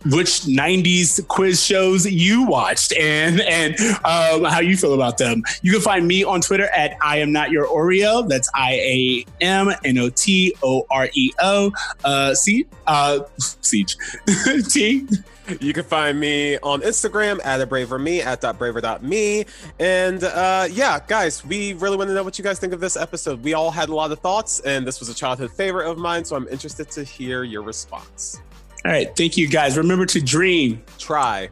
which 0.06 0.41
90s 0.41 1.28
quiz 1.28 1.64
shows 1.64 2.10
you 2.10 2.45
watched 2.45 2.93
and 2.93 3.41
and 3.41 3.80
um, 4.06 4.43
how 4.43 4.60
you 4.60 4.78
feel 4.78 4.93
about 4.93 5.18
them. 5.18 5.43
You 5.62 5.74
can 5.74 5.82
find 5.82 6.08
me 6.08 6.24
on 6.24 6.41
Twitter 6.41 6.68
at 6.76 6.97
I 7.02 7.18
am 7.18 7.32
not 7.32 7.52
your 7.52 7.68
Oreo. 7.68 8.28
That's 8.28 8.50
I 8.56 8.74
A 8.74 9.26
M 9.41 9.72
N 9.84 9.97
O 9.97 10.10
T 10.10 10.56
O 10.64 10.86
R 10.89 11.10
E 11.14 11.32
O. 11.41 11.72
Uh, 12.04 12.34
see, 12.34 12.66
uh, 12.88 13.20
siege. 13.38 13.97
T. 14.70 15.08
You 15.60 15.74
can 15.74 15.84
find 15.84 16.20
me 16.20 16.60
on 16.60 16.82
Instagram 16.82 17.43
at 17.43 17.60
a 17.60 17.66
braver 17.66 17.97
me 17.97 18.22
at 18.22 18.39
dot 18.39 18.60
braver 18.60 18.82
dot 18.82 19.04
me. 19.04 19.45
And 19.80 20.24
uh, 20.24 20.68
yeah, 20.72 21.00
guys, 21.08 21.43
we 21.43 21.74
really 21.74 21.97
want 21.97 22.10
to 22.10 22.14
know 22.14 22.24
what 22.24 22.38
you 22.38 22.43
guys 22.43 22.60
think 22.60 22.72
of 22.72 22.80
this 22.80 22.95
episode. 22.95 23.43
We 23.43 23.56
all 23.56 23.72
had 23.72 23.89
a 23.89 23.95
lot 23.95 24.12
of 24.12 24.20
thoughts, 24.20 24.60
and 24.60 24.86
this 24.86 25.00
was 25.00 25.10
a 25.10 25.14
childhood 25.14 25.52
favorite 25.52 25.89
of 25.89 25.97
mine, 25.97 26.24
so 26.24 26.36
I'm 26.36 26.47
interested 26.50 26.91
to 26.91 27.04
hear 27.04 27.43
your 27.43 27.64
response. 27.64 28.41
All 28.86 28.91
right, 28.91 29.13
thank 29.15 29.38
you 29.38 29.47
guys. 29.47 29.77
Remember 29.77 30.05
to 30.05 30.21
dream 30.21 30.82
Try 30.97 31.49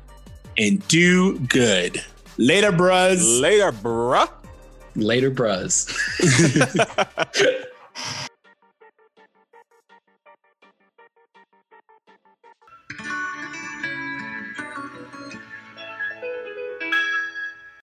and 0.58 0.86
do 0.88 1.40
good. 1.40 2.04
Later, 2.38 2.72
bruz. 2.72 3.42
later, 3.42 3.72
bruh. 3.72 4.30
Later, 4.96 5.32
bruz. 5.32 5.88